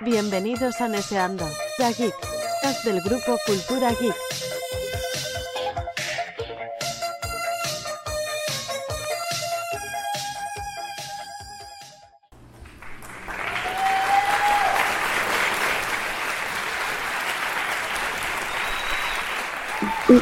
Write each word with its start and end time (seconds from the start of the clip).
Bienvenidos 0.00 0.80
a 0.80 0.88
Neseando, 0.88 1.48
la 1.78 1.92
Geek, 1.92 2.14
del 2.84 3.00
grupo 3.00 3.38
Cultura 3.46 3.90
Geek. 3.92 4.53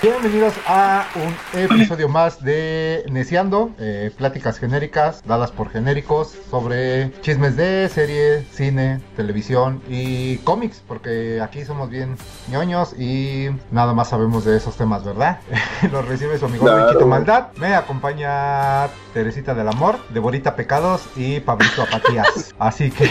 Bienvenidos 0.02 0.54
a 0.66 1.06
un 1.14 1.60
episodio 1.60 2.08
más 2.08 2.42
de 2.42 3.04
Neciando, 3.08 3.70
eh, 3.78 4.10
pláticas 4.18 4.58
genéricas 4.58 5.22
dadas 5.24 5.52
por 5.52 5.70
genéricos 5.70 6.36
sobre 6.50 7.12
chismes 7.20 7.54
de 7.54 7.88
serie, 7.88 8.44
cine, 8.50 9.00
televisión 9.14 9.80
y 9.88 10.38
cómics, 10.38 10.82
porque 10.88 11.40
aquí 11.40 11.64
somos 11.64 11.88
bien 11.88 12.16
ñoños 12.50 12.98
y 12.98 13.50
nada 13.70 13.94
más 13.94 14.08
sabemos 14.08 14.44
de 14.44 14.56
esos 14.56 14.76
temas, 14.76 15.04
¿verdad? 15.04 15.38
Los 15.92 16.04
recibe 16.08 16.36
su 16.36 16.46
amigo 16.46 16.64
Claro. 16.64 17.06
Maldad, 17.06 17.52
me 17.58 17.72
acompaña 17.76 18.88
Teresita 19.14 19.54
del 19.54 19.68
Amor, 19.68 20.00
Deborita 20.08 20.56
Pecados 20.56 21.02
y 21.14 21.38
Pablito 21.38 21.82
Apatías. 21.82 22.52
Así 22.58 22.90
que, 22.90 23.08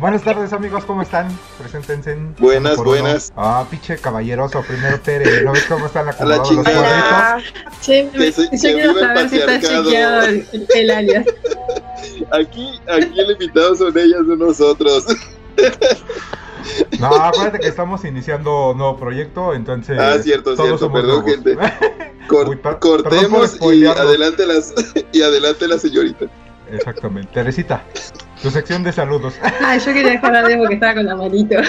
buenas 0.00 0.22
tardes 0.22 0.52
amigos, 0.52 0.84
¿cómo 0.84 1.02
están? 1.02 1.28
Preséntense. 1.58 2.16
Buenas, 2.38 2.74
uno. 2.78 2.84
buenas. 2.84 3.32
Ah, 3.36 3.64
pinche 3.70 3.96
caballeroso, 3.98 4.62
primero 4.62 5.00
Tere, 5.00 5.42
¿no 5.42 5.52
ves 5.52 5.64
cómo 5.68 5.86
están 5.86 6.08
acomodados 6.08 6.52
los 6.52 6.64
cuadritos? 6.64 7.52
Sí, 7.80 8.08
Que 8.12 8.32
soy- 8.32 8.48
yo 8.52 8.58
quiero 8.74 8.98
saber 8.98 9.28
si 9.30 9.36
está 9.38 9.60
chequeado 9.60 10.22
el, 10.74 10.90
alias. 10.90 11.26
Aquí, 12.32 12.80
aquí 12.88 13.20
el 13.20 13.30
invitado 13.32 13.74
son 13.74 13.96
ellas, 13.98 14.22
no 14.26 14.36
nosotros. 14.36 15.06
No, 16.98 17.06
acuérdate 17.14 17.60
que 17.60 17.68
estamos 17.68 18.04
iniciando 18.04 18.74
nuevo 18.76 18.96
proyecto, 18.96 19.54
entonces. 19.54 19.98
Ah, 20.00 20.18
cierto, 20.22 20.54
todos 20.54 20.66
cierto, 20.66 20.78
somos 20.78 21.00
perdón, 21.00 21.24
nuevos. 21.24 21.44
gente. 21.44 22.16
Cor- 22.28 22.48
Uy, 22.48 22.56
per- 22.56 22.78
perdón 22.78 22.80
cortemos 22.80 23.56
y 23.72 23.86
adelante 23.86 24.46
las 24.46 24.74
y 25.12 25.22
adelante 25.22 25.68
la 25.68 25.78
señorita. 25.78 26.26
Exactamente. 26.72 27.30
Teresita, 27.32 27.84
tu 28.46 28.52
sección 28.52 28.84
de 28.84 28.92
saludos. 28.92 29.34
Ah, 29.60 29.76
yo 29.76 29.92
quería 29.92 30.12
dejar 30.12 30.46
de 30.46 30.56
porque 30.56 30.74
estaba 30.74 30.94
con 30.94 31.06
la 31.06 31.16
manito. 31.16 31.56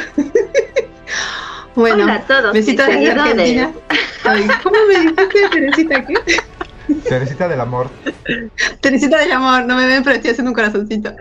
Bueno, 1.73 2.05
Hola 2.05 2.15
a 2.15 2.21
todos. 2.21 2.53
besitos 2.53 2.87
desde. 2.87 3.11
Argentina. 3.11 3.71
Ay, 4.23 4.47
¿Cómo 4.63 4.77
me 4.87 4.99
dijiste, 4.99 5.49
Teresita? 5.51 6.05
¿Qué? 6.07 6.15
Teresita 7.07 7.47
del 7.47 7.61
amor. 7.61 7.87
Teresita 8.81 9.19
del 9.19 9.31
amor, 9.31 9.65
no 9.65 9.75
me 9.75 9.85
ven, 9.85 10.03
pero 10.03 10.15
estoy 10.15 10.31
haciendo 10.31 10.49
un 10.49 10.55
corazoncito. 10.55 11.13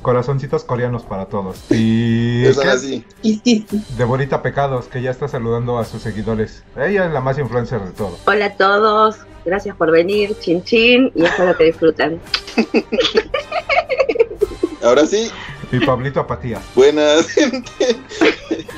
Corazoncitos 0.00 0.64
coreanos 0.64 1.02
para 1.02 1.26
todos. 1.26 1.70
Y. 1.70 2.46
Eso 2.46 2.62
¿qué? 2.62 2.68
así. 2.68 3.06
Y 3.20 3.42
sí, 3.44 3.66
sí. 3.68 3.84
Deborita 3.98 4.40
Pecados, 4.40 4.86
que 4.86 5.02
ya 5.02 5.10
está 5.10 5.28
saludando 5.28 5.78
a 5.78 5.84
sus 5.84 6.00
seguidores. 6.00 6.64
Ella 6.74 7.04
es 7.04 7.12
la 7.12 7.20
más 7.20 7.38
influencer 7.38 7.82
de 7.82 7.90
todo. 7.90 8.16
Hola 8.24 8.46
a 8.46 8.52
todos. 8.54 9.18
Gracias 9.44 9.76
por 9.76 9.90
venir, 9.90 10.36
chin 10.40 10.62
chin, 10.62 11.10
y 11.14 11.24
espero 11.24 11.56
que 11.56 11.64
disfruten. 11.64 12.20
Ahora 14.82 15.06
sí, 15.06 15.30
Y 15.70 15.78
Pablito 15.84 16.20
Apatías. 16.20 16.62
buenas 16.74 17.28
gente. 17.30 17.70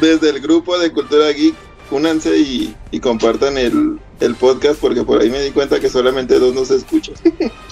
Desde 0.01 0.31
el 0.31 0.41
grupo 0.41 0.79
de 0.79 0.93
Cultura 0.93 1.31
Geek, 1.31 1.55
únanse 1.91 2.37
y, 2.37 2.75
y 2.91 3.01
compartan 3.01 3.57
el, 3.59 3.99
el 4.21 4.35
podcast 4.35 4.81
porque 4.81 5.03
por 5.03 5.21
ahí 5.21 5.31
me 5.31 5.41
di 5.41 5.51
cuenta 5.51 5.81
que 5.81 5.89
solamente 5.89 6.39
dos 6.39 6.55
nos 6.55 6.71
escuchan. 6.71 7.15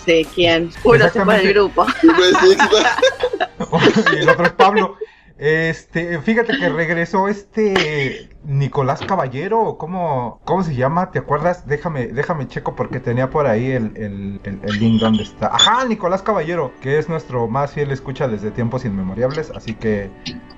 Sí, 0.05 0.27
¿quién? 0.35 0.71
Uno 0.85 1.09
se 1.11 1.25
fue 1.25 1.39
del 1.39 1.53
grupo. 1.53 1.87
Pues 2.01 2.35
y 4.15 4.19
el 4.19 4.29
otro 4.29 4.47
es 4.47 4.53
Pablo. 4.53 4.97
Este, 5.45 6.21
fíjate 6.21 6.57
que 6.57 6.69
regresó 6.69 7.27
este 7.27 8.29
Nicolás 8.45 9.03
Caballero, 9.03 9.77
¿cómo, 9.77 10.41
cómo 10.45 10.63
se 10.63 10.77
llama? 10.77 11.11
¿Te 11.11 11.19
acuerdas? 11.19 11.67
Déjame, 11.67 12.07
déjame 12.09 12.47
checo 12.47 12.77
porque 12.77 13.01
tenía 13.01 13.29
por 13.29 13.49
ahí 13.49 13.73
el, 13.73 13.93
el, 13.97 14.41
el- 14.45 14.61
el 14.63 14.79
link 14.79 15.01
donde 15.01 15.25
está. 15.25 15.49
Ajá, 15.49 15.85
Nicolás 15.85 16.23
Caballero, 16.23 16.79
que 16.81 16.97
es 16.97 17.09
nuestro 17.09 17.49
más 17.49 17.73
fiel 17.73 17.91
escucha 17.91 18.29
desde 18.29 18.53
tiempos 18.53 18.85
inmemoriales, 18.85 19.51
así 19.51 19.75
que 19.75 20.13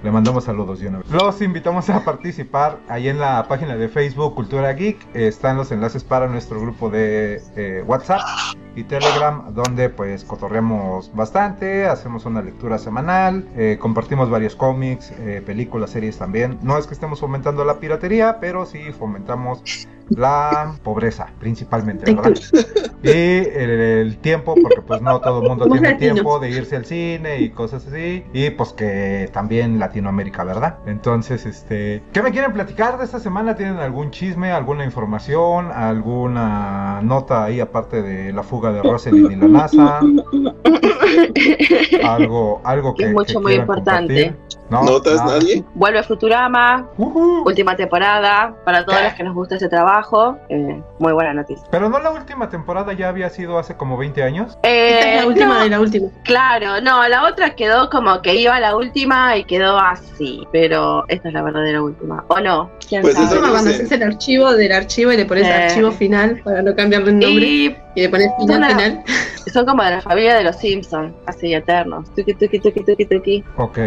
le 0.04 0.10
mandamos 0.10 0.44
saludos 0.44 0.80
de 0.80 0.88
una 0.88 0.98
vez. 0.98 1.10
Los 1.10 1.40
invitamos 1.40 1.88
a 1.88 2.04
participar 2.04 2.78
ahí 2.88 3.08
en 3.08 3.18
la 3.18 3.48
página 3.48 3.74
de 3.74 3.88
Facebook 3.88 4.34
Cultura 4.34 4.70
Geek. 4.74 4.98
Están 5.14 5.56
los 5.56 5.72
enlaces 5.72 6.04
para 6.04 6.28
nuestro 6.28 6.60
grupo 6.60 6.90
de 6.90 7.40
eh, 7.56 7.82
WhatsApp 7.86 8.20
y 8.76 8.84
Telegram, 8.84 9.54
donde 9.54 9.88
pues 9.88 10.24
cotorreamos 10.24 11.10
bastante, 11.14 11.86
hacemos 11.86 12.26
una 12.26 12.42
lectura 12.42 12.76
semanal, 12.76 13.48
eh, 13.56 13.78
compartimos 13.80 14.28
varios 14.28 14.54
cómics, 14.56 15.10
eh, 15.20 15.42
películas, 15.44 15.90
series 15.90 16.18
también. 16.18 16.58
No 16.60 16.76
es 16.76 16.86
que 16.86 16.92
estemos 16.92 17.20
fomentando 17.20 17.64
la 17.64 17.80
piratería, 17.80 18.38
pero 18.40 18.66
sí 18.66 18.92
fomentamos 18.92 19.62
la 20.10 20.74
pobreza, 20.82 21.28
principalmente, 21.38 22.06
¿verdad? 22.06 22.32
Y 23.02 23.08
el, 23.10 23.70
el 23.70 24.18
tiempo, 24.18 24.54
porque 24.60 24.80
pues 24.82 25.00
no 25.02 25.20
todo 25.20 25.42
el 25.42 25.48
mundo 25.48 25.64
Somos 25.68 25.78
tiene 25.80 25.92
latinos. 25.92 26.14
tiempo 26.14 26.38
de 26.38 26.50
irse 26.50 26.76
al 26.76 26.84
cine 26.84 27.40
y 27.40 27.50
cosas 27.50 27.86
así. 27.86 28.24
Y 28.32 28.50
pues 28.50 28.72
que 28.72 29.28
también 29.32 29.78
Latinoamérica, 29.78 30.44
¿verdad? 30.44 30.78
Entonces, 30.86 31.46
este, 31.46 32.02
¿qué 32.12 32.22
me 32.22 32.30
quieren 32.32 32.52
platicar 32.52 32.98
de 32.98 33.04
esta 33.04 33.18
semana? 33.18 33.56
¿Tienen 33.56 33.76
algún 33.78 34.10
chisme, 34.10 34.52
alguna 34.52 34.84
información, 34.84 35.70
alguna 35.72 37.00
nota 37.02 37.44
ahí 37.44 37.60
aparte 37.60 38.02
de 38.02 38.32
la 38.32 38.42
fuga 38.42 38.72
de 38.72 38.82
Rosalind 38.82 39.30
y 39.32 39.36
la 39.36 39.48
NASA? 39.48 40.00
Algo, 42.02 42.60
algo 42.64 42.94
que 42.94 43.04
Es 43.04 43.12
mucho, 43.12 43.34
que 43.34 43.40
muy 43.40 43.54
importante. 43.54 44.14
compartir? 44.14 44.43
¿No? 44.74 44.82
¿notas 44.92 45.16
Nada. 45.16 45.38
nadie? 45.38 45.64
Vuelve 45.74 46.02
Futurama, 46.02 46.88
Ujú. 46.98 47.42
última 47.46 47.76
temporada, 47.76 48.54
para 48.64 48.84
todos 48.84 49.02
los 49.02 49.12
que 49.14 49.22
nos 49.22 49.34
gusta 49.34 49.56
ese 49.56 49.68
trabajo. 49.68 50.38
eh, 50.48 50.82
muy 50.98 51.12
buena 51.12 51.32
noticia. 51.34 51.64
Pero 51.70 51.88
no 51.88 51.98
la 51.98 52.10
última 52.10 52.48
temporada 52.48 52.92
ya 52.92 53.08
había 53.08 53.28
sido 53.30 53.58
hace 53.58 53.76
como 53.76 53.96
20 53.96 54.22
años. 54.22 54.58
Eh, 54.62 54.98
Esta 54.98 55.10
es 55.14 55.20
la 55.22 55.26
última 55.26 55.54
no, 55.58 55.60
de 55.64 55.68
la 55.70 55.80
última. 55.80 56.08
Claro, 56.24 56.80
no, 56.80 57.06
la 57.08 57.24
otra 57.24 57.54
quedó 57.54 57.90
como 57.90 58.22
que 58.22 58.34
iba 58.34 58.54
a 58.56 58.60
la 58.60 58.76
última 58.76 59.36
y 59.36 59.44
quedó 59.44 59.78
así, 59.78 60.46
pero 60.52 61.04
esta 61.08 61.28
es 61.28 61.34
la 61.34 61.42
verdadera 61.42 61.82
última. 61.82 62.24
¿O 62.28 62.40
no? 62.40 62.70
¿Quién 62.88 63.02
Pues 63.02 63.14
sabe? 63.14 63.26
eso 63.26 63.40
cuando 63.40 63.70
haces 63.70 63.90
el 63.92 64.02
archivo 64.02 64.52
del 64.52 64.72
archivo 64.72 65.12
y 65.12 65.16
le 65.16 65.24
pones 65.26 65.46
Eh. 65.46 65.52
archivo 65.52 65.90
final 65.92 66.40
para 66.44 66.62
no 66.62 66.74
cambiarle 66.74 67.10
el 67.10 67.18
nombre 67.18 67.46
y, 67.46 67.76
Y 67.96 68.00
le 68.02 68.08
pones 68.08 68.28
final 68.40 68.56
Una- 68.58 68.68
final. 68.70 69.04
son 69.52 69.66
como 69.66 69.84
de 69.84 69.90
la 69.92 70.00
familia 70.00 70.34
de 70.34 70.42
los 70.42 70.56
Simpsons, 70.56 71.14
así 71.26 71.54
eternos. 71.54 72.12
Tuki, 72.16 72.34
tuki, 72.34 72.58
tuki, 72.58 72.80
tuki, 72.84 73.04
tuki. 73.06 73.44
Ok, 73.56 73.78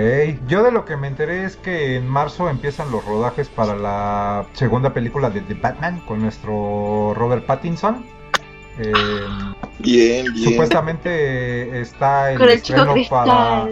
yo 0.48 0.64
de 0.64 0.72
lo 0.78 0.86
que 0.86 0.96
me 0.96 1.08
enteré 1.08 1.44
es 1.44 1.56
que 1.56 1.96
en 1.96 2.08
marzo 2.08 2.50
empiezan 2.50 2.92
los 2.92 3.04
rodajes 3.04 3.50
para 3.50 3.76
la 3.76 4.46
segunda 4.54 4.94
película 4.94 5.32
de 5.32 5.42
The 5.42 5.56
Batman 5.56 6.02
con 6.02 6.22
nuestro 6.22 7.16
Robert 7.16 7.48
Pattinson. 7.48 8.06
Eh, 8.78 8.94
Bien, 9.80 10.32
bien. 10.32 10.52
supuestamente 10.52 11.82
está 11.82 12.32
el 12.32 12.40
el 12.44 12.50
estreno 12.50 12.94
para, 13.10 13.68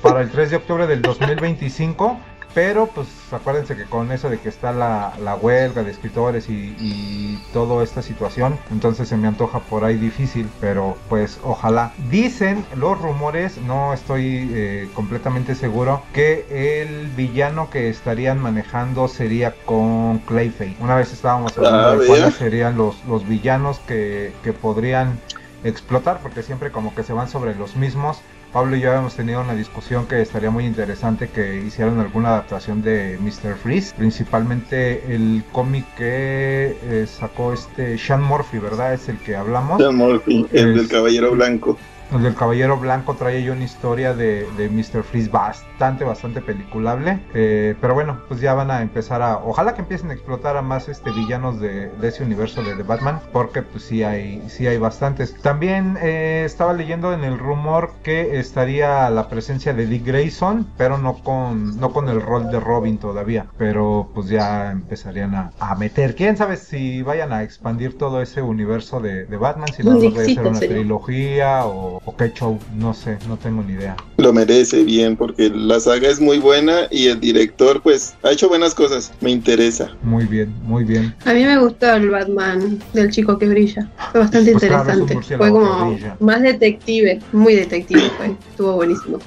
para 0.00 0.22
el 0.22 0.30
3 0.30 0.50
de 0.50 0.56
octubre 0.56 0.86
del 0.86 1.02
2025, 1.02 2.18
pero 2.54 2.86
pues 2.86 3.06
acuérdense 3.30 3.76
que 3.76 3.84
con 3.84 4.10
eso 4.10 4.30
de 4.30 4.38
que 4.38 4.48
está 4.48 4.72
la, 4.72 5.12
la 5.22 5.36
huelga 5.36 5.82
de 5.82 5.90
escritores 5.90 6.48
y, 6.48 6.74
y 6.78 7.42
toda 7.52 7.84
esta 7.84 8.02
situación, 8.02 8.58
entonces 8.70 9.08
se 9.08 9.16
me 9.16 9.28
antoja 9.28 9.60
por 9.60 9.84
ahí 9.84 9.96
difícil, 9.96 10.48
pero 10.60 10.96
pues 11.08 11.38
ojalá. 11.44 11.92
Dicen 12.10 12.64
los 12.76 13.00
rumores, 13.00 13.58
no 13.58 13.92
estoy 13.92 14.50
eh, 14.52 14.88
completamente 14.94 15.54
seguro, 15.54 16.02
que 16.12 16.46
el 16.50 17.08
villano 17.08 17.70
que 17.70 17.88
estarían 17.88 18.40
manejando 18.40 19.08
sería 19.08 19.54
con 19.64 20.18
Clayface. 20.20 20.76
Una 20.80 20.96
vez 20.96 21.12
estábamos 21.12 21.56
hablando 21.56 21.78
Ah, 21.78 21.96
de 21.96 22.06
cuáles 22.06 22.34
serían 22.34 22.76
los, 22.76 23.04
los 23.06 23.26
villanos 23.28 23.78
que, 23.80 24.32
que 24.42 24.52
podrían 24.52 25.18
explotar, 25.64 26.20
porque 26.22 26.42
siempre 26.42 26.70
como 26.70 26.94
que 26.94 27.02
se 27.02 27.12
van 27.12 27.28
sobre 27.28 27.54
los 27.54 27.76
mismos. 27.76 28.20
Pablo 28.52 28.76
y 28.76 28.80
yo 28.80 28.88
habíamos 28.90 29.14
tenido 29.14 29.40
una 29.42 29.54
discusión 29.54 30.06
que 30.06 30.22
estaría 30.22 30.50
muy 30.50 30.64
interesante 30.64 31.28
que 31.28 31.62
hicieran 31.66 32.00
alguna 32.00 32.30
adaptación 32.30 32.80
de 32.82 33.18
Mr. 33.20 33.56
Freeze, 33.56 33.94
principalmente 33.96 35.14
el 35.14 35.44
cómic 35.52 35.84
que 35.96 36.76
eh, 36.82 37.06
sacó 37.06 37.52
este 37.52 37.98
Sean 37.98 38.22
Murphy, 38.22 38.58
¿verdad? 38.58 38.94
Es 38.94 39.08
el 39.08 39.18
que 39.18 39.36
hablamos. 39.36 39.78
Sean 39.78 39.96
Murphy, 39.96 40.46
el 40.52 40.70
Es- 40.70 40.76
del 40.76 40.88
caballero 40.88 41.32
blanco. 41.32 41.78
El 42.10 42.22
del 42.22 42.34
Caballero 42.34 42.78
Blanco 42.78 43.14
trae 43.14 43.36
ahí 43.36 43.50
una 43.50 43.64
historia 43.64 44.14
de, 44.14 44.46
de 44.56 44.70
Mr. 44.70 45.02
Freeze 45.02 45.28
bastante, 45.28 46.04
bastante 46.04 46.40
peliculable. 46.40 47.20
Eh, 47.34 47.74
pero 47.82 47.92
bueno, 47.92 48.22
pues 48.28 48.40
ya 48.40 48.54
van 48.54 48.70
a 48.70 48.80
empezar 48.80 49.20
a. 49.20 49.36
Ojalá 49.38 49.74
que 49.74 49.82
empiecen 49.82 50.10
a 50.10 50.14
explotar 50.14 50.56
a 50.56 50.62
más 50.62 50.88
este 50.88 51.10
villanos 51.10 51.60
de, 51.60 51.90
de 51.90 52.08
ese 52.08 52.24
universo 52.24 52.62
de 52.62 52.74
The 52.76 52.82
Batman. 52.82 53.20
Porque 53.30 53.60
pues 53.60 53.84
sí 53.84 54.02
hay, 54.04 54.42
sí 54.48 54.66
hay 54.66 54.78
bastantes. 54.78 55.34
También 55.42 55.98
eh, 56.00 56.44
estaba 56.46 56.72
leyendo 56.72 57.12
en 57.12 57.24
el 57.24 57.38
rumor 57.38 57.92
que 58.02 58.38
estaría 58.38 59.10
la 59.10 59.28
presencia 59.28 59.74
de 59.74 59.86
Dick 59.86 60.06
Grayson. 60.06 60.66
Pero 60.78 60.96
no 60.96 61.18
con, 61.22 61.78
no 61.78 61.92
con 61.92 62.08
el 62.08 62.22
rol 62.22 62.50
de 62.50 62.58
Robin 62.58 62.96
todavía. 62.96 63.46
Pero 63.58 64.08
pues 64.14 64.28
ya 64.28 64.70
empezarían 64.70 65.34
a, 65.34 65.52
a 65.60 65.74
meter. 65.74 66.14
Quién 66.14 66.38
sabe 66.38 66.56
si 66.56 67.02
vayan 67.02 67.34
a 67.34 67.42
expandir 67.42 67.98
todo 67.98 68.22
ese 68.22 68.40
universo 68.40 68.98
de, 69.00 69.26
de 69.26 69.36
Batman. 69.36 69.68
Si 69.76 69.82
no 69.82 69.92
nos 69.92 70.04
vaya 70.04 70.08
a 70.08 70.12
hacer 70.12 70.26
Dickcito 70.26 70.48
una 70.48 70.60
trilogía 70.60 71.66
o 71.66 71.97
o, 72.04 72.10
o 72.10 72.26
show, 72.34 72.58
no 72.76 72.94
sé, 72.94 73.18
no 73.28 73.36
tengo 73.36 73.62
ni 73.62 73.74
idea. 73.74 73.96
Lo 74.16 74.32
merece 74.32 74.84
bien 74.84 75.16
porque 75.16 75.50
la 75.50 75.80
saga 75.80 76.08
es 76.08 76.20
muy 76.20 76.38
buena 76.38 76.88
y 76.90 77.06
el 77.08 77.20
director 77.20 77.80
pues 77.82 78.14
ha 78.22 78.32
hecho 78.32 78.48
buenas 78.48 78.74
cosas. 78.74 79.12
Me 79.20 79.30
interesa. 79.30 79.90
Muy 80.02 80.24
bien, 80.24 80.54
muy 80.62 80.84
bien. 80.84 81.14
A 81.24 81.32
mí 81.34 81.44
me 81.44 81.58
gustó 81.58 81.92
el 81.94 82.10
Batman 82.10 82.78
del 82.92 83.10
chico 83.10 83.38
que 83.38 83.46
brilla. 83.48 83.90
Fue 84.12 84.20
bastante 84.20 84.52
Pues 84.52 84.62
interesante. 84.64 85.36
fue 85.36 85.50
como 85.50 85.96
más 86.20 86.42
detective, 86.42 87.20
muy 87.32 87.54
detective 87.54 88.10
fue. 88.16 88.34
Estuvo 88.50 88.74
buenísimo. 88.74 89.18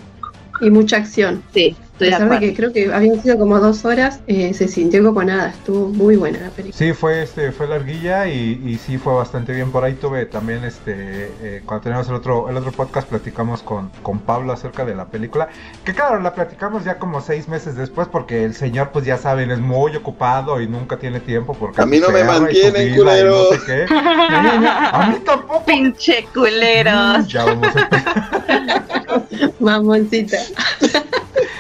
Y 0.62 0.70
mucha 0.70 0.98
acción. 0.98 1.42
Sí, 1.54 1.76
estoy 2.06 2.28
pesar 2.28 2.40
de 2.40 2.48
que 2.48 2.56
creo 2.56 2.74
que 2.74 2.94
habían 2.94 3.22
sido 3.22 3.38
como 3.38 3.60
dos 3.60 3.86
horas, 3.86 4.20
eh, 4.28 4.54
se 4.54 4.68
sintió 4.68 5.04
como 5.04 5.24
nada. 5.24 5.50
Estuvo 5.50 5.90
muy 5.90 6.16
buena 6.16 6.40
la 6.40 6.50
película. 6.50 6.78
Sí, 6.78 6.94
fue 6.94 7.24
este, 7.24 7.52
fue 7.52 7.68
larguilla 7.68 8.28
y, 8.28 8.62
y 8.66 8.78
sí 8.78 8.98
fue 8.98 9.14
bastante 9.14 9.54
bien. 9.54 9.72
Por 9.72 9.84
ahí 9.84 9.94
tuve 9.94 10.26
también 10.26 10.64
este, 10.64 11.32
eh, 11.42 11.62
cuando 11.66 11.84
teníamos 11.84 12.08
el 12.10 12.16
otro, 12.16 12.50
el 12.50 12.58
otro 12.58 12.72
podcast 12.72 13.08
platicamos 13.08 13.62
con, 13.64 13.90
con 14.02 14.20
Pablo 14.20 14.54
acerca 14.54 14.86
de 14.86 14.96
la 14.96 15.06
película. 15.06 15.50
Que 15.84 15.94
claro, 15.94 16.20
la 16.20 16.34
platicamos 16.34 16.84
ya 16.84 16.98
como 16.98 17.22
seis 17.22 17.48
meses 17.48 17.76
después 17.76 18.08
porque 18.08 18.44
el 18.44 18.54
señor, 18.54 18.92
pues 18.92 19.06
ya 19.06 19.18
saben, 19.18 19.52
es 19.52 19.60
muy 19.60 19.96
ocupado 19.96 20.62
y 20.62 20.68
nunca 20.68 20.98
tiene 20.98 21.20
tiempo 21.20 21.54
porque 21.54 21.82
A 21.82 21.86
mí 21.86 22.00
no 22.00 22.10
me 22.10 22.24
mantienen, 22.24 22.96
culero. 22.96 23.50
no 23.52 23.58
sé 23.58 23.66
qué. 23.66 23.86
A 23.94 25.10
mí 25.12 25.20
tampoco. 25.26 25.66
Pinche 25.66 26.26
culeros. 26.34 27.28
Ya 27.28 27.46
vamos 27.46 27.70
a. 27.76 27.90
Mamoncita. 29.60 30.38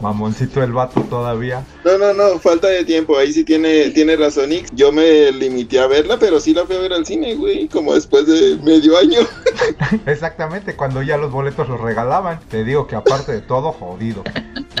Mamoncito 0.00 0.62
el 0.62 0.72
vato 0.72 1.00
todavía. 1.02 1.64
No, 1.84 1.98
no, 1.98 2.12
no, 2.12 2.38
falta 2.38 2.68
de 2.68 2.84
tiempo. 2.84 3.18
Ahí 3.18 3.32
sí 3.32 3.44
tiene, 3.44 3.90
tiene 3.90 4.16
razón 4.16 4.52
Ix. 4.52 4.70
Yo 4.72 4.92
me 4.92 5.32
limité 5.32 5.80
a 5.80 5.86
verla, 5.86 6.18
pero 6.18 6.40
sí 6.40 6.54
la 6.54 6.64
fui 6.64 6.76
a 6.76 6.80
ver 6.80 6.92
al 6.92 7.06
cine, 7.06 7.34
güey. 7.34 7.68
Como 7.68 7.94
después 7.94 8.26
de 8.26 8.56
medio 8.62 8.96
año. 8.96 9.20
Exactamente, 10.06 10.74
cuando 10.76 11.02
ya 11.02 11.16
los 11.16 11.32
boletos 11.32 11.68
los 11.68 11.80
regalaban. 11.80 12.40
Te 12.48 12.64
digo 12.64 12.86
que 12.86 12.96
aparte 12.96 13.32
de 13.32 13.40
todo, 13.40 13.72
jodido. 13.72 14.22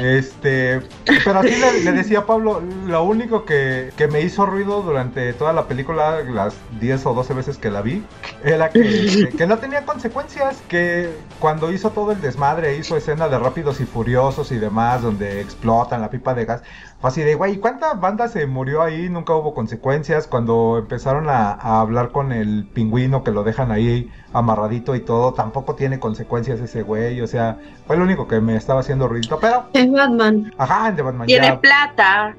Este, 0.00 0.80
pero 1.24 1.40
así 1.40 1.56
le, 1.56 1.82
le 1.82 1.92
decía 1.92 2.20
a 2.20 2.26
Pablo, 2.26 2.62
lo 2.86 3.02
único 3.02 3.44
que, 3.44 3.90
que 3.96 4.06
me 4.06 4.20
hizo 4.20 4.46
ruido 4.46 4.82
durante 4.82 5.32
toda 5.32 5.52
la 5.52 5.66
película, 5.66 6.22
las 6.22 6.54
10 6.80 7.06
o 7.06 7.14
12 7.14 7.34
veces 7.34 7.58
que 7.58 7.70
la 7.70 7.82
vi, 7.82 8.02
era 8.44 8.70
que, 8.70 9.30
que 9.36 9.46
no 9.46 9.58
tenía 9.58 9.84
consecuencias, 9.84 10.58
que 10.68 11.10
cuando 11.40 11.72
hizo 11.72 11.90
todo 11.90 12.12
el 12.12 12.20
desmadre, 12.20 12.76
hizo 12.76 12.96
escena 12.96 13.28
de 13.28 13.38
Rápidos 13.38 13.80
y 13.80 13.86
Furiosos 13.86 14.52
y 14.52 14.58
demás, 14.58 15.02
donde 15.08 15.40
explotan 15.40 16.00
la 16.00 16.10
pipa 16.10 16.34
de 16.34 16.44
gas, 16.44 16.62
fue 17.00 17.08
así 17.10 17.22
de, 17.22 17.34
güey, 17.34 17.58
¿cuántas 17.58 18.00
bandas 18.00 18.32
se 18.32 18.46
murió 18.46 18.82
ahí? 18.82 19.08
Nunca 19.08 19.32
hubo 19.34 19.54
consecuencias. 19.54 20.26
Cuando 20.26 20.78
empezaron 20.78 21.28
a, 21.28 21.52
a 21.52 21.80
hablar 21.80 22.10
con 22.10 22.32
el 22.32 22.66
pingüino 22.72 23.22
que 23.24 23.30
lo 23.30 23.44
dejan 23.44 23.70
ahí 23.70 24.10
amarradito 24.32 24.94
y 24.96 25.00
todo, 25.00 25.32
tampoco 25.34 25.74
tiene 25.74 25.98
consecuencias 26.00 26.60
ese 26.60 26.82
güey. 26.82 27.20
O 27.20 27.26
sea, 27.26 27.56
fue 27.86 27.96
lo 27.96 28.04
único 28.04 28.26
que 28.26 28.40
me 28.40 28.56
estaba 28.56 28.80
haciendo 28.80 29.06
ruidito. 29.08 29.38
Pero, 29.40 29.66
Es 29.72 29.90
Batman. 29.90 30.52
ajá, 30.58 30.90
de 30.92 31.02
Batman 31.02 31.26
Tiene 31.26 31.46
ya. 31.48 31.60
plata. 31.60 32.34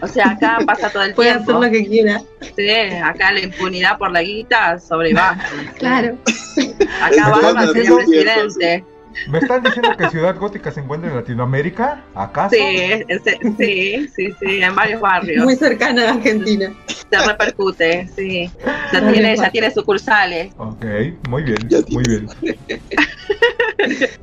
O 0.00 0.08
sea, 0.08 0.30
acá 0.30 0.58
pasa 0.66 0.90
todo 0.90 1.02
el 1.04 1.14
Puede 1.14 1.30
hacer 1.30 1.44
tiempo. 1.46 1.64
lo 1.64 1.70
que 1.70 1.86
quiera. 1.86 2.20
Sí, 2.56 2.68
acá 3.02 3.32
la 3.32 3.40
impunidad 3.40 3.96
por 3.98 4.10
la 4.10 4.22
guita 4.22 4.78
sobrevive. 4.78 5.20
Claro. 5.78 6.16
Acá 7.02 7.30
Batman 7.30 7.72
sería 7.72 7.82
es 7.90 7.94
presidente. 7.96 8.84
¿Me 9.28 9.38
están 9.38 9.62
diciendo 9.62 9.90
que 9.96 10.08
Ciudad 10.10 10.36
Gótica 10.38 10.70
se 10.70 10.80
encuentra 10.80 11.10
en 11.10 11.16
Latinoamérica? 11.16 12.04
¿Acaso? 12.14 12.54
Sí, 12.54 13.04
sí, 13.58 14.08
sí, 14.14 14.34
sí, 14.40 14.62
en 14.62 14.74
varios 14.74 15.00
barrios. 15.00 15.44
Muy 15.44 15.56
cercana 15.56 16.08
a 16.08 16.14
Argentina. 16.14 16.72
Se 16.86 17.26
repercute, 17.26 18.08
sí. 18.14 18.50
Ya 18.92 19.12
tiene, 19.12 19.36
ya 19.36 19.50
tiene 19.50 19.70
sucursales. 19.70 20.52
Ok, 20.56 20.84
muy 21.28 21.42
bien, 21.42 21.58
muy 21.90 22.04
bien. 22.04 22.28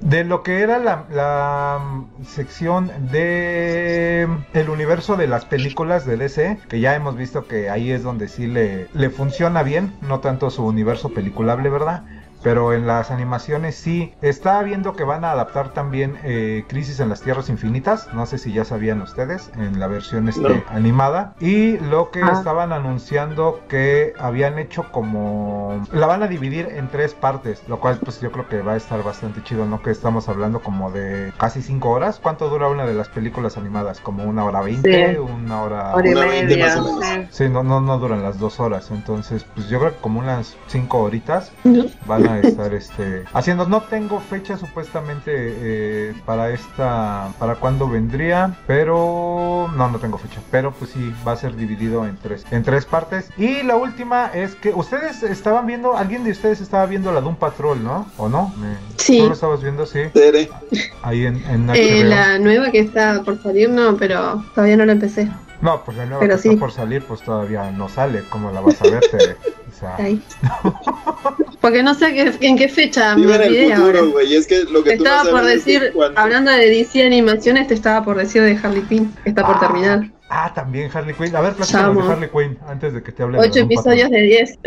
De 0.02 0.24
lo 0.24 0.44
que 0.44 0.62
era 0.62 0.80
la, 0.80 1.06
la, 1.12 2.06
sección 2.26 2.92
de 3.12 4.28
el 4.54 4.70
universo 4.70 5.18
de 5.18 5.28
las 5.28 5.46
películas 5.46 6.06
de 6.06 6.18
DC, 6.18 6.60
que 6.68 6.80
ya 6.80 6.96
hemos 6.96 7.16
visto 7.16 7.48
que 7.48 7.70
ahí 7.70 7.92
es 7.92 8.04
donde 8.04 8.28
sí 8.28 8.48
le, 8.48 8.88
le 8.94 9.10
funciona 9.10 9.64
bien, 9.64 9.94
no 10.02 10.20
tanto 10.20 10.50
su 10.50 10.66
universo 10.66 11.10
peliculable, 11.10 11.70
¿verdad? 11.70 12.04
Pero 12.42 12.74
en 12.74 12.88
las 12.88 13.12
animaciones 13.12 13.76
sí. 13.76 14.14
Está 14.22 14.62
viendo 14.64 14.94
que 14.94 15.04
van 15.04 15.26
a 15.26 15.32
adaptar 15.32 15.70
también 15.74 16.18
eh, 16.24 16.64
Crisis 16.68 17.00
en 17.00 17.10
las 17.10 17.22
Tierras 17.22 17.50
Infinitas. 17.50 18.08
No 18.14 18.26
sé 18.26 18.38
si 18.38 18.54
ya 18.54 18.64
sabían 18.66 19.02
ustedes 19.02 19.52
en 19.58 19.80
la 19.80 19.88
versión 19.88 20.30
este, 20.30 20.42
No. 20.42 20.64
animada. 20.70 21.34
Y 21.40 21.78
lo 21.80 22.12
que 22.12 22.22
Ah. 22.24 22.32
estaban 22.34 22.72
anunciando 22.72 23.62
que 23.68 24.14
habían 24.20 24.58
hecho 24.60 24.86
como... 24.92 25.86
La 25.92 26.08
van 26.08 26.24
a 26.24 26.28
dividir 26.28 26.68
en 26.72 26.88
tres 26.90 27.14
partes. 27.14 27.62
Lo 27.68 27.80
cual 27.80 28.00
pues 28.04 28.22
yo 28.22 28.32
creo 28.32 28.48
que 28.48 28.62
va 28.62 28.74
a 28.74 28.78
estar 28.78 29.04
bastante 29.04 29.44
chido, 29.44 29.66
¿no? 29.66 29.82
Que 29.82 29.92
estamos 29.92 30.30
hablando 30.30 30.60
como 30.62 30.92
de 30.92 31.34
casi 31.38 31.62
cinco 31.62 31.90
horas. 31.90 32.20
¿Cuánto 32.22 32.50
dura 32.50 32.68
una 32.68 32.86
de 32.86 32.94
las 32.94 33.10
películas 33.10 33.58
animadas? 33.58 34.00
¿Como 34.00 34.24
una 34.24 34.46
hora 34.46 34.62
veinte? 34.62 35.12
Sí. 35.14 35.18
¿Una 35.18 35.62
hora...? 35.62 35.96
Hora 35.96 36.08
y 36.10 36.12
Una 36.14 36.26
veinte 36.26 36.56
media. 36.56 36.68
más 36.68 36.78
o 36.78 36.96
menos. 37.00 37.28
sí. 37.32 37.50
No, 37.50 37.64
no, 37.64 37.82
no 37.82 37.98
duran 38.00 38.24
las 38.24 38.40
dos 38.40 38.60
horas. 38.60 38.92
Entonces 38.92 39.46
pues 39.56 39.68
yo 39.70 39.80
creo 39.80 39.92
que 39.92 40.02
como 40.02 40.20
unas 40.20 40.56
cinco 40.68 41.00
horitas 41.00 41.52
¿no? 41.64 41.86
Van 42.30 42.46
a 42.46 42.48
estar 42.48 42.74
este 42.74 43.24
haciendo 43.34 43.66
no 43.68 43.82
tengo 43.82 44.20
fecha 44.20 44.58
supuestamente 44.58 45.32
eh, 45.36 46.14
para 46.26 46.50
esta 46.52 47.30
para 47.40 47.56
cuándo 47.56 47.88
vendría 47.90 48.56
pero 48.68 49.70
no 49.76 49.90
no 49.90 50.00
tengo 50.00 50.18
fecha 50.18 50.40
pero 50.52 50.72
pues 50.72 50.92
sí 50.92 51.14
va 51.28 51.34
a 51.34 51.36
ser 51.38 51.56
dividido 51.56 52.06
en 52.06 52.18
tres 52.18 52.46
en 52.52 52.64
tres 52.64 52.86
partes 52.86 53.30
y 53.38 53.64
la 53.64 53.76
última 53.76 54.28
es 54.34 54.56
que 54.56 54.70
ustedes 54.74 55.24
estaban 55.24 55.66
viendo 55.66 55.96
alguien 55.98 56.24
de 56.24 56.32
ustedes 56.32 56.62
estaba 56.62 56.86
viendo 56.86 57.12
la 57.12 57.22
Doom 57.22 57.36
Patrol 57.36 57.84
no 57.84 58.08
o 58.18 58.30
no 58.30 58.54
Me- 58.58 58.78
Sí. 58.98 59.18
tú 59.20 59.28
lo 59.28 59.34
estabas 59.34 59.62
viendo 59.64 59.86
sí 59.86 60.00
Tere. 60.14 60.50
ahí 61.02 61.26
en, 61.26 61.38
en 61.50 61.68
HBO 61.68 61.74
Eh, 61.76 62.04
la 62.04 62.38
nueva 62.38 62.70
que 62.70 62.80
está 62.80 63.24
por 63.24 63.42
salir, 63.42 63.70
no, 63.70 63.96
pero 63.98 64.44
todavía 64.54 64.78
no 64.78 64.86
la 64.86 64.92
empecé. 64.92 65.32
no 65.62 65.82
pues 65.84 65.98
la 65.98 66.06
nueva 66.06 66.20
pero 66.20 66.36
que 66.36 66.42
sí. 66.42 66.50
está 66.50 66.60
por 66.60 66.72
salir 66.72 67.04
pues 67.04 67.22
todavía 67.22 67.72
no 67.72 67.90
sale 67.90 68.24
cómo 68.30 68.52
la 68.52 68.60
vas 68.62 68.80
a 68.82 68.88
ver 68.90 69.04
Tere? 69.10 69.36
o 69.68 69.80
sea 69.80 69.96
Ahí. 69.96 70.22
Porque 71.62 71.84
no 71.84 71.94
sé 71.94 72.14
qué- 72.14 72.48
en 72.48 72.58
qué 72.58 72.70
fecha 72.70 73.16
me 73.16 73.22
Vive 73.24 73.36
en 73.36 73.42
olvidé 73.42 73.66
el 73.66 73.72
ahora. 73.74 73.86
futuro, 74.00 74.12
güey. 74.14 74.36
Es 74.36 74.48
que 74.48 74.64
lo 74.64 74.82
que 74.84 74.92
Te 74.92 74.98
tú 74.98 75.04
estaba 75.06 75.30
por 75.30 75.40
sabes 75.42 75.58
es 75.58 75.64
que 75.66 75.72
decir, 75.74 75.92
cuando- 75.94 76.20
hablando 76.20 76.52
de 76.52 76.70
DC 76.70 77.06
Animaciones, 77.06 77.68
te 77.68 77.74
estaba 77.74 78.04
por 78.06 78.18
decir 78.18 78.42
de 78.44 78.58
Harley 78.62 78.82
Quinn, 78.84 79.14
que 79.24 79.30
está 79.30 79.46
por 79.46 79.58
Ah, 79.58 79.60
terminar. 79.60 80.10
Ah, 80.30 80.52
también 80.54 80.90
Harley 80.94 81.14
Quinn. 81.16 81.36
A 81.36 81.42
ver, 81.42 81.54
platícanos 81.54 82.06
de. 82.08 82.14
Harley 82.14 82.30
Quinn 82.30 82.58
antes 82.68 82.94
de 82.94 83.04
que 83.04 83.12
te 83.12 83.24
hable 83.24 83.40
de 83.40 83.48
Ocho 83.48 83.60
episodios 83.60 84.10
de 84.10 84.22
10. 84.22 84.60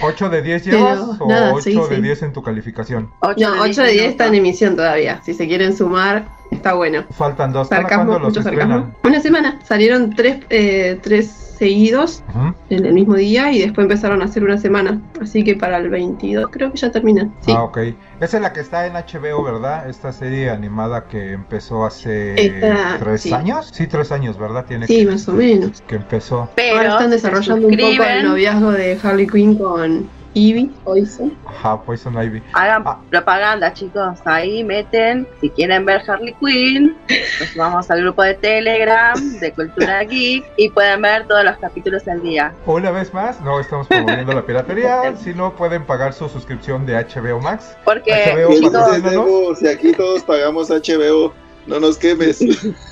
¿8 0.00 0.28
de 0.28 0.42
10 0.42 0.62
Pero 0.64 0.76
llevas 0.78 1.00
o 1.20 1.28
nada, 1.28 1.52
8 1.54 1.62
sí, 1.62 1.74
de 1.90 1.96
sí. 1.96 2.02
10 2.02 2.22
en 2.22 2.32
tu 2.32 2.42
calificación? 2.42 3.10
Ocho 3.20 3.54
No, 3.54 3.62
8 3.62 3.82
de 3.82 3.92
10 3.92 4.10
está 4.10 4.26
en 4.26 4.34
emisión 4.34 4.74
todavía. 4.76 5.22
Si 5.24 5.34
se 5.34 5.46
quieren 5.46 5.76
sumar, 5.76 6.26
está 6.50 6.72
bueno. 6.74 7.04
Faltan 7.16 7.52
dos. 7.52 7.68
¿Para 7.68 7.82
Sarcasmo, 7.82 8.06
cuándo 8.06 8.18
los 8.26 8.28
mucho 8.36 8.40
estrenan? 8.40 8.68
sarcasmo. 8.80 8.98
Una 9.04 9.20
semana. 9.20 9.60
Salieron 9.64 10.14
tres, 10.16 10.38
eh, 10.50 10.98
tres 11.02 11.45
seguidos 11.56 12.22
en 12.70 12.84
el 12.86 12.92
mismo 12.94 13.14
día 13.14 13.50
y 13.52 13.60
después 13.60 13.84
empezaron 13.84 14.22
a 14.22 14.26
hacer 14.26 14.44
una 14.44 14.58
semana. 14.58 15.00
Así 15.20 15.42
que 15.44 15.56
para 15.56 15.78
el 15.78 15.88
22 15.88 16.48
creo 16.50 16.70
que 16.70 16.78
ya 16.78 16.90
terminan. 16.90 17.34
Sí. 17.40 17.52
Ah, 17.54 17.62
ok. 17.64 17.78
Esa 18.20 18.36
es 18.38 18.42
la 18.42 18.52
que 18.52 18.60
está 18.60 18.86
en 18.86 18.94
HBO, 18.94 19.42
¿verdad? 19.42 19.88
Esta 19.88 20.12
serie 20.12 20.50
animada 20.50 21.04
que 21.08 21.32
empezó 21.32 21.84
hace 21.84 22.34
Esta, 22.40 22.98
tres 22.98 23.22
sí. 23.22 23.32
años. 23.32 23.70
Sí, 23.72 23.86
tres 23.86 24.12
años, 24.12 24.38
¿verdad? 24.38 24.64
Tiene 24.66 24.86
Sí, 24.86 25.04
que, 25.04 25.10
más 25.10 25.28
o 25.28 25.32
menos. 25.32 25.82
que 25.86 25.96
empezó. 25.96 26.48
Pero 26.56 26.76
Ahora 26.76 26.88
están 26.90 27.10
desarrollando 27.10 27.66
un 27.68 27.76
poco 27.76 28.02
el 28.04 28.24
noviazgo 28.24 28.72
de 28.72 28.98
Harley 29.02 29.26
Quinn 29.26 29.56
con 29.56 30.08
Ivy 30.36 30.66
Poison. 30.84 31.32
Ajá, 31.46 31.80
Poison 31.80 32.12
Ivy. 32.22 32.42
Hagan 32.52 32.82
Ah. 32.84 32.98
propaganda, 33.08 33.72
chicos. 33.72 34.18
Ahí 34.26 34.62
meten, 34.62 35.26
si 35.40 35.48
quieren 35.48 35.86
ver 35.86 36.02
Harley 36.06 36.34
Quinn, 36.38 36.94
nos 37.40 37.54
vamos 37.56 37.90
al 37.90 38.02
grupo 38.02 38.22
de 38.22 38.34
Telegram 38.34 39.18
de 39.40 39.50
Cultura 39.52 40.04
Geek 40.04 40.44
y 40.58 40.68
pueden 40.68 41.00
ver 41.00 41.26
todos 41.26 41.42
los 41.42 41.56
capítulos 41.56 42.06
al 42.06 42.20
día. 42.22 42.52
Una 42.66 42.90
vez 42.90 43.14
más, 43.14 43.40
no 43.40 43.58
estamos 43.60 43.86
promoviendo 43.86 44.34
la 44.34 44.42
piratería, 44.44 45.16
sino 45.24 45.56
pueden 45.56 45.86
pagar 45.86 46.12
su 46.12 46.28
suscripción 46.28 46.84
de 46.84 47.02
HBO 47.02 47.40
Max. 47.40 47.74
Porque, 47.82 48.12
HBO 48.34 48.48
¿Qué 48.50 48.60
chicos? 48.60 49.58
Si 49.58 49.66
aquí 49.68 49.92
todos 49.92 50.22
pagamos 50.22 50.68
HBO, 50.68 51.32
no 51.66 51.80
nos 51.80 51.98
quemes. 51.98 52.38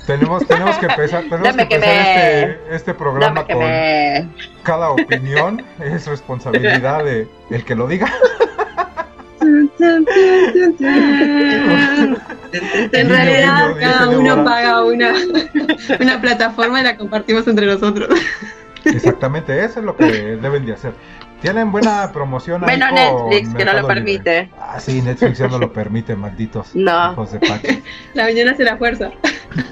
Tenemos, 0.05 0.45
tenemos 0.47 0.77
que 0.77 0.85
empezar, 0.85 1.23
tenemos 1.23 1.43
Dame 1.43 1.63
que 1.63 1.69
que 1.69 1.75
empezar 1.75 2.49
este, 2.49 2.75
este 2.75 2.93
programa 2.93 3.45
con 3.45 3.59
me... 3.59 4.27
cada 4.63 4.89
opinión 4.89 5.63
es 5.79 6.05
responsabilidad 6.07 7.03
de 7.03 7.27
el 7.49 7.65
que 7.65 7.75
lo 7.75 7.87
diga. 7.87 8.11
En 12.91 13.09
realidad, 13.09 13.75
cada 13.79 14.09
uno 14.09 14.43
paga 14.43 14.83
una, 14.83 15.13
una 15.99 16.21
plataforma 16.21 16.81
y 16.81 16.83
la 16.83 16.97
compartimos 16.97 17.47
entre 17.47 17.65
nosotros. 17.65 18.09
Exactamente, 18.85 19.63
eso 19.63 19.79
es 19.79 19.85
lo 19.85 19.95
que 19.95 20.05
deben 20.05 20.65
de 20.65 20.73
hacer. 20.73 20.93
Tienen 21.45 21.71
buena 21.71 22.11
promoción 22.11 22.67
ahí 22.67 22.79
con 22.79 22.95
Netflix, 22.95 23.53
que 23.53 23.65
no 23.65 23.73
lo 23.73 23.81
Libre. 23.81 23.93
permite. 23.95 24.49
Ah, 24.59 24.79
sí, 24.79 24.99
Netflix 25.01 25.37
ya 25.37 25.47
no 25.47 25.59
lo 25.59 25.71
permite, 25.71 26.15
malditos 26.15 26.73
No. 26.75 27.11
hijos 27.11 27.33
de 27.33 27.39
Pachi. 27.39 27.83
La 28.15 28.23
mañana 28.23 28.51
hace 28.53 28.63
la 28.63 28.77
fuerza. 28.77 29.11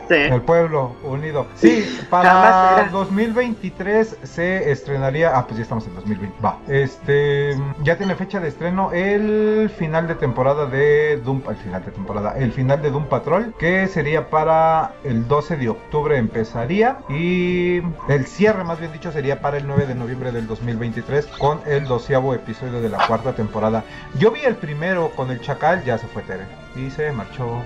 Sí. 0.08 0.14
El 0.16 0.42
pueblo 0.44 0.96
unido. 1.04 1.48
Sí, 1.56 1.84
para 2.10 2.76
será. 2.78 2.90
2023 2.92 4.18
se 4.24 4.72
estrenaría. 4.72 5.36
Ah, 5.36 5.46
pues 5.46 5.58
ya 5.58 5.64
estamos 5.64 5.86
en 5.88 5.96
2020. 5.96 6.38
Va. 6.46 6.60
Este. 6.68 7.58
Ya 7.84 7.98
tiene 7.98 8.16
fecha 8.16 8.40
de 8.40 8.50
estreno 8.50 8.92
el 8.94 9.72
final 9.78 10.08
de 10.08 10.16
temporada 10.16 10.68
de 10.68 11.18
Doom. 11.26 11.42
El 11.50 11.56
final 11.56 11.84
de 11.84 11.92
temporada. 11.92 12.36
El 12.38 12.52
final 12.52 12.82
de 12.82 12.92
Doom 12.92 13.06
Patrol. 13.08 13.54
Que 13.58 13.88
sería 13.88 14.30
para 14.30 14.94
el 15.04 15.28
12 15.28 15.58
de 15.58 15.70
octubre 15.70 16.18
empezaría. 16.18 16.98
Y 17.10 17.82
el 18.10 18.26
cierre, 18.28 18.64
más 18.64 18.80
bien 18.80 18.92
dicho, 18.94 19.12
sería 19.12 19.42
para 19.42 19.58
el 19.58 19.68
9 19.68 19.86
de 19.88 19.96
noviembre 19.96 20.32
del 20.32 20.48
2023. 20.48 21.28
Con 21.40 21.60
el 21.66 21.86
doceavo 21.86 22.34
episodio 22.34 22.82
de 22.82 22.90
la 22.90 23.06
cuarta 23.08 23.34
temporada. 23.34 23.84
Yo 24.20 24.32
vi 24.32 24.42
el 24.42 24.56
primero 24.56 25.12
con 25.16 25.32
el 25.32 25.42
Chacal. 25.42 25.84
Ya 25.84 25.98
se 25.98 26.08
fue 26.08 26.22
Tere. 26.24 26.46
Y 26.76 26.90
se 26.90 27.12
marchó. 27.12 27.62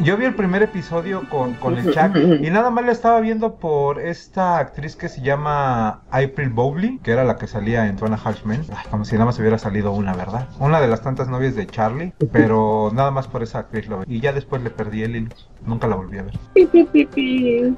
Yo 0.00 0.16
vi 0.16 0.24
el 0.24 0.34
primer 0.34 0.62
episodio 0.62 1.28
con, 1.28 1.52
con 1.54 1.76
el 1.76 1.92
Chuck 1.92 2.16
y 2.42 2.48
nada 2.48 2.70
más 2.70 2.82
lo 2.86 2.92
estaba 2.92 3.20
viendo 3.20 3.56
por 3.56 4.00
esta 4.00 4.56
actriz 4.56 4.96
que 4.96 5.10
se 5.10 5.20
llama 5.20 6.00
April 6.10 6.48
Bowley, 6.48 6.98
que 7.02 7.10
era 7.10 7.24
la 7.24 7.36
que 7.36 7.46
salía 7.46 7.86
en 7.86 7.96
Tuana 7.96 8.18
Halfman. 8.22 8.62
Ay, 8.74 8.86
como 8.90 9.04
si 9.04 9.12
nada 9.16 9.26
más 9.26 9.38
hubiera 9.38 9.58
salido 9.58 9.92
una, 9.92 10.14
¿verdad? 10.14 10.48
Una 10.60 10.80
de 10.80 10.88
las 10.88 11.02
tantas 11.02 11.28
novias 11.28 11.56
de 11.56 11.66
Charlie, 11.66 12.14
pero 12.32 12.90
nada 12.94 13.10
más 13.10 13.28
por 13.28 13.42
esa 13.42 13.58
actriz 13.58 13.86
lo 13.86 13.98
vi. 13.98 14.16
Y 14.16 14.20
ya 14.20 14.32
después 14.32 14.62
le 14.62 14.70
perdí 14.70 15.02
el 15.02 15.14
hilo. 15.16 15.34
Nunca 15.66 15.86
la 15.88 15.96
volví 15.96 16.16
a 16.18 16.22
ver. 16.22 16.38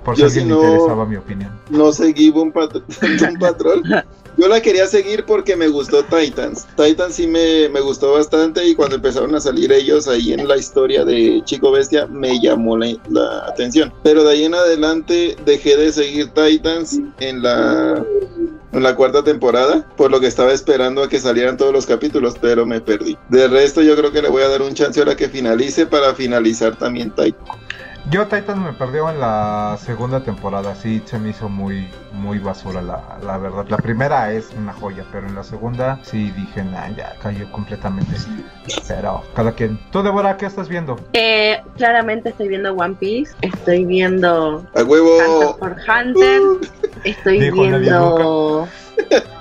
Por 0.04 0.14
si 0.14 0.20
Yo 0.22 0.26
alguien 0.28 0.48
le 0.48 0.54
no- 0.54 0.62
interesaba 0.62 1.04
mi 1.04 1.16
opinión. 1.16 1.50
No 1.70 1.90
seguí 1.90 2.30
Doom, 2.30 2.52
Pat- 2.52 2.78
Patrol. 3.40 3.82
Yo 4.38 4.46
la 4.46 4.62
quería 4.62 4.86
seguir 4.86 5.24
porque 5.24 5.56
me 5.56 5.66
gustó 5.66 6.04
Titans. 6.04 6.64
Titans 6.76 7.16
sí 7.16 7.26
me, 7.26 7.68
me 7.70 7.80
gustó 7.80 8.12
bastante 8.12 8.64
y 8.64 8.76
cuando 8.76 8.94
empezaron 8.94 9.34
a 9.34 9.40
salir 9.40 9.72
ellos 9.72 10.06
ahí 10.06 10.32
en 10.32 10.46
la 10.46 10.56
historia 10.56 11.04
de 11.04 11.42
Chico 11.44 11.72
Bestia 11.72 12.06
me 12.06 12.40
llamó 12.40 12.78
la, 12.78 12.94
la 13.10 13.46
atención. 13.48 13.92
Pero 14.04 14.22
de 14.22 14.30
ahí 14.30 14.44
en 14.44 14.54
adelante 14.54 15.36
dejé 15.44 15.76
de 15.76 15.92
seguir 15.92 16.28
Titans 16.28 17.00
en 17.18 17.42
la, 17.42 18.00
en 18.70 18.82
la 18.84 18.94
cuarta 18.94 19.24
temporada 19.24 19.84
por 19.96 20.12
lo 20.12 20.20
que 20.20 20.28
estaba 20.28 20.52
esperando 20.52 21.02
a 21.02 21.08
que 21.08 21.18
salieran 21.18 21.56
todos 21.56 21.72
los 21.72 21.86
capítulos, 21.86 22.36
pero 22.40 22.64
me 22.64 22.80
perdí. 22.80 23.18
De 23.30 23.48
resto 23.48 23.82
yo 23.82 23.96
creo 23.96 24.12
que 24.12 24.22
le 24.22 24.28
voy 24.28 24.44
a 24.44 24.48
dar 24.48 24.62
un 24.62 24.72
chance 24.72 25.00
ahora 25.00 25.16
que 25.16 25.28
finalice 25.28 25.84
para 25.84 26.14
finalizar 26.14 26.78
también 26.78 27.10
Titans. 27.10 27.67
Yo 28.10 28.26
Titans 28.26 28.58
me 28.58 28.72
perdió 28.72 29.10
en 29.10 29.20
la 29.20 29.76
segunda 29.78 30.20
temporada, 30.20 30.74
sí, 30.74 31.02
se 31.04 31.18
me 31.18 31.28
hizo 31.28 31.50
muy, 31.50 31.88
muy 32.12 32.38
basura, 32.38 32.80
la, 32.80 33.02
la 33.22 33.36
verdad. 33.36 33.66
La 33.68 33.76
primera 33.76 34.32
es 34.32 34.50
una 34.56 34.72
joya, 34.72 35.04
pero 35.12 35.26
en 35.26 35.34
la 35.34 35.44
segunda 35.44 35.98
sí 36.02 36.30
dije, 36.30 36.64
nah, 36.64 36.88
ya 36.96 37.14
cayó 37.22 37.50
completamente. 37.52 38.12
Pero 38.86 39.22
cada 39.34 39.52
quien. 39.52 39.78
¿Tú, 39.90 40.02
Débora, 40.02 40.38
qué 40.38 40.46
estás 40.46 40.70
viendo? 40.70 40.98
Eh, 41.12 41.60
claramente 41.76 42.30
estoy 42.30 42.48
viendo 42.48 42.72
One 42.72 42.94
Piece, 42.94 43.34
estoy 43.42 43.84
viendo 43.84 44.64
¡Al 44.74 44.84
huevo! 44.84 45.18
Hunter 45.18 45.58
por 45.58 45.72
Hunter, 45.72 46.40
uh. 46.40 46.60
estoy 47.04 47.50
viendo 47.50 48.66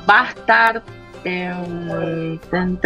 Bastard. 0.05 0.81
Eh, 1.23 2.39
tan, 2.51 2.77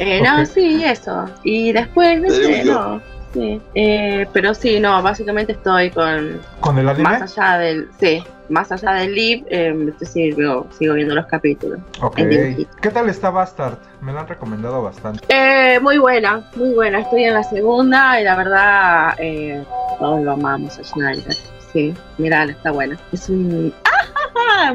eh, 0.00 0.22
no, 0.22 0.44
sí, 0.46 0.82
eso. 0.84 1.26
Y 1.44 1.72
después, 1.72 2.20
no 2.20 2.30
sé, 2.30 2.64
no. 2.64 3.00
Sí. 3.32 3.60
Eh, 3.74 4.26
pero 4.32 4.54
sí, 4.54 4.80
no, 4.80 5.00
básicamente 5.02 5.52
estoy 5.52 5.90
con 5.90 6.40
¿Con 6.58 6.78
el 6.78 6.88
anime? 6.88 7.04
más 7.10 7.38
allá 7.38 7.58
del, 7.58 7.88
sí, 8.00 8.24
más 8.48 8.72
allá 8.72 8.92
del 8.94 9.14
live, 9.14 9.44
eh, 9.50 9.92
sigo, 10.02 10.66
sigo 10.76 10.94
viendo 10.94 11.14
los 11.14 11.26
capítulos. 11.26 11.78
Ok. 12.02 12.16
¿Qué 12.16 12.90
tal 12.92 13.08
está 13.08 13.30
Bastard? 13.30 13.78
Me 14.00 14.12
lo 14.12 14.18
han 14.20 14.26
recomendado 14.26 14.82
bastante. 14.82 15.24
Eh, 15.28 15.78
muy 15.80 15.98
buena, 15.98 16.50
muy 16.56 16.74
buena. 16.74 17.00
Estoy 17.00 17.24
en 17.24 17.34
la 17.34 17.44
segunda 17.44 18.20
y 18.20 18.24
la 18.24 18.36
verdad, 18.36 19.14
eh, 19.18 19.62
todos 20.00 20.22
lo 20.22 20.32
amamos 20.32 20.76
a 20.78 20.82
Schneider. 20.82 21.36
Sí, 21.72 21.94
mira, 22.18 22.44
está 22.44 22.72
buena. 22.72 22.98
Es 23.12 23.28
un. 23.28 23.72
¡Ah! 23.84 23.89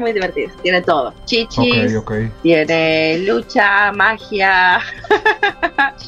Muy 0.00 0.12
divertido. 0.12 0.50
Tiene 0.62 0.82
todo: 0.82 1.14
chichis, 1.24 2.02
tiene 2.42 3.18
lucha, 3.18 3.92
magia. 3.92 4.80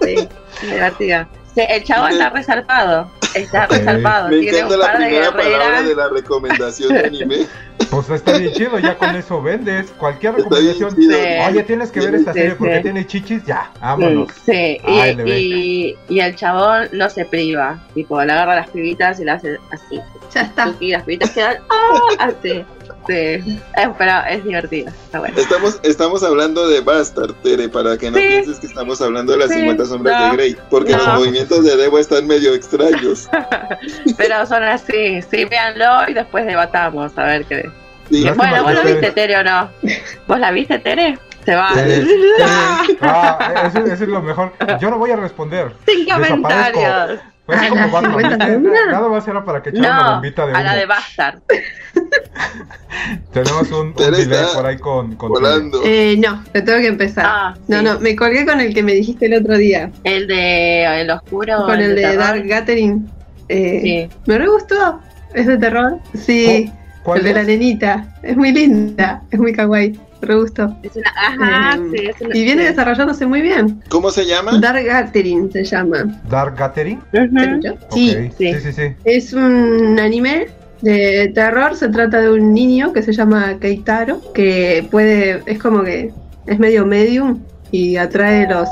sí, 0.00 0.28
divertida. 0.62 1.28
Sí, 1.54 1.62
el 1.68 1.84
chavo 1.84 2.08
está 2.08 2.30
resarpado. 2.30 3.10
Está 3.34 3.64
Ok. 3.64 3.72
resarpado. 3.72 4.28
Me 4.28 4.38
Tiene 4.40 4.58
encanta 4.58 4.74
un 4.74 4.80
la 4.80 4.86
par 4.86 4.98
de 4.98 5.04
primera 5.06 5.32
palabra 5.32 5.82
de 5.82 5.94
la 5.94 6.08
recomendación 6.08 6.88
de 6.94 6.98
anime. 7.06 7.36
Pues 7.90 8.08
está 8.08 8.38
bien 8.38 8.52
chido, 8.54 8.78
ya 8.78 8.96
con 8.96 9.14
eso 9.16 9.42
vendes. 9.42 9.90
Cualquier 9.98 10.34
recomendación. 10.36 10.96
Sí. 10.96 11.08
Oye, 11.46 11.62
tienes 11.64 11.90
que 11.90 12.00
ver 12.00 12.14
esta 12.14 12.32
Sí, 12.32 12.38
serie 12.38 12.54
porque 12.54 12.76
sí. 12.76 12.82
tiene 12.84 13.06
chichis, 13.06 13.44
ya, 13.44 13.70
vámonos. 13.82 14.28
Sí, 14.46 14.78
Ay, 14.82 15.18
y, 15.26 15.30
y, 15.30 15.96
y 16.08 16.20
el 16.20 16.34
chabón 16.34 16.88
no 16.92 17.10
se 17.10 17.26
priva. 17.26 17.78
Tipo, 17.92 18.22
le 18.24 18.32
agarra 18.32 18.54
las 18.54 18.70
pibitas 18.70 19.20
y 19.20 19.24
le 19.24 19.32
hace 19.32 19.58
así. 19.72 20.00
Ya 20.32 20.40
está. 20.42 20.72
Y 20.80 20.92
las 20.92 21.02
pibitas 21.02 21.30
quedan 21.32 21.56
¡ah! 21.68 22.00
así. 22.20 22.64
Sí. 23.06 23.60
Pero 23.98 24.12
es 24.30 24.44
divertido. 24.44 24.88
Está 25.04 25.18
bueno. 25.18 25.36
Estamos, 25.38 25.80
estamos 25.82 26.22
hablando 26.22 26.68
de 26.68 26.80
Bastard, 26.80 27.34
Tere, 27.42 27.68
para 27.68 27.96
que 27.98 28.10
no 28.10 28.18
Sí. 28.18 28.24
pienses 28.28 28.58
que 28.60 28.66
estamos 28.66 29.00
hablando 29.02 29.32
de 29.32 29.38
las 29.38 29.48
Sí, 29.50 29.56
50 29.60 29.84
sombras 29.86 30.20
no, 30.20 30.26
de 30.26 30.32
Grey, 30.36 30.56
porque 30.70 30.92
no. 30.92 30.98
los 30.98 31.06
movimientos 31.20 31.64
de 31.64 31.76
Debo 31.76 31.98
están 31.98 32.26
medio 32.26 32.54
extraños. 32.54 33.28
Pero 34.16 34.46
son 34.46 34.62
así. 34.62 35.20
Sí, 35.22 35.44
véanlo 35.46 36.08
y 36.08 36.14
después 36.14 36.46
debatamos 36.46 37.12
a 37.18 37.24
ver 37.24 37.44
qué. 37.46 37.70
Sí. 38.10 38.28
Bueno, 38.36 38.54
que 38.54 38.60
¿vos 38.60 38.74
lo 38.74 38.82
viste, 38.84 39.10
Tere, 39.12 39.36
o 39.38 39.44
no? 39.44 39.70
¿Vos 40.28 40.38
la 40.38 40.50
viste, 40.50 40.78
Tere? 40.78 41.18
Se 41.44 41.54
va. 41.56 41.70
Sí, 41.74 42.04
sí. 42.04 42.32
Ah, 43.00 43.64
eso, 43.66 43.84
eso 43.84 44.04
es 44.04 44.08
lo 44.08 44.22
mejor. 44.22 44.52
Yo 44.80 44.90
no 44.90 44.98
voy 44.98 45.10
a 45.10 45.16
responder. 45.16 45.72
Sin 45.86 46.04
Desaparezco. 46.04 46.42
comentarios. 46.42 47.20
Pues 47.44 47.58
¿A 47.60 47.68
como 47.70 47.80
la 47.80 47.86
Batman, 47.88 48.12
50 48.12 48.36
¿viste? 48.36 48.54
sombras? 48.54 48.86
Nada 48.92 49.08
más 49.08 49.28
era 49.28 49.44
para 49.44 49.62
que 49.62 49.70
echara 49.70 49.88
una 49.88 50.02
No, 50.04 50.12
bombita 50.14 50.46
de 50.46 50.52
a 50.52 50.62
la 50.62 50.70
humo. 50.70 50.78
de 50.80 50.86
Bastard. 50.86 51.38
Tenemos 53.32 53.70
un, 53.72 53.86
un 53.88 53.94
delay 53.94 54.44
por 54.54 54.66
ahí 54.66 54.78
con, 54.78 55.16
con 55.16 55.30
Volando. 55.30 55.80
Eh, 55.84 56.16
no, 56.18 56.44
te 56.52 56.62
tengo 56.62 56.78
que 56.80 56.86
empezar. 56.88 57.24
Ah, 57.26 57.54
No, 57.68 57.78
sí. 57.78 57.84
no, 57.84 57.98
me 58.00 58.14
colgué 58.14 58.44
con 58.46 58.60
el 58.60 58.72
que 58.74 58.82
me 58.82 58.92
dijiste 58.92 59.26
el 59.26 59.34
otro 59.34 59.56
día. 59.56 59.90
El 60.04 60.26
de 60.26 61.00
El 61.00 61.10
Oscuro. 61.10 61.64
con 61.66 61.80
el 61.80 61.94
de 61.94 62.02
terror. 62.02 62.18
Dark 62.18 62.44
Gathering. 62.46 63.10
Eh, 63.48 63.80
Sí. 63.82 64.16
Me 64.26 64.38
re 64.38 64.46
gustó. 64.48 65.00
¿Es 65.34 65.46
de 65.46 65.56
terror? 65.58 65.98
Sí. 66.14 66.70
¿Cuál 67.02 67.18
el 67.20 67.24
de 67.24 67.34
la 67.34 67.40
es? 67.40 67.46
nenita. 67.48 68.14
Es 68.22 68.36
muy 68.36 68.52
linda. 68.52 69.22
Es 69.30 69.38
muy 69.40 69.52
kawaii. 69.52 69.98
Me 70.22 70.28
re 70.28 70.36
gustó. 70.36 70.76
Es 70.82 70.92
una, 70.96 71.10
ajá, 71.16 71.76
Eh, 71.76 71.88
sí, 71.92 72.06
es 72.06 72.20
una. 72.20 72.36
Y 72.36 72.44
viene 72.44 72.64
desarrollándose 72.64 73.26
muy 73.26 73.42
bien. 73.42 73.82
¿Cómo 73.88 74.10
se 74.10 74.24
llama? 74.24 74.58
Dark 74.60 74.84
Gathering 74.84 75.50
se 75.52 75.64
llama. 75.64 76.20
Dark 76.30 76.56
Gathering. 76.56 77.00
Sí. 77.92 78.16
Sí. 78.38 78.54
sí, 78.54 78.60
sí, 78.60 78.72
sí. 78.72 78.82
Es 79.04 79.32
un 79.32 79.98
anime 79.98 80.46
de 80.80 81.30
terror. 81.34 81.76
Se 81.76 81.88
trata 81.88 82.20
de 82.20 82.30
un 82.30 82.54
niño 82.54 82.92
que 82.92 83.02
se 83.02 83.12
llama 83.12 83.58
Keitaro. 83.60 84.20
Que 84.32 84.86
puede. 84.90 85.42
Es 85.46 85.58
como 85.58 85.82
que. 85.82 86.12
Es 86.46 86.58
medio 86.58 86.86
medium. 86.86 87.40
Y 87.72 87.96
atrae 87.96 88.48
los 88.48 88.68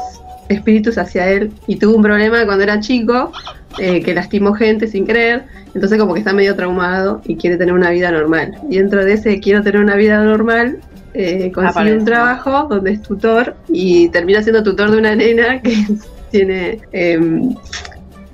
espíritus 0.49 0.99
hacia 0.99 1.29
él. 1.31 1.53
Y 1.67 1.77
tuvo 1.77 1.97
un 1.97 2.03
problema 2.03 2.45
cuando 2.45 2.63
era 2.65 2.79
chico. 2.81 3.33
eh, 3.79 4.03
que 4.03 4.15
lastimó 4.15 4.53
gente 4.55 4.87
sin 4.89 5.07
querer. 5.07 5.45
Entonces, 5.75 5.99
como 5.99 6.15
que 6.15 6.21
está 6.21 6.33
medio 6.33 6.55
traumado. 6.57 7.23
Y 7.25 7.37
quiere 7.37 7.57
tener 7.57 7.73
una 7.75 7.91
vida 7.91 8.11
normal. 8.11 8.57
Y 8.69 8.79
dentro 8.79 9.05
de 9.05 9.13
ese 9.15 9.41
quiero 9.41 9.63
tener 9.63 9.81
una 9.81 9.95
vida 9.97 10.23
normal. 10.23 10.79
Eh, 11.15 11.51
consigue 11.53 11.71
Aparece. 11.71 11.99
un 11.99 12.05
trabajo 12.05 12.67
donde 12.69 12.93
es 12.93 13.03
tutor 13.03 13.57
y 13.69 14.09
termina 14.09 14.43
siendo 14.43 14.63
tutor 14.63 14.91
de 14.91 14.99
una 14.99 15.15
nena 15.15 15.61
que 15.63 15.87
tiene 16.31 16.81
em, 16.93 17.55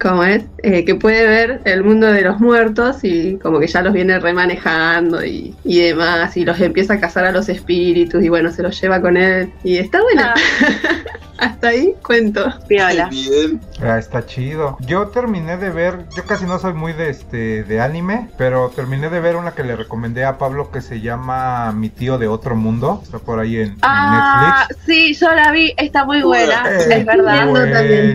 ¿Cómo 0.00 0.25
es? 0.25 0.45
Eh, 0.62 0.85
que 0.85 0.95
puede 0.95 1.26
ver 1.26 1.61
el 1.64 1.83
mundo 1.83 2.06
de 2.06 2.21
los 2.21 2.38
muertos 2.38 2.99
y 3.02 3.38
como 3.38 3.59
que 3.59 3.66
ya 3.66 3.80
los 3.80 3.95
viene 3.95 4.18
remanejando 4.18 5.25
y, 5.25 5.54
y 5.64 5.80
demás, 5.80 6.37
y 6.37 6.45
los 6.45 6.61
empieza 6.61 6.95
a 6.95 7.00
cazar 7.00 7.25
a 7.25 7.33
los 7.33 7.49
espíritus 7.49 8.23
y 8.23 8.28
bueno, 8.28 8.50
se 8.52 8.62
los 8.62 8.78
lleva 8.78 9.00
con 9.00 9.16
él. 9.16 9.50
Y 9.64 9.78
está 9.78 10.02
buena. 10.02 10.35
Ah, 10.35 11.36
Hasta 11.38 11.69
ahí 11.69 11.95
cuento. 12.05 12.45
piola. 12.69 13.09
Bien. 13.11 13.61
Ah, 13.83 13.99
está 13.99 14.25
chido. 14.26 14.76
Yo 14.81 15.09
terminé 15.09 15.57
de 15.57 15.71
ver, 15.71 16.05
yo 16.16 16.25
casi 16.25 16.45
no 16.45 16.59
soy 16.59 16.73
muy 16.73 16.93
de 16.93 17.11
este 17.11 17.62
de 17.64 17.81
anime, 17.81 18.28
pero 18.38 18.71
terminé 18.71 19.11
de 19.11 19.21
ver 19.21 19.37
una 19.37 19.52
que 19.52 19.62
le 19.62 19.76
recomendé 19.76 20.25
a 20.25 20.38
Pablo 20.38 20.71
que 20.71 20.81
se 20.81 21.00
llama 21.00 21.73
Mi 21.73 21.88
tío 21.90 22.19
de 22.19 22.28
otro 22.28 22.57
mundo. 22.57 23.00
Está 23.02 23.19
por 23.19 23.38
ahí 23.38 23.57
en, 23.57 23.69
en 23.73 23.78
Ah, 23.83 24.66
sí, 24.87 25.14
yo 25.14 25.33
la 25.35 25.50
vi, 25.52 25.75
está 25.76 26.05
muy 26.05 26.23
buena, 26.23 26.62
Netflix. 26.64 26.90
es 26.97 27.05
verdad. 27.07 27.49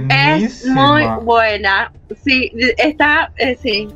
Es 0.10 0.66
muy 0.66 1.04
buena. 1.24 1.92
Sí, 2.26 2.52
está, 2.78 3.32
eh, 3.38 3.58
sí, 3.62 3.88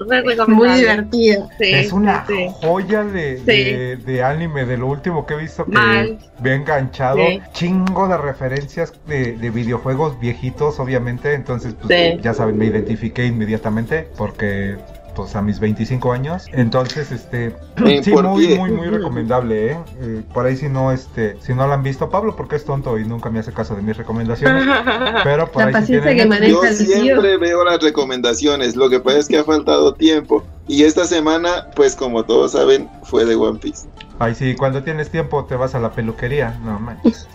Muy 0.47 0.69
divertida. 0.69 1.49
Sí, 1.59 1.65
es 1.73 1.91
una 1.91 2.25
sí. 2.25 2.47
joya 2.61 3.03
de, 3.03 3.37
Sí. 3.39 3.43
de, 3.45 3.97
de 3.97 4.23
anime, 4.23 4.65
de 4.65 4.77
lo 4.77 4.87
último 4.87 5.25
que 5.25 5.33
he 5.33 5.37
visto 5.37 5.65
que 5.65 5.71
Mal. 5.71 6.17
me 6.41 6.51
ha 6.51 6.55
enganchado. 6.55 7.17
Sí. 7.17 7.41
Chingo 7.51 8.07
de 8.07 8.17
referencias 8.17 8.93
de, 9.05 9.14
de 9.33 9.49
videojuegos 9.49 10.19
viejitos, 10.19 10.79
obviamente. 10.79 11.33
Entonces, 11.33 11.75
pues, 11.81 12.13
Sí. 12.15 12.19
ya 12.21 12.33
saben, 12.33 12.57
me 12.57 12.65
identifiqué 12.65 13.25
inmediatamente 13.25 14.07
porque 14.17 14.77
pues 15.15 15.33
a 15.37 15.41
mis 15.41 15.61
25 15.61 16.11
años. 16.11 16.43
Entonces, 16.51 17.09
este, 17.09 17.55
Eh, 17.85 18.01
sí, 18.03 18.11
¿por 18.11 18.25
muy, 18.25 18.47
qué? 18.49 18.55
muy, 18.59 18.71
muy 18.73 18.87
recomendable, 18.87 19.71
¿eh? 19.71 19.77
Eh, 20.01 20.21
Por 20.33 20.45
ahí 20.45 20.57
si 20.57 20.67
no, 20.67 20.91
este, 20.91 21.37
si 21.39 21.53
no 21.53 21.65
la 21.67 21.75
han 21.75 21.83
visto, 21.83 22.09
Pablo, 22.09 22.35
porque 22.35 22.57
es 22.57 22.65
tonto 22.65 22.99
y 22.99 23.05
nunca 23.05 23.29
me 23.29 23.39
hace 23.39 23.53
caso 23.53 23.75
de 23.75 23.81
mis 23.81 23.95
recomendaciones. 23.95 24.65
Pero 25.23 25.49
por 25.49 25.61
La 25.61 25.67
ahí 25.69 25.73
si 25.73 25.79
paciencia 25.79 26.11
tienen 26.11 26.17
que 26.17 26.25
maneja 26.25 26.51
Yo 26.51 26.63
el 26.65 26.77
tío. 26.77 26.95
siempre 27.01 27.37
veo 27.37 27.63
las 27.63 27.81
recomendaciones, 27.81 28.75
lo 28.75 28.89
que 28.89 28.99
pasa 28.99 29.19
es 29.19 29.27
que 29.29 29.37
ha 29.37 29.45
faltado 29.45 29.93
tiempo. 29.93 30.43
Y 30.67 30.83
esta 30.83 31.05
semana, 31.05 31.67
pues 31.77 31.95
como 31.95 32.25
todos 32.25 32.51
saben, 32.51 32.89
fue 33.03 33.23
de 33.23 33.35
One 33.35 33.59
Piece. 33.59 33.87
Ay, 34.17 34.33
sí, 34.33 34.55
cuando 34.55 34.81
tienes 34.81 35.09
tiempo 35.09 35.45
te 35.45 35.55
vas 35.55 35.75
a 35.75 35.79
la 35.79 35.91
peluquería. 35.91 36.57
No 36.63 36.79
manches. 36.79 37.27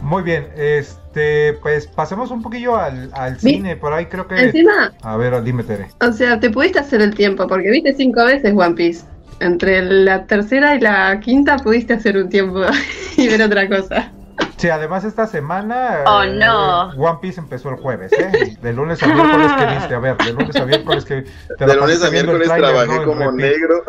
Muy 0.00 0.22
bien, 0.22 0.48
este, 0.56 1.54
pues 1.62 1.86
pasemos 1.86 2.30
un 2.30 2.42
poquillo 2.42 2.76
al, 2.76 3.38
cine. 3.38 3.76
Por 3.76 3.92
ahí 3.92 4.06
creo 4.06 4.26
que. 4.26 4.40
Encima, 4.40 4.92
A 5.02 5.16
ver, 5.16 5.42
dime, 5.42 5.62
Tere. 5.62 5.88
o 6.00 6.12
sea, 6.12 6.40
te 6.40 6.50
pudiste 6.50 6.78
hacer 6.78 7.02
el 7.02 7.14
tiempo, 7.14 7.46
porque 7.46 7.70
viste 7.70 7.92
cinco 7.94 8.24
veces 8.24 8.54
One 8.56 8.74
Piece. 8.74 9.04
Entre 9.40 9.82
la 9.82 10.26
tercera 10.26 10.76
y 10.76 10.80
la 10.80 11.18
quinta 11.20 11.56
pudiste 11.56 11.92
hacer 11.92 12.16
un 12.16 12.28
tiempo 12.28 12.62
y 13.16 13.28
ver 13.28 13.42
otra 13.42 13.68
cosa. 13.68 14.10
Sí, 14.56 14.68
además 14.70 15.04
esta 15.04 15.26
semana. 15.26 16.04
Oh, 16.06 16.22
eh, 16.22 16.34
no. 16.34 16.90
One 16.90 17.18
Piece 17.20 17.40
empezó 17.40 17.68
el 17.68 17.76
jueves, 17.76 18.12
¿eh? 18.12 18.56
De 18.62 18.72
lunes 18.72 19.02
a 19.02 19.06
miércoles 19.06 19.52
que 19.58 19.66
viste. 19.66 19.94
A 19.94 19.98
ver, 19.98 20.16
de 20.16 20.32
lunes 20.32 20.56
a 20.56 20.64
miércoles 20.64 21.04
que. 21.04 21.24
Te 21.58 21.66
De 21.66 21.76
lunes 21.76 22.02
a 22.02 22.10
miércoles 22.10 22.48
trabajé 22.48 23.04
como 23.04 23.30
negro. 23.32 23.82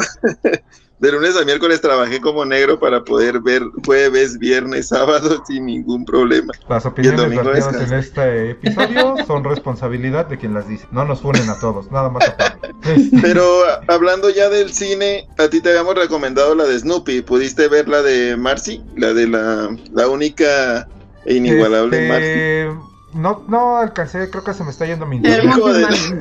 De 1.00 1.12
lunes 1.12 1.36
a 1.36 1.44
miércoles 1.44 1.82
trabajé 1.82 2.22
como 2.22 2.46
negro 2.46 2.80
para 2.80 3.04
poder 3.04 3.42
ver 3.42 3.62
jueves, 3.86 4.40
viernes, 4.40 4.88
sábado 4.88 5.44
sin 5.48 5.66
ningún 5.66 6.06
problema. 6.06 6.54
Las 6.70 6.86
opiniones 6.86 7.30
vertidas 7.30 7.82
en 7.82 7.94
este 7.94 8.52
episodio 8.52 9.16
son 9.28 9.44
responsabilidad 9.44 10.28
de 10.28 10.38
quien 10.38 10.54
las 10.54 10.68
dice. 10.70 10.88
No 10.92 11.04
nos 11.04 11.22
funen 11.22 11.50
a 11.50 11.60
todos, 11.60 11.92
nada 11.92 12.10
más 12.10 12.28
a. 12.30 12.58
Este, 12.86 13.18
Pero 13.20 13.44
hablando 13.88 14.30
ya 14.30 14.48
del 14.48 14.72
cine, 14.72 15.28
a 15.40 15.48
ti 15.48 15.60
te 15.60 15.70
habíamos 15.70 15.96
recomendado 15.96 16.54
la 16.54 16.66
de 16.66 16.78
Snoopy. 16.78 17.24
¿Pudiste 17.24 17.68
ver 17.68 17.90
la 17.90 18.04
de 18.04 18.38
Marcy? 18.38 18.84
La 18.96 19.12
de 19.12 19.28
la, 19.28 19.76
la 19.92 20.08
única 20.08 20.88
e 21.26 21.34
inigualable 21.34 22.08
Marcy. 22.08 22.26
este, 22.26 22.70
no, 23.14 23.44
no 23.48 23.78
alcancé, 23.78 24.30
creo 24.30 24.44
que 24.44 24.54
se 24.54 24.64
me 24.64 24.70
está 24.70 24.86
yendo 24.86 25.06
mi 25.06 25.16
internet. 25.16 25.56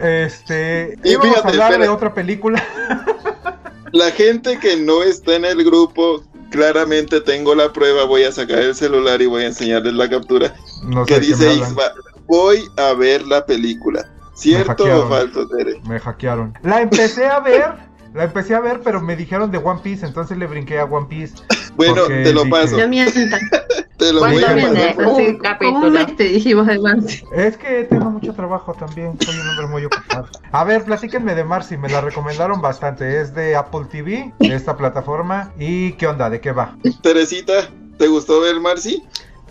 Este, 0.02 0.96
íbamos 1.04 1.28
fíjate, 1.28 1.48
a 1.48 1.50
hablar 1.50 1.80
de 1.80 1.88
otra 1.88 2.14
película. 2.14 2.64
La 3.94 4.10
gente 4.10 4.58
que 4.58 4.76
no 4.76 5.04
está 5.04 5.36
en 5.36 5.44
el 5.44 5.64
grupo, 5.64 6.24
claramente 6.50 7.20
tengo 7.20 7.54
la 7.54 7.72
prueba. 7.72 8.02
Voy 8.02 8.24
a 8.24 8.32
sacar 8.32 8.58
el 8.58 8.74
celular 8.74 9.22
y 9.22 9.26
voy 9.26 9.44
a 9.44 9.46
enseñarles 9.46 9.94
la 9.94 10.10
captura. 10.10 10.52
No 10.82 11.06
sé 11.06 11.14
que 11.14 11.20
dice. 11.20 11.54
Isma, 11.54 11.84
voy 12.26 12.64
a 12.76 12.92
ver 12.94 13.22
la 13.22 13.46
película. 13.46 14.04
¿Cierto 14.34 14.82
o 14.82 15.08
falso, 15.08 15.46
Tere? 15.46 15.80
Me 15.86 16.00
hackearon. 16.00 16.58
La 16.64 16.82
empecé 16.82 17.28
a 17.28 17.38
ver, 17.38 17.72
la 18.14 18.24
empecé 18.24 18.56
a 18.56 18.60
ver, 18.60 18.80
pero 18.82 19.00
me 19.00 19.14
dijeron 19.14 19.52
de 19.52 19.58
One 19.58 19.78
Piece, 19.80 20.04
entonces 20.04 20.38
le 20.38 20.48
brinqué 20.48 20.80
a 20.80 20.86
One 20.86 21.06
Piece. 21.08 21.36
Bueno, 21.76 21.94
Porque 21.96 22.22
te 22.22 22.32
lo 22.32 22.48
paso. 22.48 22.78
No 22.78 22.88
mientas. 22.88 23.14
Te 23.96 24.12
lo 24.12 24.20
voy 24.20 24.40
¿Cuánto 24.40 24.46
a 24.48 24.72
pasar. 24.72 24.96
Un 24.98 25.04
Hace 25.04 25.26
como 25.26 25.38
capítulo. 25.38 25.86
un 25.86 25.92
mes 25.92 26.16
te 26.16 26.24
dijimos 26.24 26.66
de 26.66 26.78
Marcy. 26.80 27.24
Es 27.32 27.56
que 27.56 27.84
tengo 27.84 28.10
mucho 28.10 28.32
trabajo 28.34 28.74
también, 28.74 29.16
soy 29.20 29.36
un 29.38 29.48
hombre 29.50 29.66
muy 29.68 29.84
ocupado. 29.84 30.26
A 30.50 30.64
ver, 30.64 30.82
platíquenme 30.82 31.36
de 31.36 31.44
Marcy, 31.44 31.76
me 31.76 31.88
la 31.88 32.00
recomendaron 32.00 32.60
bastante. 32.60 33.20
Es 33.20 33.32
de 33.36 33.54
Apple 33.54 33.82
TV, 33.88 34.32
de 34.40 34.54
esta 34.54 34.76
plataforma. 34.76 35.52
¿Y 35.60 35.92
qué 35.92 36.08
onda? 36.08 36.28
¿De 36.28 36.40
qué 36.40 36.50
va? 36.50 36.76
Teresita, 37.02 37.52
¿te 37.96 38.08
gustó 38.08 38.40
ver 38.40 38.58
Marcy? 38.60 39.00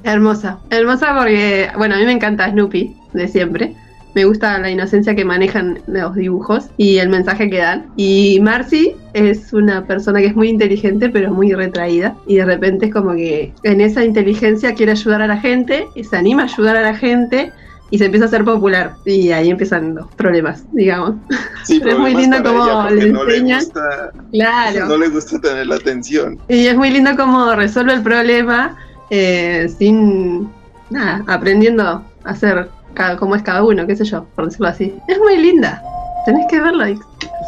Hermosa. 0.04 0.60
Hermosa 0.70 1.16
porque, 1.18 1.70
bueno, 1.78 1.96
a 1.96 1.98
mí 2.00 2.06
me 2.06 2.12
encanta 2.12 2.50
Snoopy, 2.52 2.98
de 3.14 3.28
siempre. 3.30 3.74
Me 4.16 4.26
gusta 4.26 4.60
la 4.60 4.70
inocencia 4.70 5.16
que 5.16 5.26
manejan 5.26 5.80
los 5.88 6.16
dibujos 6.16 6.66
y 6.78 6.98
el 6.98 7.10
mensaje 7.10 7.50
que 7.50 7.58
dan. 7.60 7.88
Y 7.96 8.40
Marcy 8.42 8.96
es 9.14 9.54
una 9.54 9.86
persona 9.86 10.20
que 10.20 10.28
es 10.28 10.36
muy 10.36 10.50
inteligente, 10.50 11.10
pero 11.10 11.32
muy 11.32 11.54
retraída. 11.54 12.16
Y 12.28 12.36
de 12.38 12.46
repente 12.46 12.88
es 12.88 12.94
como 12.94 13.14
que 13.14 13.54
en 13.64 13.82
esa 13.82 14.04
inteligencia 14.04 14.76
quiere 14.76 14.92
ayudar 14.92 15.22
a 15.22 15.28
la 15.28 15.38
gente, 15.38 15.88
y 15.96 16.04
se 16.04 16.16
anima 16.18 16.44
a 16.44 16.46
ayudar 16.46 16.76
a 16.78 16.82
la 16.82 16.96
gente 16.96 17.52
y 17.90 17.98
se 18.00 18.06
empieza 18.06 18.26
a 18.26 18.28
hacer 18.28 18.44
popular. 18.44 18.96
Y 19.06 19.32
ahí 19.32 19.50
empiezan 19.50 19.96
los 19.96 20.08
problemas, 20.16 20.64
digamos. 20.72 21.16
Sí, 21.64 21.80
Pero 21.80 21.92
es 21.96 22.00
muy 22.00 22.16
lindo 22.16 22.38
porque 22.44 22.96
le 22.96 23.12
no 23.12 23.24
le 23.24 23.38
enseñan. 23.38 23.60
gusta, 23.60 24.12
Claro. 24.32 24.86
no 24.90 24.98
le 24.98 25.10
gusta 25.10 25.40
tener 25.40 25.68
la 25.68 25.76
atención. 25.76 26.40
Y 26.48 26.68
es 26.68 26.76
muy 26.76 26.90
lindo 26.90 27.12
cómo 27.16 27.54
resuelve 27.56 27.94
el 27.94 28.02
problema 28.02 28.76
eh, 29.10 29.68
sin 29.78 30.50
nada, 30.90 31.24
aprendiendo 31.28 31.84
a 31.84 32.04
hacer 32.24 32.68
cada, 32.94 33.18
cómo 33.18 33.36
es 33.36 33.44
cada 33.44 33.64
uno, 33.64 33.86
qué 33.88 33.96
sé 33.96 34.06
yo, 34.06 34.26
por 34.36 34.46
decirlo 34.46 34.68
así. 34.68 34.96
Es 35.08 35.20
muy 35.20 35.38
linda. 35.38 35.82
Tenés 36.26 36.46
que 36.50 36.62
verla. 36.62 36.88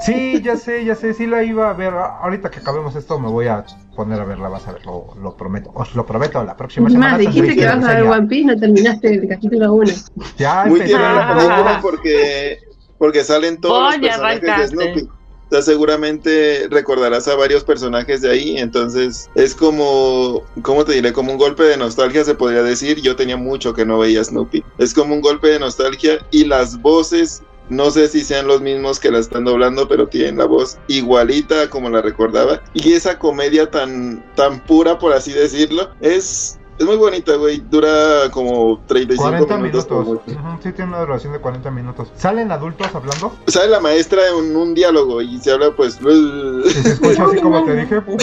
Sí, 0.05 0.41
ya 0.41 0.58
sé, 0.58 0.84
ya 0.84 0.95
sé, 0.95 1.13
sí 1.13 1.25
la 1.27 1.43
iba 1.43 1.69
a 1.69 1.73
ver. 1.73 1.93
Ahorita 1.93 2.49
que 2.51 2.60
acabemos 2.60 2.95
esto 2.95 3.17
me 3.19 3.29
voy 3.29 3.47
a 3.47 3.63
poner 3.95 4.19
a 4.19 4.25
verla, 4.25 4.49
vas 4.49 4.67
a 4.67 4.73
ver, 4.73 4.86
lo, 4.86 5.13
lo 5.21 5.38
prometo. 5.38 5.71
Os 5.73 5.95
lo 5.95 6.05
prometo, 6.05 6.43
la 6.43 6.58
próxima 6.58 6.88
Es 6.88 6.93
semana. 6.93 7.12
más, 7.13 7.19
dijiste 7.19 7.55
que 7.55 7.65
vas 7.65 7.84
a 7.86 7.93
ver. 7.93 8.03
One 8.03 8.27
Piece, 8.27 8.45
no 8.47 8.60
terminaste 8.60 9.13
el 9.13 9.27
capítulo 9.29 9.73
1. 9.73 9.91
Ya 10.38 10.65
Muy 10.65 10.73
empecé 10.81 10.88
tierna 10.88 11.13
la 11.13 11.29
a 11.29 11.36
película 11.38 11.79
porque, 11.81 12.60
porque 12.97 13.23
salen 13.23 13.62
todos 13.62 13.95
Voy, 13.95 14.01
los 14.05 14.17
personajes 14.17 14.71
de. 14.71 14.77
Snoopy. 14.93 15.10
O 15.45 15.49
sea, 15.51 15.62
seguramente 15.62 16.67
recordarás 16.69 17.27
a 17.27 17.36
varios 17.36 17.63
personajes 17.63 18.21
de 18.21 18.31
ahí, 18.31 18.58
entonces 18.58 19.29
es 19.36 19.53
como, 19.53 20.43
¿cómo 20.63 20.86
te 20.86 20.93
diré? 20.93 21.13
Como 21.13 21.31
un 21.31 21.38
golpe 21.38 21.63
de 21.63 21.77
nostalgia 21.77 22.23
se 22.23 22.36
podría 22.36 22.63
decir. 22.63 22.99
Yo 23.01 23.15
tenía 23.15 23.38
mucho 23.38 23.73
que 23.73 23.86
no 23.86 23.99
veía 23.99 24.23
Snoopy. 24.23 24.63
Es 24.79 24.93
como 24.93 25.13
un 25.13 25.21
golpe 25.21 25.49
de 25.49 25.60
nostalgia 25.60 26.25
y 26.31 26.45
las 26.45 26.81
voces, 26.81 27.43
no 27.69 27.91
sé 27.91 28.08
si 28.08 28.23
sean 28.23 28.47
los 28.47 28.62
mismos 28.62 28.99
que 28.99 29.12
la 29.12 29.19
están 29.19 29.45
doblando, 29.45 29.88
pero 29.88 30.08
tienen 30.08 30.38
la 30.38 30.45
voz 30.45 30.77
igualita 30.88 31.69
como 31.69 31.89
la 31.89 32.01
recordaba. 32.01 32.63
Y 32.73 32.93
esa 32.93 33.19
comedia 33.19 33.69
tan, 33.69 34.25
tan 34.36 34.63
pura, 34.65 34.97
por 34.97 35.13
así 35.13 35.31
decirlo, 35.31 35.91
es... 36.01 36.60
Es 36.78 36.86
muy 36.86 36.98
bonita, 36.98 37.36
güey. 37.36 37.64
Dura 37.70 38.30
como 38.32 38.80
35 38.88 39.24
40 39.24 39.58
minutos. 39.58 39.90
minutos. 39.90 40.36
Sí, 40.62 40.72
tiene 40.74 40.90
una 40.90 41.00
duración 41.00 41.34
de 41.34 41.40
40 41.40 41.72
minutos. 41.72 42.12
¿Salen 42.18 42.52
adultos 42.52 42.94
hablando? 42.94 43.34
Sale 43.48 43.70
la 43.70 43.80
maestra 43.80 44.22
en 44.28 44.56
un 44.56 44.74
diálogo 44.74 45.22
y 45.22 45.40
se 45.40 45.52
habla, 45.52 45.72
pues. 45.72 46.00
Y 46.02 46.70
se 46.70 46.90
escucha 46.90 47.24
así 47.24 47.40
como 47.40 47.64
te 47.64 47.76
dije. 47.76 48.02
Plop, 48.02 48.18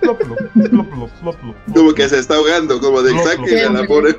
plop, 0.00 0.18
plop, 1.22 1.36
como 1.72 1.94
que 1.94 2.08
se 2.08 2.18
está 2.18 2.34
ahogando, 2.34 2.80
como 2.80 3.02
de 3.02 3.16
saque 3.22 3.62
a 3.62 3.70
la 3.70 3.84
pobre. 3.84 4.16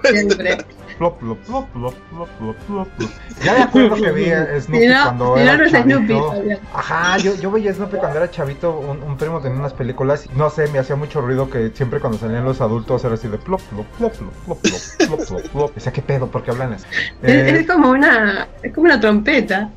Ya 3.43 3.54
me 3.54 3.63
acuerdo 3.63 3.95
que 3.95 4.12
vi 4.12 4.32
a 4.32 4.62
Snoopy 4.62 4.88
cuando 5.04 5.38
era 5.38 5.69
chavito. 5.69 6.34
Ajá, 6.74 7.17
yo, 7.17 7.36
yo 7.36 7.52
veía 7.52 7.74
Snoopy 7.74 7.98
cuando 7.98 8.17
era 8.17 8.32
chavito. 8.32 8.80
Un, 8.80 9.17
primo 9.17 9.41
tenía 9.41 9.60
unas 9.60 9.74
películas. 9.74 10.28
No 10.36 10.50
sé, 10.50 10.67
me 10.67 10.80
hacía 10.80 10.95
mucho 10.95 11.21
ruido 11.21 11.50
que 11.50 11.71
siempre 11.71 12.00
cuando 12.00 12.17
salían 12.17 12.45
los 12.45 12.62
adultos 12.62 13.04
era 13.04 13.15
así 13.15 13.28
de 13.28 13.38
plop 13.38 13.62
plop, 13.83 14.13
plop, 14.13 14.35
plop, 14.45 14.61
plop, 14.61 15.07
plop, 15.07 15.27
plop, 15.27 15.47
plop. 15.51 15.75
Decía, 15.75 15.91
¿qué 15.91 16.01
pedo? 16.01 16.27
¿Por 16.27 16.43
qué 16.43 16.51
hablan 16.51 16.73
así? 16.73 16.85
Es, 17.21 17.31
Eh, 17.31 17.59
es 17.59 17.67
como 17.67 17.89
una 17.89 18.47
es 18.63 18.73
como 18.73 18.85
una 18.85 18.99
trompeta. 18.99 19.69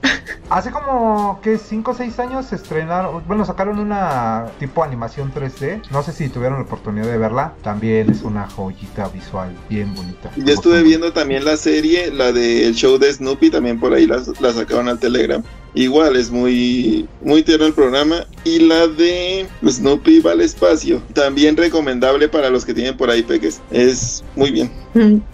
hace 0.51 0.71
como, 0.71 1.41
que 1.43 1.59
5 1.59 1.91
o 1.91 1.95
6 1.95 2.19
años 2.21 2.47
se 2.47 2.57
estrenaron, 2.57 3.23
bueno, 3.27 3.45
sacaron 3.45 3.79
una 3.79 4.47
tipo 4.59 4.83
animación 4.83 5.33
3D, 5.33 5.83
no 5.91 6.03
sé 6.03 6.13
si 6.13 6.29
tuvieron 6.29 6.59
la 6.59 6.65
oportunidad 6.65 7.07
de 7.07 7.19
verla, 7.19 7.55
también 7.63 8.11
es 8.11 8.23
una 8.23 8.49
joyita 8.49 9.09
visual 9.09 9.55
bien 9.69 9.95
bonita. 9.95 10.31
Yo 10.37 10.55
estuve 10.55 10.83
viendo 10.83 11.13
también 11.13 11.45
la 11.45 11.57
serie, 11.57 12.11
la 12.11 12.33
del 12.33 12.75
show 12.75 12.99
de 12.99 13.13
Snoopy, 13.13 13.51
también 13.51 13.79
por 13.79 13.93
ahí 13.93 14.07
la, 14.07 14.23
la 14.41 14.53
sacaron 14.53 14.89
al 14.89 14.99
Telegram. 14.99 15.43
Igual 15.75 16.17
es 16.17 16.31
muy, 16.31 17.07
muy 17.23 17.43
tierno 17.43 17.67
el 17.67 17.75
programa. 17.75 18.27
Y 18.45 18.61
la 18.61 18.87
de 18.87 19.47
Snoopy 19.65 20.21
va 20.21 20.33
al 20.33 20.41
espacio, 20.41 21.03
también 21.13 21.57
recomendable 21.57 22.29
para 22.29 22.49
los 22.49 22.65
que 22.65 22.73
tienen 22.73 22.97
por 22.97 23.11
ahí 23.11 23.23
peques. 23.23 23.61
Es 23.89 24.25
muy 24.37 24.51
bien. 24.51 24.71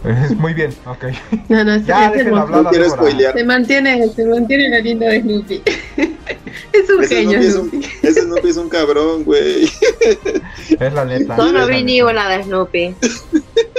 Es 0.04 0.30
muy 0.36 0.52
bien, 0.54 0.72
ok. 0.86 1.04
No, 1.48 1.64
no, 1.64 1.74
es, 1.74 1.86
Ya, 1.86 2.10
dejen 2.10 2.34
hablar 2.34 2.58
a 2.60 2.62
No 2.62 2.70
quiero 2.70 2.84
Débora. 2.84 3.02
spoilear. 3.02 3.32
Se 3.34 3.44
mantiene, 3.44 4.08
se 4.08 4.24
mantiene 4.26 4.68
lo 4.76 4.82
lindo 4.84 5.06
de 5.06 5.20
Snoopy. 5.22 5.62
es 6.72 6.90
un 6.90 7.04
Ese 7.04 7.14
genio 7.16 7.40
Snoopy 7.42 7.46
es 7.46 7.54
un, 7.56 7.70
Snoopy. 7.70 7.86
ese 8.02 8.20
Snoopy 8.22 8.48
es 8.48 8.56
un 8.56 8.68
cabrón, 8.68 9.24
güey. 9.24 9.64
Es 10.80 10.92
la 10.92 11.04
neta. 11.04 11.36
Solo 11.36 11.48
es 11.48 11.54
la 11.54 11.66
vi 11.66 11.82
neta. 11.82 11.86
ninguna 11.86 12.28
de 12.28 12.42
Snoopy. 12.44 12.94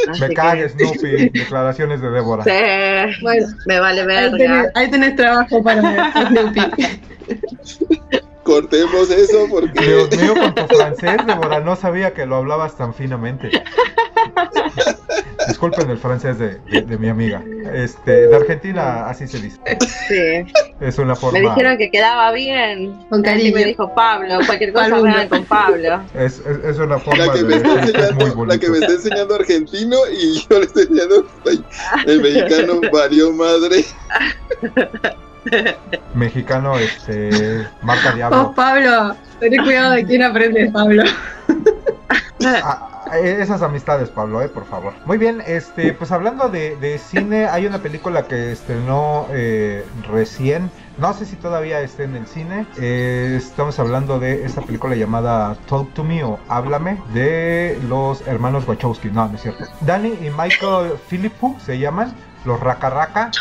Así 0.10 0.22
Me 0.22 0.28
que- 0.30 0.34
cague 0.34 0.70
Snoopy, 0.70 1.30
declaraciones 1.30 2.02
de 2.02 2.10
Débora. 2.10 2.44
Sí, 2.44 3.22
Bueno, 3.22 3.48
me 3.68 3.80
vale 3.80 4.02
ahí 4.02 4.08
verga. 4.08 4.38
tenés, 4.38 4.68
ahí 4.76 4.90
tenés 4.92 5.16
trabajo 5.16 5.64
para 5.64 6.12
Snoopy. 6.30 6.62
Cortemos 8.44 9.10
eso 9.10 9.48
porque 9.50 9.84
Dios 9.84 10.16
mío, 10.22 10.34
con 10.36 10.54
tu 10.54 10.76
francés, 10.76 11.18
Débora, 11.26 11.60
no 11.62 11.76
sabía 11.76 12.14
que 12.14 12.26
lo 12.28 12.36
hablabas 12.36 12.78
tan 12.78 12.94
finamente. 12.94 13.50
Disculpen 15.48 15.90
el 15.90 15.98
francés 15.98 16.38
de, 16.40 16.60
de- 16.72 16.82
de 16.82 16.98
mi 16.98 17.08
amiga. 17.10 17.44
Este, 17.74 18.28
de 18.28 18.36
Argentina, 18.36 19.08
así 19.08 19.28
se 19.28 19.40
dice. 19.40 19.60
Sí. 20.08 20.54
Es 20.80 20.98
una 20.98 21.16
forma. 21.16 21.40
Me 21.40 21.46
dijeron 21.50 21.78
que 21.78 21.90
quedaba 21.92 22.32
bien. 22.32 22.94
Con 23.10 23.22
cariño. 23.22 23.54
me 23.56 23.66
dijo 23.66 23.94
Pablo. 23.94 24.40
Cualquier 24.46 24.74
cosa 24.74 24.90
con 25.30 25.46
Pablo. 25.46 26.02
Es, 26.14 26.40
es, 26.40 26.64
es 26.66 26.78
una 26.80 26.98
forma 26.98 27.26
la 27.28 27.34
que, 27.34 27.44
de 27.44 27.46
me 27.46 27.56
está 27.56 27.70
es 28.10 28.14
muy 28.16 28.24
enseñando, 28.26 28.46
la 28.46 28.58
que 28.58 28.70
me 28.70 28.78
está 28.80 28.92
enseñando 28.94 29.36
argentino 29.36 29.98
y 30.12 30.34
yo 30.50 30.60
le 30.60 30.66
estoy 30.66 30.84
enseñando 30.84 31.28
el 32.08 32.22
mexicano 32.22 32.82
valió 32.92 33.32
madre. 33.32 33.86
Mexicano, 36.14 36.78
este, 36.78 37.68
marca 37.82 38.10
Vos, 38.10 38.16
Diablo. 38.16 38.54
Pablo, 38.56 39.16
ten 39.40 39.56
cuidado 39.64 39.92
de 39.94 40.06
quién 40.06 40.24
aprendes, 40.24 40.72
Pablo. 40.72 41.04
Ah, 42.48 42.95
esas 43.14 43.62
amistades, 43.62 44.10
Pablo, 44.10 44.42
eh, 44.42 44.50
por 44.50 44.66
favor. 44.66 44.94
Muy 45.06 45.18
bien, 45.18 45.42
este, 45.46 45.94
pues 45.94 46.12
hablando 46.12 46.50
de, 46.50 46.76
de 46.78 46.98
cine, 46.98 47.46
hay 47.46 47.66
una 47.66 47.80
película 47.80 48.28
que 48.28 48.52
estrenó 48.52 49.28
eh, 49.32 49.86
recién. 50.10 50.70
No 50.98 51.14
sé 51.14 51.26
si 51.26 51.36
todavía 51.36 51.82
esté 51.82 52.04
en 52.04 52.16
el 52.16 52.26
cine. 52.28 52.66
Eh, 52.78 53.36
estamos 53.38 53.78
hablando 53.80 54.20
de 54.20 54.46
esta 54.46 54.62
película 54.62 54.96
llamada 54.96 55.56
Talk 55.68 55.94
to 55.94 56.04
Me 56.04 56.24
o 56.24 56.40
Háblame 56.48 57.02
de 57.14 57.78
los 57.90 58.26
hermanos 58.28 58.68
Wachowski. 58.68 59.10
No, 59.10 59.28
no 59.28 59.36
es 59.36 59.42
cierto. 59.42 59.66
Danny 59.82 60.18
y 60.22 60.30
Michael 60.30 60.94
Philippou 61.10 61.58
se 61.60 61.78
llaman 61.78 62.14
los 62.46 62.60
Raka 62.60 62.90
Raka. 62.90 63.32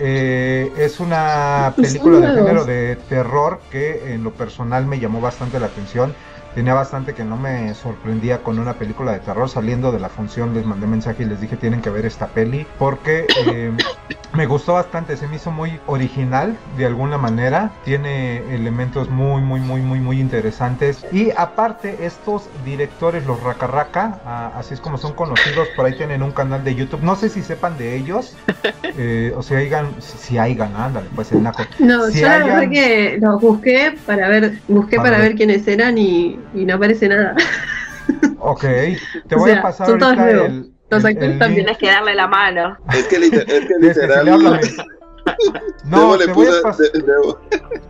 Eh, 0.00 0.72
es 0.76 0.98
una 0.98 1.72
Pues 1.76 1.88
película 1.88 2.18
de 2.18 2.34
género 2.34 2.64
de 2.64 2.96
terror 3.08 3.60
que 3.70 4.12
en 4.12 4.24
lo 4.24 4.32
personal 4.32 4.86
me 4.86 4.98
llamó 4.98 5.20
bastante 5.20 5.60
la 5.60 5.66
atención. 5.66 6.14
Tenía 6.54 6.74
bastante 6.74 7.14
que 7.14 7.24
no 7.24 7.36
me 7.36 7.74
sorprendía 7.74 8.42
con 8.42 8.60
una 8.60 8.74
película 8.74 9.12
de 9.12 9.18
terror. 9.18 9.48
Saliendo 9.48 9.90
de 9.90 9.98
la 9.98 10.08
función 10.08 10.54
les 10.54 10.64
mandé 10.64 10.86
mensaje 10.86 11.24
y 11.24 11.26
les 11.26 11.40
dije 11.40 11.56
tienen 11.56 11.82
que 11.82 11.90
ver 11.90 12.06
esta 12.06 12.28
peli 12.28 12.64
porque 12.78 13.26
eh, 13.46 13.72
me 14.34 14.46
gustó 14.46 14.74
bastante. 14.74 15.16
Se 15.16 15.26
me 15.26 15.36
hizo 15.36 15.50
muy 15.50 15.80
original 15.86 16.56
de 16.76 16.86
alguna 16.86 17.18
manera. 17.18 17.72
Tiene 17.84 18.38
elementos 18.54 19.10
muy, 19.10 19.42
muy, 19.42 19.60
muy, 19.60 19.80
muy, 19.80 19.98
muy 19.98 20.20
interesantes. 20.20 21.04
Y 21.10 21.32
aparte 21.36 22.06
estos 22.06 22.48
directores, 22.64 23.26
los 23.26 23.42
Raka 23.42 23.66
Raka, 23.66 24.20
ah, 24.24 24.52
así 24.56 24.74
es 24.74 24.80
como 24.80 24.96
son 24.96 25.14
conocidos, 25.14 25.66
por 25.74 25.86
ahí 25.86 25.96
tienen 25.96 26.22
un 26.22 26.30
canal 26.30 26.62
de 26.62 26.76
YouTube. 26.76 27.02
No 27.02 27.16
sé 27.16 27.30
si 27.30 27.42
sepan 27.42 27.76
de 27.78 27.96
ellos. 27.96 28.36
eh, 28.82 29.32
o 29.36 29.42
si 29.42 29.54
hayan, 29.54 29.88
si, 30.00 30.38
hayan, 30.38 30.76
ándale, 30.76 31.08
pues 31.16 31.32
el 31.32 31.42
naco. 31.42 31.64
No, 31.80 32.06
Si 32.10 32.20
yo 32.20 32.28
la 32.28 32.38
verdad 32.38 32.70
que 32.70 33.18
los 33.20 33.40
busqué 33.40 33.96
para 34.06 34.28
ver, 34.28 34.60
busqué 34.68 34.96
Para 34.96 35.18
ver 35.18 35.34
quiénes 35.34 35.66
eran 35.66 35.98
y, 35.98 36.38
y 36.54 36.64
no 36.64 36.74
aparece 36.74 37.08
nada. 37.08 37.34
Ok, 38.38 38.60
te 38.62 39.34
O 39.34 39.38
voy 39.38 39.50
sea, 39.50 39.58
a 39.60 39.62
pasar 39.62 39.86
son 39.88 39.98
todos 39.98 40.12
ahorita 40.18 40.32
nuevos. 40.32 40.48
el, 40.48 40.72
Los 40.90 41.00
el- 41.04 41.06
actores 41.10 41.32
el 41.32 41.38
también. 41.38 41.66
link. 41.66 41.66
Tienes 41.66 41.78
que 41.78 41.86
darle 41.86 42.14
la 42.14 42.26
mano. 42.26 42.78
Es 42.92 43.04
que, 43.06 43.18
liter- 43.18 43.50
es 43.50 43.66
que 43.66 43.74
literal. 43.80 44.60
No, 45.84 46.16
te 46.16 46.32
voy, 46.32 46.46
a 46.46 46.50
de- 46.50 47.36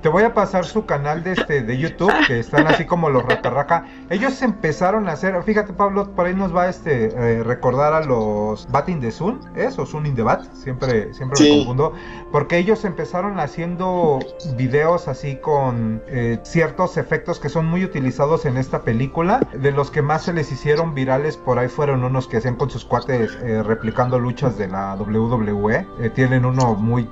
te 0.03 0.09
voy 0.09 0.23
a 0.25 0.35
pasar 0.35 0.65
su 0.65 0.85
canal 0.85 1.23
de 1.23 1.33
este 1.33 1.63
de 1.63 1.79
YouTube, 1.79 2.13
que 2.27 2.41
están 2.41 2.67
así 2.67 2.85
como 2.85 3.09
los 3.09 3.23
Racarraca. 3.25 3.87
Ellos 4.11 4.41
empezaron 4.43 5.09
a 5.09 5.13
hacer, 5.13 5.41
fíjate 5.45 5.73
Pablo, 5.73 6.11
por 6.11 6.27
ahí 6.27 6.35
nos 6.35 6.55
va 6.55 6.69
este 6.69 7.07
eh, 7.07 7.43
recordar 7.45 7.93
a 7.93 8.01
los 8.05 8.67
Bat 8.71 8.89
in 8.89 9.01
the 9.01 9.11
Sun, 9.13 9.41
¿es? 9.55 9.79
O 9.79 9.87
Sun 9.87 10.07
in 10.07 10.15
the 10.17 10.23
Bat, 10.23 10.53
siempre, 10.55 11.13
siempre 11.15 11.41
me 11.41 11.47
Sí. 11.47 11.57
confundo, 11.59 11.93
porque 12.33 12.59
ellos 12.59 12.85
empezaron 12.85 13.39
haciendo 13.41 14.19
videos 14.57 15.07
así 15.09 15.37
con 15.37 16.03
eh, 16.09 16.39
ciertos 16.43 16.97
efectos 16.97 17.39
que 17.39 17.49
son 17.49 17.67
muy 17.67 17.85
utilizados 17.85 18.45
en 18.47 18.57
esta 18.57 18.83
película. 18.83 19.41
De 19.55 19.71
los 19.73 19.91
que 19.91 20.03
más 20.03 20.23
se 20.25 20.33
les 20.33 20.51
hicieron 20.53 20.95
virales 20.95 21.37
por 21.37 21.59
ahí 21.59 21.69
fueron 21.69 22.03
unos 22.05 22.27
que 22.29 22.39
hacían 22.39 22.57
con 22.57 22.71
sus 22.71 22.85
cuates 22.85 23.37
eh, 23.43 23.63
replicando 23.63 24.19
luchas 24.19 24.59
de 24.59 24.69
la 24.69 24.95
WWE. 24.97 25.87
Eh, 26.01 26.11
tienen 26.11 26.45
uno 26.45 26.75
muy 26.75 27.09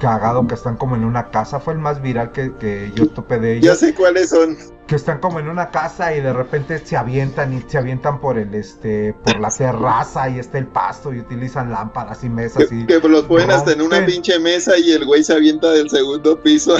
cagado 0.00 0.46
que 0.46 0.54
están 0.54 0.76
como 0.76 0.96
en 0.96 1.04
una 1.04 1.30
casa. 1.30 1.60
Fue 1.60 1.72
el 1.74 1.78
más 1.78 2.00
viral 2.02 2.32
que, 2.32 2.54
que 2.56 2.92
yo 2.94 3.08
topé 3.08 3.38
de 3.38 3.60
Ya 3.60 3.70
ellos. 3.70 3.78
sé 3.78 3.94
cuáles 3.94 4.30
son. 4.30 4.56
Que 4.86 4.96
están 4.96 5.18
como 5.18 5.40
en 5.40 5.48
una 5.48 5.70
casa 5.70 6.14
y 6.14 6.20
de 6.20 6.32
repente 6.32 6.78
se 6.84 6.96
avientan 6.96 7.54
y 7.54 7.62
se 7.62 7.78
avientan 7.78 8.20
por 8.20 8.36
el 8.38 8.54
este 8.54 9.14
por 9.24 9.40
la 9.40 9.48
terraza 9.50 10.28
y 10.28 10.38
está 10.38 10.58
el 10.58 10.66
pasto 10.66 11.14
y 11.14 11.20
utilizan 11.20 11.70
lámparas 11.72 12.22
y 12.22 12.28
mesas 12.28 12.70
y 12.70 12.84
Que, 12.84 13.00
que 13.00 13.08
los 13.08 13.22
ponen 13.22 13.50
hasta 13.50 13.72
en 13.72 13.80
una 13.80 14.04
pinche 14.04 14.38
mesa 14.38 14.76
y 14.78 14.92
el 14.92 15.06
güey 15.06 15.24
se 15.24 15.32
avienta 15.32 15.70
del 15.70 15.88
segundo 15.88 16.38
piso. 16.42 16.74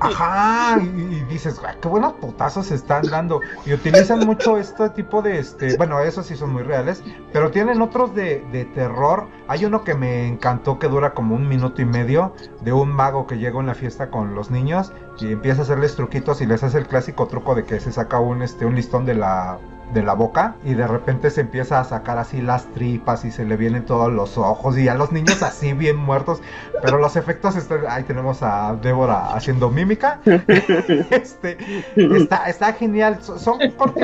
Ajá, 0.00 0.80
y, 0.80 0.86
y 1.16 1.24
dices, 1.28 1.60
"Güey, 1.60 1.74
qué 1.80 1.88
buenos 1.88 2.14
putazos 2.14 2.66
se 2.66 2.74
están 2.74 3.02
dando. 3.02 3.40
Y 3.66 3.74
utilizan 3.74 4.20
mucho 4.20 4.56
este 4.56 4.88
tipo 4.90 5.20
de, 5.20 5.38
este, 5.38 5.76
bueno, 5.76 6.00
esos 6.00 6.26
sí 6.26 6.36
son 6.36 6.52
muy 6.52 6.62
reales, 6.62 7.02
pero 7.32 7.50
tienen 7.50 7.82
otros 7.82 8.14
de, 8.14 8.44
de 8.52 8.64
terror. 8.64 9.28
Hay 9.48 9.64
uno 9.66 9.84
que 9.84 9.94
me 9.94 10.26
encantó 10.26 10.78
que 10.78 10.88
dura 10.88 11.12
como 11.12 11.34
un 11.34 11.46
minuto 11.48 11.82
y 11.82 11.84
medio 11.84 12.34
de 12.62 12.72
un 12.72 12.90
mago 12.90 13.26
que 13.26 13.36
llega 13.36 13.56
a 13.56 13.60
una 13.60 13.74
fiesta 13.74 14.10
con 14.10 14.34
los 14.34 14.50
niños 14.50 14.92
y 15.18 15.32
empieza 15.32 15.60
a 15.60 15.64
hacerles 15.64 15.94
truquitos 15.94 16.40
y 16.40 16.46
les 16.46 16.62
hace 16.62 16.78
el 16.78 16.86
clásico 16.86 17.26
truco 17.26 17.54
de 17.54 17.64
que 17.64 17.80
se 17.80 17.92
saca 17.92 18.18
un, 18.18 18.42
este, 18.42 18.64
un 18.64 18.74
listón 18.74 19.04
de 19.04 19.14
la 19.14 19.58
de 19.92 20.02
la 20.02 20.14
boca 20.14 20.56
y 20.64 20.74
de 20.74 20.86
repente 20.86 21.30
se 21.30 21.42
empieza 21.42 21.80
a 21.80 21.84
sacar 21.84 22.18
así 22.18 22.40
las 22.40 22.66
tripas 22.72 23.24
y 23.24 23.30
se 23.30 23.44
le 23.44 23.56
vienen 23.56 23.84
todos 23.84 24.12
los 24.12 24.38
ojos 24.38 24.78
y 24.78 24.88
a 24.88 24.94
los 24.94 25.12
niños 25.12 25.42
así 25.42 25.72
bien 25.82 25.96
muertos 25.96 26.40
pero 26.82 26.98
los 26.98 27.16
efectos 27.16 27.56
están 27.56 27.80
ahí 27.88 28.04
tenemos 28.04 28.42
a 28.42 28.76
Débora 28.80 29.34
haciendo 29.34 29.70
mímica 29.70 30.20
este 31.10 31.58
está, 31.96 32.48
está 32.48 32.72
genial 32.72 33.18
son, 33.22 33.58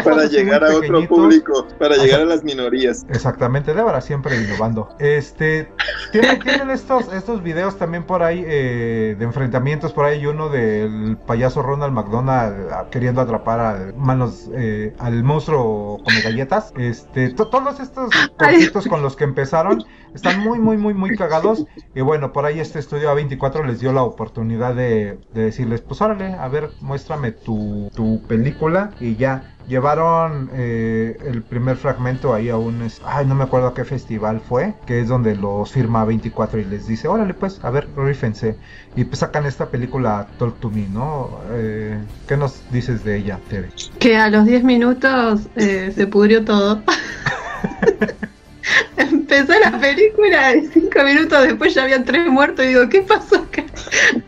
para 0.05 0.27
llegar 0.27 0.65
a 0.65 0.75
otro 0.75 1.07
público, 1.07 1.67
para 1.79 1.97
llegar 1.97 2.23
a 2.23 2.25
las 2.25 2.45
minorías. 2.45 3.07
Exactamente, 3.09 3.75
Débora 3.75 4.01
siempre 4.01 4.37
innovando. 4.37 4.89
Este, 4.99 5.69
tienen, 6.13 6.39
tienen 6.41 6.71
estos, 6.71 7.13
estos 7.13 7.43
videos 7.43 7.77
también 7.79 8.05
por 8.05 8.23
ahí 8.23 8.45
eh, 8.47 9.17
de 9.19 9.25
enfrentamientos. 9.25 9.93
Por 9.93 10.05
ahí 10.05 10.27
uno 10.27 10.49
del 10.49 11.17
payaso 11.27 11.63
Ronald 11.63 11.93
McDonald 11.93 12.71
ah, 12.73 12.87
queriendo 12.91 13.21
atrapar 13.21 13.61
al 13.61 13.95
manos 13.95 14.51
eh, 14.55 14.95
al 14.99 15.23
monstruo 15.25 15.78
come 16.05 16.21
galletas. 16.21 16.73
Este, 16.77 17.31
to- 17.31 17.49
todos 17.49 17.81
estos 17.81 18.11
cortitos 18.39 18.87
con 18.87 19.03
los 19.03 19.17
que 19.17 19.25
empezaron 19.25 19.85
están 20.15 20.41
muy, 20.41 20.59
muy, 20.59 20.77
muy, 20.77 20.95
muy 20.95 21.15
cagados. 21.15 21.65
Y 21.95 22.01
bueno, 22.01 22.33
por 22.33 22.45
ahí 22.47 22.61
este 22.61 22.79
estudio 22.79 23.11
A24 23.15 23.65
les 23.67 23.81
dio 23.81 23.93
la 23.93 24.03
oportunidad 24.03 24.75
de, 24.75 25.19
de 25.33 25.43
decirles, 25.43 25.81
pues 25.83 26.01
órale, 26.01 26.35
a 26.35 26.49
ver, 26.49 26.71
muéstrame 26.81 27.33
tu, 27.33 27.91
tu 27.95 28.23
película 28.27 28.95
y 29.01 29.17
ya. 29.17 29.58
Llevaron 29.69 30.49
eh, 30.55 31.19
el 31.27 31.43
primer 31.43 31.77
fragmento 31.77 32.33
ahí 32.33 32.49
a 32.49 32.57
un... 32.57 32.89
Ay, 33.05 33.27
no 33.27 33.35
me 33.35 33.45
acuerdo 33.45 33.67
a 33.69 33.75
qué 33.75 33.85
festival 33.85 34.41
fue, 34.41 34.73
que 34.87 35.01
es 35.01 35.09
donde 35.09 35.37
los 35.37 35.71
firma 35.71 36.07
24 36.07 36.61
y 36.61 36.65
les 36.65 36.87
dice, 36.87 37.07
órale 37.07 37.35
pues, 37.35 37.61
a 37.63 37.71
ver, 37.71 37.87
rífense. 37.95 38.57
Y 38.97 39.05
pues 39.05 39.19
sacan 39.19 39.45
esta 39.45 39.67
película 39.67 40.27
Talk 40.39 40.59
to 40.61 40.71
Me, 40.71 40.89
¿no? 40.89 41.39
Eh, 41.53 41.99
¿Qué 42.27 42.39
nos 42.39 42.63
dices 42.73 43.05
de 43.05 43.19
ella, 43.19 43.39
Tere? 43.51 43.69
Que 43.99 44.17
a 44.17 44.31
los 44.31 44.47
10 44.47 44.65
minutos 44.65 45.43
eh, 45.57 45.93
se 45.95 46.07
pudrió 46.07 46.47
todo. 46.47 46.81
Empezó 48.97 49.53
la 49.61 49.79
película 49.79 50.55
y 50.55 50.67
5 50.67 51.05
minutos 51.05 51.43
después 51.43 51.75
ya 51.75 51.83
habían 51.83 52.07
tres 52.07 52.27
muertos 52.27 52.65
y 52.65 52.69
digo, 52.69 52.89
¿qué 52.89 53.03
pasó 53.03 53.37
acá? 53.37 53.65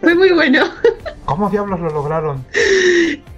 Fue 0.01 0.15
muy 0.15 0.33
bueno. 0.33 0.67
¿Cómo 1.25 1.49
diablos 1.49 1.81
lo 1.81 1.89
lograron? 1.91 2.45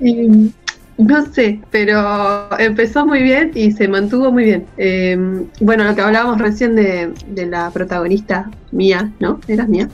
Y 0.01 0.53
no 0.99 1.27
sé, 1.27 1.61
pero 1.71 2.49
empezó 2.59 3.07
muy 3.07 3.23
bien 3.23 3.51
y 3.55 3.73
se 3.73 3.89
mantuvo 3.89 4.31
muy 4.31 4.45
bien. 4.45 4.67
Eh, 4.77 5.17
bueno, 5.61 5.85
lo 5.85 5.95
que 5.95 6.01
hablábamos 6.01 6.41
recién 6.41 6.75
de, 6.77 7.13
de 7.29 7.47
la 7.47 7.71
protagonista 7.71 8.51
mía, 8.71 9.13
¿no? 9.21 9.41
¿Eras 9.49 9.69
mía? 9.69 9.89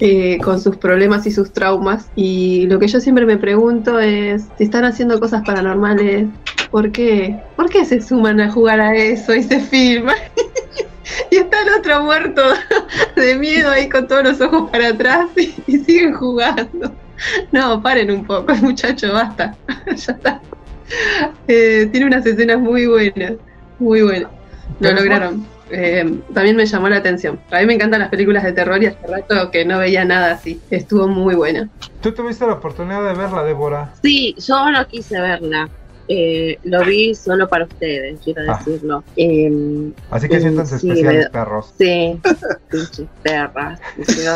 Eh, 0.00 0.38
con 0.42 0.60
sus 0.60 0.76
problemas 0.76 1.26
y 1.26 1.30
sus 1.30 1.52
traumas. 1.52 2.08
Y 2.16 2.66
lo 2.66 2.78
que 2.78 2.88
yo 2.88 3.00
siempre 3.00 3.26
me 3.26 3.36
pregunto 3.36 4.00
es, 4.00 4.46
si 4.56 4.64
están 4.64 4.84
haciendo 4.84 5.20
cosas 5.20 5.42
paranormales, 5.44 6.26
¿por 6.70 6.90
qué? 6.90 7.38
¿Por 7.56 7.68
qué 7.68 7.84
se 7.84 8.00
suman 8.00 8.40
a 8.40 8.50
jugar 8.50 8.80
a 8.80 8.94
eso 8.94 9.34
y 9.34 9.42
se 9.42 9.60
filman? 9.60 10.16
y 11.30 11.36
está 11.36 11.62
el 11.62 11.78
otro 11.78 12.02
muerto 12.02 12.42
de 13.16 13.34
miedo 13.36 13.70
ahí 13.70 13.88
con 13.88 14.08
todos 14.08 14.24
los 14.24 14.40
ojos 14.40 14.70
para 14.70 14.88
atrás 14.88 15.28
y, 15.36 15.54
y 15.66 15.78
siguen 15.78 16.14
jugando. 16.14 16.92
No, 17.52 17.82
paren 17.82 18.10
un 18.10 18.24
poco, 18.24 18.54
muchacho, 18.62 19.12
basta. 19.12 19.56
ya 19.86 20.12
está. 20.12 20.40
Eh, 21.46 21.88
tiene 21.90 22.06
unas 22.06 22.26
escenas 22.26 22.58
muy 22.58 22.86
buenas, 22.86 23.34
muy 23.78 24.02
buenas. 24.02 24.30
Lo 24.80 24.92
lograron. 24.92 25.46
Eh, 25.72 26.18
también 26.34 26.56
me 26.56 26.66
llamó 26.66 26.88
la 26.88 26.96
atención. 26.96 27.38
A 27.50 27.60
mí 27.60 27.66
me 27.66 27.74
encantan 27.74 28.00
las 28.00 28.08
películas 28.08 28.42
de 28.42 28.52
terror 28.52 28.82
y 28.82 28.86
hace 28.86 29.06
rato 29.06 29.50
que 29.52 29.64
no 29.64 29.78
veía 29.78 30.04
nada 30.04 30.32
así. 30.32 30.60
Estuvo 30.70 31.06
muy 31.06 31.36
buena. 31.36 31.68
¿Tú 32.02 32.12
tuviste 32.12 32.44
la 32.44 32.54
oportunidad 32.54 33.06
de 33.06 33.14
verla, 33.14 33.44
Débora? 33.44 33.92
Sí, 34.02 34.34
yo 34.36 34.70
no 34.70 34.84
quise 34.88 35.20
verla. 35.20 35.68
Eh, 36.12 36.58
lo 36.64 36.84
vi 36.84 37.14
solo 37.14 37.48
para 37.48 37.66
ustedes, 37.66 38.18
quiero 38.24 38.42
Ah. 38.48 38.58
decirlo. 38.58 39.04
Eh, 39.16 39.92
Así 40.10 40.28
que 40.28 40.36
Eh, 40.38 40.40
siéntanse 40.40 40.78
sí, 40.80 40.88
especiales, 40.88 41.24
me- 41.26 41.30
perros. 41.30 41.72
sí, 41.78 42.20
pinches 42.68 43.06
perras. 43.22 43.78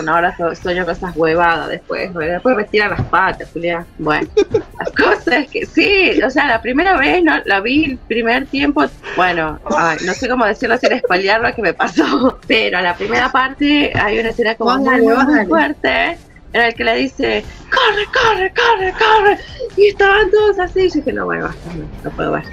Ahora 0.07 0.37
so- 0.37 0.55
sueño 0.55 0.85
con 0.85 0.95
esas 0.95 1.17
huevadas 1.17 1.69
después. 1.71 2.15
Después 2.15 2.57
me 2.57 2.63
tiran 2.65 2.91
las 2.91 3.03
patas, 3.07 3.49
Julián. 3.53 3.85
Bueno, 3.99 4.29
las 4.79 4.91
cosas 4.93 5.49
que 5.51 5.67
sí, 5.67 6.23
o 6.23 6.31
sea, 6.31 6.47
la 6.47 6.63
primera 6.63 6.97
vez 6.97 7.25
no 7.25 7.33
la 7.45 7.61
vi 7.61 7.85
el 7.87 7.99
primer 7.99 8.47
tiempo. 8.47 8.85
Bueno, 9.17 9.59
ay, 9.77 9.99
no 10.07 10.15
sé 10.15 10.29
cómo 10.29 10.45
decirlo 10.45 10.79
sin 10.79 10.97
spoilear 11.01 11.41
lo 11.41 11.53
que 11.57 11.63
me 11.63 11.75
pasó. 11.75 12.39
Pero 12.47 12.81
la 12.83 12.95
primera 12.97 13.33
parte 13.33 13.91
hay 13.95 14.21
una 14.21 14.29
escena 14.31 14.55
como 14.55 14.77
muy, 14.79 15.01
muy 15.01 15.47
fuerte. 15.47 16.19
En 16.55 16.63
el 16.63 16.75
que 16.75 16.85
le 16.85 16.95
dice, 16.97 17.45
corre, 17.71 18.05
corre, 18.13 18.53
corre, 18.55 18.93
corre. 18.93 19.39
Y 19.77 19.89
estaban 19.89 20.31
todos 20.31 20.59
así. 20.59 20.89
Yo 20.89 20.95
dije, 20.95 21.13
no, 21.13 21.27
bueno, 21.27 21.45
basta, 21.45 21.75
no, 21.75 21.85
no 22.03 22.11
puedo 22.17 22.33
ver. 22.33 22.45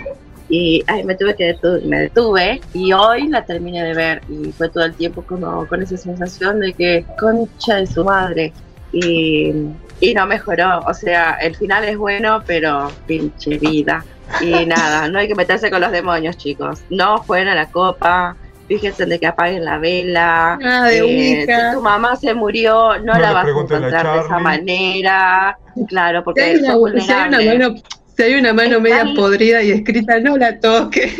Y 0.50 0.84
ay, 0.88 1.06
me 1.06 1.16
tuve 1.16 1.34
que 1.36 1.56
detu- 1.56 1.82
me 1.86 1.98
detuve 2.02 2.60
y 2.74 2.92
hoy 2.92 3.30
la 3.30 3.46
terminé 3.46 3.84
de 3.86 3.94
ver 3.94 4.22
y 4.28 4.52
fue 4.52 4.68
todo 4.68 4.84
el 4.84 4.94
tiempo 4.96 5.22
como 5.22 5.66
con 5.68 5.82
esa 5.82 5.96
sensación 5.96 6.60
de 6.60 6.74
que 6.74 7.06
concha 7.18 7.76
de 7.78 7.88
su 7.88 8.04
madre. 8.04 8.52
y, 8.92 9.54
y 10.02 10.14
no 10.14 10.26
mejoró. 10.26 10.80
O 10.88 10.94
sea, 10.94 11.36
el 11.36 11.56
final 11.56 11.86
es 11.86 11.96
bueno, 11.98 12.44
pero 12.46 12.92
pinche 13.08 13.58
vida. 13.60 14.04
Y 14.42 14.66
nada, 14.66 15.08
no 15.10 15.20
hay 15.20 15.28
que 15.30 15.36
meterse 15.36 15.70
con 15.70 15.80
los 15.80 15.92
demonios, 15.92 16.36
chicos. 16.38 16.82
No 16.90 17.20
jueguen 17.20 17.48
a 17.50 17.56
la 17.56 17.68
copa. 17.72 18.36
Fíjense 18.72 19.06
de 19.06 19.20
que 19.20 19.28
apaguen 19.28 19.66
la 19.66 19.78
vela. 19.80 20.58
Ah, 20.64 20.88
de 20.88 21.00
Eh, 21.00 21.46
si 21.46 21.76
tu 21.76 21.82
mamá 21.82 22.16
se 22.16 22.34
murió, 22.34 22.98
no, 23.00 23.14
No 23.14 23.20
la 23.20 23.34
vas 23.34 23.46
a 23.46 23.50
encontrar 23.50 23.82
de 24.14 24.20
esa 24.22 24.40
manera. 24.40 25.58
Claro, 25.90 26.20
Si 26.20 26.24
porque 26.24 26.42
hay, 26.42 26.60
sos 26.60 26.76
una, 26.76 27.02
si 27.02 27.12
hay 27.12 27.28
una 27.28 27.42
mano, 27.42 27.76
si 28.16 28.24
hay 28.24 28.36
una 28.36 28.54
mano 28.54 28.80
media 28.80 29.06
podrida 29.14 29.62
y 29.62 29.72
escrita, 29.72 30.22
no 30.22 30.38
la 30.38 30.58
toque. 30.62 31.14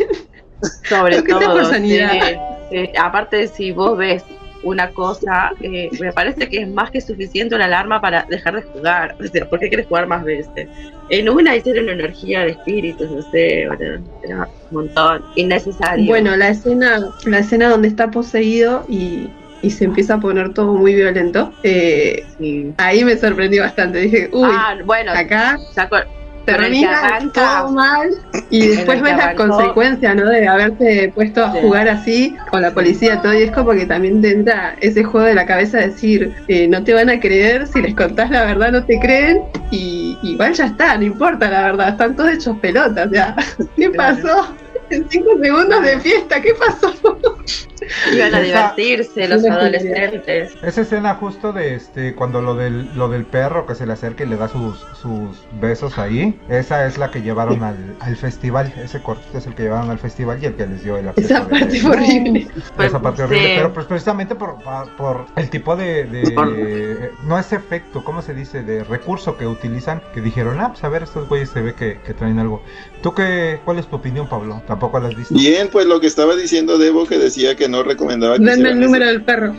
Sobre 0.88 1.18
Lo 1.18 1.24
que 1.24 1.32
sea 1.32 1.40
todo, 1.40 1.52
por 1.56 1.64
sí, 1.66 1.70
sanidad. 1.72 2.10
sí. 2.70 2.90
aparte 2.98 3.48
si 3.48 3.72
vos 3.72 3.98
ves 3.98 4.24
una 4.62 4.90
cosa, 4.90 5.52
eh, 5.60 5.90
me 6.00 6.12
parece 6.12 6.48
que 6.48 6.62
es 6.62 6.68
más 6.68 6.90
que 6.90 7.00
suficiente 7.00 7.54
una 7.54 7.64
alarma 7.64 8.00
para 8.00 8.26
dejar 8.28 8.56
de 8.56 8.62
jugar. 8.62 9.16
O 9.20 9.26
sea, 9.26 9.48
¿por 9.48 9.58
qué 9.58 9.68
quieres 9.68 9.86
jugar 9.86 10.06
más 10.06 10.24
veces? 10.24 10.68
En 11.08 11.28
una 11.28 11.56
hicieron 11.56 11.88
energía 11.88 12.40
de 12.40 12.50
espíritus, 12.52 13.10
no 13.10 13.22
sé, 13.30 13.66
bueno, 13.66 14.04
era 14.22 14.48
un 14.70 14.76
montón, 14.76 15.24
innecesario. 15.36 16.06
Bueno, 16.06 16.36
la 16.36 16.48
escena, 16.50 17.00
la 17.26 17.38
escena 17.38 17.68
donde 17.68 17.88
está 17.88 18.10
poseído 18.10 18.84
y, 18.88 19.28
y 19.62 19.70
se 19.70 19.84
empieza 19.84 20.14
a 20.14 20.20
poner 20.20 20.54
todo 20.54 20.74
muy 20.74 20.94
violento, 20.94 21.52
eh, 21.62 22.24
Sí. 22.38 22.72
ahí 22.78 23.04
me 23.04 23.16
sorprendió 23.16 23.62
bastante. 23.62 23.98
Dije, 23.98 24.30
uy, 24.32 24.48
ah, 24.52 24.76
bueno, 24.84 25.12
acá 25.12 25.58
con- 26.44 26.54
con 26.54 26.64
el 26.64 26.70
que 26.72 26.76
termina 26.80 26.98
arranca. 27.00 27.58
todo 27.62 27.70
mal 27.72 28.08
y 28.50 28.66
después 28.68 29.00
ves 29.02 29.16
las 29.16 29.34
consecuencias, 29.34 30.16
¿no? 30.16 30.28
De 30.28 30.46
haberte 30.48 31.12
puesto 31.14 31.44
a 31.44 31.52
Sí. 31.52 31.58
jugar 31.62 31.88
así 31.88 32.36
con 32.50 32.62
la 32.62 32.72
policía 32.72 33.20
todo 33.22 33.34
y 33.34 33.42
es 33.42 33.50
como 33.52 33.72
que 33.72 33.86
también 33.86 34.20
te 34.20 34.32
entra 34.32 34.76
ese 34.80 35.04
juego 35.04 35.26
de 35.26 35.34
la 35.34 35.46
cabeza 35.46 35.78
de 35.78 35.88
decir, 35.88 36.34
eh, 36.48 36.66
no 36.68 36.82
te 36.84 36.94
van 36.94 37.10
a 37.10 37.20
creer, 37.20 37.66
si 37.66 37.80
les 37.82 37.94
contás 37.94 38.30
la 38.30 38.44
verdad 38.44 38.72
no 38.72 38.84
te 38.84 38.98
creen 38.98 39.40
y 39.70 40.16
igual 40.22 40.52
ya 40.54 40.66
está, 40.66 40.96
no 40.96 41.04
importa 41.04 41.48
la 41.50 41.62
verdad, 41.62 41.88
están 41.90 42.14
todos 42.16 42.30
hechos 42.32 42.56
pelotas, 42.58 43.08
ya. 43.12 43.34
¿Qué 43.76 43.90
pasó? 43.90 44.54
En 44.92 45.08
cinco 45.08 45.30
segundos 45.42 45.82
de 45.82 45.98
fiesta, 46.00 46.40
¿qué 46.42 46.54
pasó? 46.54 46.92
iban 48.14 48.34
a 48.34 48.40
Esa- 48.40 48.74
divertirse 48.74 49.28
los 49.28 49.44
adolescentes. 49.44 50.54
Esa 50.62 50.80
escena 50.82 51.14
justo 51.16 51.52
de 51.52 51.74
este 51.74 52.14
cuando 52.14 52.40
lo 52.40 52.54
del 52.54 52.94
lo 52.94 53.08
del 53.08 53.24
perro 53.24 53.66
que 53.66 53.74
se 53.74 53.86
le 53.86 53.94
acerca 53.94 54.24
y 54.24 54.28
le 54.28 54.36
da 54.36 54.48
sus, 54.48 54.78
sus 55.00 55.44
besos 55.60 55.98
ahí, 55.98 56.38
esa 56.48 56.86
es 56.86 56.98
la 56.98 57.10
que 57.10 57.22
llevaron 57.22 57.62
al, 57.64 57.96
al 58.00 58.16
festival, 58.16 58.72
ese 58.82 59.02
cortito 59.02 59.38
es 59.38 59.46
el 59.46 59.54
que 59.54 59.64
llevaron 59.64 59.90
al 59.90 59.98
festival 59.98 60.38
y 60.42 60.46
el 60.46 60.54
que 60.54 60.66
les 60.66 60.84
dio 60.84 60.96
el 60.96 61.08
acceso 61.08 61.34
Esa 61.34 61.48
parte 61.48 61.80
fue 61.80 61.90
horrible. 61.90 62.48
esa 62.78 63.02
parte 63.02 63.22
horrible, 63.24 63.48
Sí. 63.48 63.52
pero 63.56 63.72
pues 63.72 63.86
precisamente 63.86 64.34
por, 64.34 64.56
por, 64.96 65.26
el 65.36 65.50
tipo 65.50 65.74
de, 65.74 66.04
de- 66.04 66.30
Por- 66.32 66.52
no 67.24 67.38
es 67.38 67.52
efecto, 67.52 68.04
¿cómo 68.04 68.22
se 68.22 68.34
dice? 68.34 68.62
de 68.62 68.84
recurso 68.84 69.36
que 69.36 69.46
utilizan, 69.46 70.02
que 70.14 70.20
dijeron, 70.20 70.60
ah, 70.60 70.68
pues 70.72 70.84
a 70.84 70.88
ver, 70.88 71.02
estos 71.02 71.28
güeyes 71.28 71.50
se 71.50 71.62
ve 71.62 71.74
que, 71.74 71.98
que 72.06 72.14
traen 72.14 72.38
algo. 72.38 72.62
¿Tú 73.02 73.14
qué, 73.14 73.60
cuál 73.64 73.78
es 73.78 73.88
tu 73.88 73.96
opinión, 73.96 74.28
Pablo? 74.28 74.62
¿Tampoco 74.66 75.00
la 75.00 75.08
has 75.08 75.16
visto? 75.16 75.34
Bien, 75.34 75.68
pues 75.70 75.86
lo 75.86 76.00
que 76.00 76.06
estaba 76.06 76.36
diciendo 76.36 76.78
Debo 76.78 77.06
que 77.06 77.18
decía 77.18 77.56
que 77.56 77.68
no 77.68 77.82
recomendaba 77.82 78.38
que 78.38 78.44
Denme 78.44 78.70
el 78.70 78.80
número 78.80 79.06
del 79.06 79.22
perro. 79.22 79.54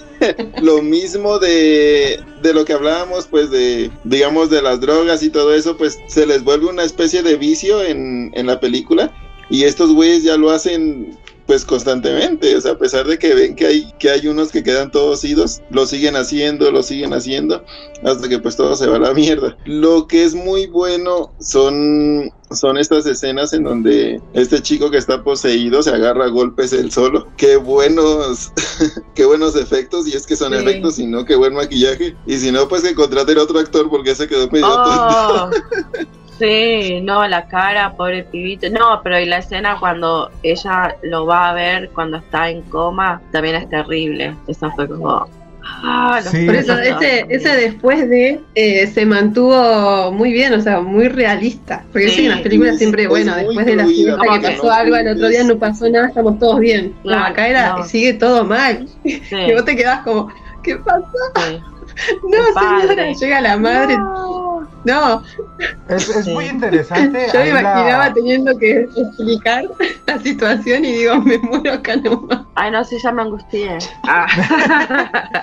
lo 0.62 0.82
mismo 0.82 1.38
de, 1.38 2.20
de 2.42 2.52
lo 2.52 2.64
que 2.64 2.72
hablábamos, 2.72 3.26
pues 3.26 3.50
de, 3.50 3.90
digamos, 4.04 4.50
de 4.50 4.62
las 4.62 4.80
drogas 4.80 5.22
y 5.22 5.30
todo 5.30 5.54
eso, 5.54 5.76
pues 5.76 5.98
se 6.08 6.26
les 6.26 6.42
vuelve 6.42 6.66
una 6.66 6.82
especie 6.82 7.22
de 7.22 7.36
vicio 7.36 7.82
en, 7.82 8.32
en 8.34 8.46
la 8.46 8.58
película 8.58 9.12
y 9.48 9.64
estos 9.64 9.92
güeyes 9.92 10.22
ya 10.22 10.36
lo 10.36 10.50
hacen 10.50 11.16
pues 11.50 11.64
constantemente, 11.64 12.54
o 12.54 12.60
sea, 12.60 12.72
a 12.72 12.78
pesar 12.78 13.08
de 13.08 13.18
que 13.18 13.34
ven 13.34 13.56
que 13.56 13.66
hay, 13.66 13.92
que 13.98 14.08
hay 14.08 14.28
unos 14.28 14.52
que 14.52 14.62
quedan 14.62 14.92
todos 14.92 15.24
idos, 15.24 15.60
lo 15.70 15.84
siguen 15.84 16.14
haciendo, 16.14 16.70
lo 16.70 16.84
siguen 16.84 17.12
haciendo, 17.12 17.64
hasta 18.04 18.28
que 18.28 18.38
pues 18.38 18.54
todo 18.54 18.76
se 18.76 18.86
va 18.86 18.98
a 18.98 19.00
la 19.00 19.14
mierda. 19.14 19.56
Lo 19.64 20.06
que 20.06 20.22
es 20.22 20.32
muy 20.36 20.68
bueno 20.68 21.32
son, 21.40 22.30
son 22.50 22.78
estas 22.78 23.06
escenas 23.06 23.52
en 23.52 23.64
donde 23.64 24.20
este 24.32 24.60
chico 24.60 24.90
que 24.90 24.96
está 24.98 25.22
poseído 25.22 25.82
se 25.82 25.90
agarra 25.90 26.24
a 26.24 26.28
golpes 26.30 26.72
él 26.72 26.90
solo. 26.90 27.28
Qué 27.36 27.56
buenos, 27.56 28.52
qué 29.14 29.24
buenos 29.24 29.54
efectos, 29.56 30.06
y 30.08 30.16
es 30.16 30.26
que 30.26 30.36
son 30.36 30.52
Sí. 30.52 30.58
efectos 30.58 30.98
y 30.98 31.06
no 31.06 31.24
qué 31.24 31.36
buen 31.36 31.54
maquillaje. 31.54 32.16
Y 32.26 32.36
si 32.38 32.50
no, 32.50 32.66
pues 32.68 32.82
que 32.82 32.94
contraten 32.94 33.38
otro 33.38 33.58
actor 33.58 33.88
porque 33.88 34.14
se 34.14 34.26
quedó 34.26 34.48
medio 34.50 34.66
tonto. 34.66 34.90
Oh, 35.44 35.50
sí, 36.38 37.00
no, 37.02 37.26
la 37.28 37.46
cara, 37.46 37.94
pobre 37.96 38.24
pibito. 38.24 38.68
No, 38.70 39.00
pero 39.04 39.20
y 39.20 39.26
la 39.26 39.38
escena 39.38 39.76
cuando 39.78 40.30
ella 40.42 40.96
lo 41.02 41.26
va 41.26 41.50
a 41.50 41.54
ver 41.54 41.90
cuando 41.90 42.16
está 42.16 42.50
en 42.50 42.62
coma, 42.62 43.22
también 43.30 43.56
es 43.56 43.68
terrible. 43.70 44.34
Esa 44.48 44.70
fue 44.72 44.88
como. 44.88 45.28
Ah, 45.62 46.20
Sí, 46.22 46.46
Por 46.46 46.54
eso, 46.56 46.78
ese, 46.78 47.26
ese 47.28 47.48
después 47.56 48.08
de 48.08 48.40
eh, 48.54 48.86
se 48.86 49.04
mantuvo 49.06 50.10
muy 50.12 50.32
bien, 50.32 50.52
o 50.54 50.60
sea, 50.60 50.80
muy 50.80 51.08
realista. 51.08 51.84
Porque 51.92 52.08
Sí. 52.08 52.14
sí, 52.16 52.24
en 52.26 52.30
las 52.32 52.40
películas 52.40 52.78
siempre, 52.78 53.06
bueno, 53.06 53.34
después 53.36 53.66
de 53.66 53.76
la 53.76 53.86
fiesta 53.86 54.18
que 54.22 54.40
pasó 54.40 54.64
no 54.64 54.70
algo, 54.72 54.94
al 54.96 55.08
otro 55.08 55.28
día 55.28 55.44
no 55.44 55.58
pasó 55.58 55.88
nada, 55.88 56.08
estamos 56.08 56.38
todos 56.38 56.58
bien. 56.60 56.94
No, 57.04 57.16
acá 57.24 57.48
era, 57.48 57.76
no. 57.76 57.84
sigue 57.84 58.14
todo 58.14 58.44
mal. 58.44 58.88
Sí, 59.04 59.22
Y 59.48 59.52
vos 59.52 59.64
te 59.64 59.76
quedás 59.76 60.00
como, 60.02 60.32
¿qué 60.62 60.76
pasó? 60.76 61.04
sí. 61.36 61.60
No, 62.22 62.78
señora, 62.80 63.12
llega 63.12 63.40
la 63.42 63.56
madre. 63.58 63.94
No. 64.84 65.22
Es, 65.88 66.08
es 66.08 66.24
Sí. 66.24 66.32
muy 66.32 66.46
interesante. 66.46 67.26
yo 67.32 67.38
me 67.40 67.52
la- 67.52 67.60
imaginaba 67.60 68.12
teniendo 68.14 68.56
que 68.58 68.88
explicar 68.96 69.64
la 70.06 70.18
situación 70.18 70.84
y 70.84 70.92
digo, 70.92 71.16
me 71.20 71.38
muero 71.38 71.72
acá 71.74 71.96
nomás. 71.96 72.40
Ay, 72.54 72.70
no, 72.70 72.82
sí, 72.84 72.96
ya 73.02 73.12
me 73.12 73.22
angustié. 73.22 73.78
Ah. 74.04 74.26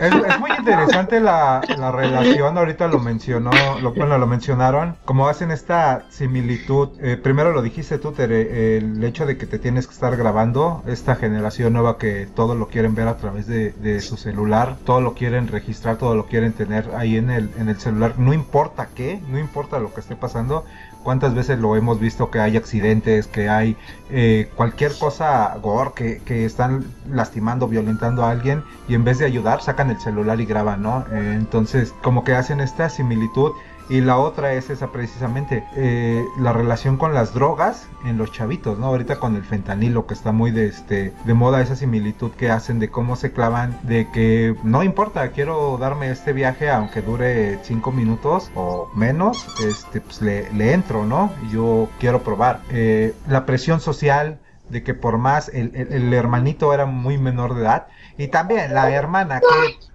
Es, 0.00 0.14
es 0.14 0.38
muy 0.40 0.50
interesante 0.56 1.20
la, 1.20 1.60
la 1.76 1.90
relación, 1.90 2.56
ahorita 2.56 2.86
lo 2.86 2.98
mencionó, 3.00 3.50
lo, 3.82 3.92
bueno, 3.92 4.16
lo 4.16 4.26
mencionaron, 4.28 4.96
como 5.04 5.28
hacen 5.28 5.50
esta 5.50 6.04
similitud, 6.08 6.90
eh, 7.00 7.16
primero 7.16 7.52
lo 7.52 7.62
dijiste 7.62 7.98
tú, 7.98 8.12
Tere, 8.12 8.76
el 8.78 9.02
hecho 9.02 9.26
de 9.26 9.36
que 9.36 9.46
te 9.46 9.58
tienes 9.58 9.86
que 9.88 9.92
estar 9.94 10.16
grabando, 10.16 10.82
esta 10.86 11.16
generación 11.16 11.72
nueva 11.72 11.98
que 11.98 12.28
todo 12.34 12.54
lo 12.54 12.68
quieren 12.68 12.94
ver 12.94 13.08
a 13.08 13.16
través 13.16 13.46
de, 13.48 13.72
de 13.72 14.00
su 14.00 14.16
celular, 14.16 14.76
todo 14.84 15.00
lo 15.00 15.14
quieren 15.14 15.48
registrar, 15.48 15.96
todo 15.96 16.14
lo 16.14 16.26
quieren 16.26 16.52
tener 16.52 16.90
ahí 16.96 17.16
en 17.16 17.30
el, 17.30 17.50
en 17.58 17.68
el 17.68 17.78
celular, 17.80 18.14
no 18.18 18.34
importa 18.34 18.88
qué, 18.94 19.22
no 19.28 19.38
importa 19.38 19.78
lo 19.78 19.94
que 19.94 20.00
esté 20.00 20.16
pasando, 20.16 20.64
cuántas 21.04 21.34
veces 21.34 21.58
lo 21.58 21.76
hemos 21.76 22.00
visto 22.00 22.30
que 22.30 22.40
hay 22.40 22.56
accidentes, 22.56 23.26
que 23.26 23.48
hay 23.48 23.76
eh, 24.10 24.50
cualquier 24.56 24.92
cosa 24.98 25.56
gore, 25.62 26.20
que, 26.24 26.44
están 26.44 26.84
lastimando, 27.08 27.68
violentando 27.68 28.24
a 28.24 28.30
alguien 28.30 28.62
y 28.88 28.94
en 28.94 29.04
vez 29.04 29.18
de 29.18 29.24
ayudar 29.24 29.62
sacan 29.62 29.90
el 29.90 30.00
celular 30.00 30.40
y 30.40 30.46
graban, 30.46 30.82
¿no? 30.82 31.04
Eh, 31.12 31.34
entonces 31.36 31.94
como 32.02 32.24
que 32.24 32.34
hacen 32.34 32.60
esta 32.60 32.90
similitud 32.90 33.52
y 33.88 34.00
la 34.00 34.18
otra 34.18 34.52
es 34.52 34.70
esa 34.70 34.88
precisamente, 34.92 35.64
eh, 35.76 36.24
la 36.38 36.52
relación 36.52 36.96
con 36.96 37.14
las 37.14 37.32
drogas 37.34 37.88
en 38.04 38.18
los 38.18 38.32
chavitos, 38.32 38.78
¿no? 38.78 38.86
Ahorita 38.86 39.18
con 39.18 39.34
el 39.36 39.44
fentanilo 39.44 40.06
que 40.06 40.14
está 40.14 40.30
muy 40.32 40.50
de, 40.50 40.66
este, 40.66 41.12
de 41.24 41.34
moda, 41.34 41.60
esa 41.62 41.76
similitud 41.76 42.30
que 42.32 42.50
hacen 42.50 42.78
de 42.78 42.90
cómo 42.90 43.16
se 43.16 43.32
clavan, 43.32 43.78
de 43.82 44.08
que 44.10 44.54
no 44.62 44.82
importa, 44.82 45.28
quiero 45.30 45.78
darme 45.78 46.10
este 46.10 46.32
viaje 46.32 46.70
aunque 46.70 47.02
dure 47.02 47.58
cinco 47.62 47.92
minutos 47.92 48.50
o 48.54 48.90
menos, 48.94 49.46
este, 49.64 50.00
pues 50.00 50.20
le, 50.22 50.52
le 50.52 50.72
entro, 50.72 51.04
¿no? 51.06 51.32
Yo 51.50 51.88
quiero 51.98 52.22
probar. 52.22 52.60
Eh, 52.70 53.14
la 53.26 53.46
presión 53.46 53.80
social 53.80 54.38
de 54.68 54.82
que 54.82 54.92
por 54.94 55.16
más 55.18 55.48
el, 55.48 55.74
el- 55.74 55.92
el 55.92 56.12
hermanito 56.14 56.74
era 56.74 56.84
muy 56.86 57.16
menor 57.16 57.54
de 57.54 57.62
edad 57.62 57.86
y 58.18 58.28
también 58.28 58.74
la 58.74 58.90
hermana 58.90 59.40
que 59.40 59.46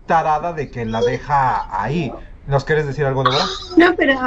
tarada 0.08 0.54
de 0.54 0.72
que 0.72 0.86
la 0.86 1.02
deja 1.02 1.68
ahí. 1.84 2.12
¿Nos 2.48 2.64
quieres 2.66 2.86
decir 2.88 3.06
algo 3.06 3.24
verdad? 3.24 3.46
No, 3.78 3.96
pero 3.96 4.20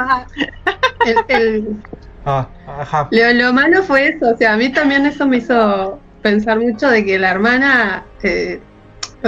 el, 1.05 1.17
el- 1.29 1.83
Ah, 2.25 2.49
ajá. 2.67 3.07
Lo, 3.11 3.33
lo 3.33 3.53
malo 3.53 3.81
fue 3.83 4.09
eso, 4.09 4.29
o 4.33 4.37
sea, 4.37 4.53
a 4.53 4.57
mí 4.57 4.69
también 4.73 5.05
eso 5.05 5.25
me 5.25 5.37
hizo 5.37 6.01
pensar 6.21 6.59
mucho 6.59 6.89
de 6.89 7.05
que 7.05 7.17
la 7.17 7.31
hermana, 7.31 8.05
eh, 8.23 8.61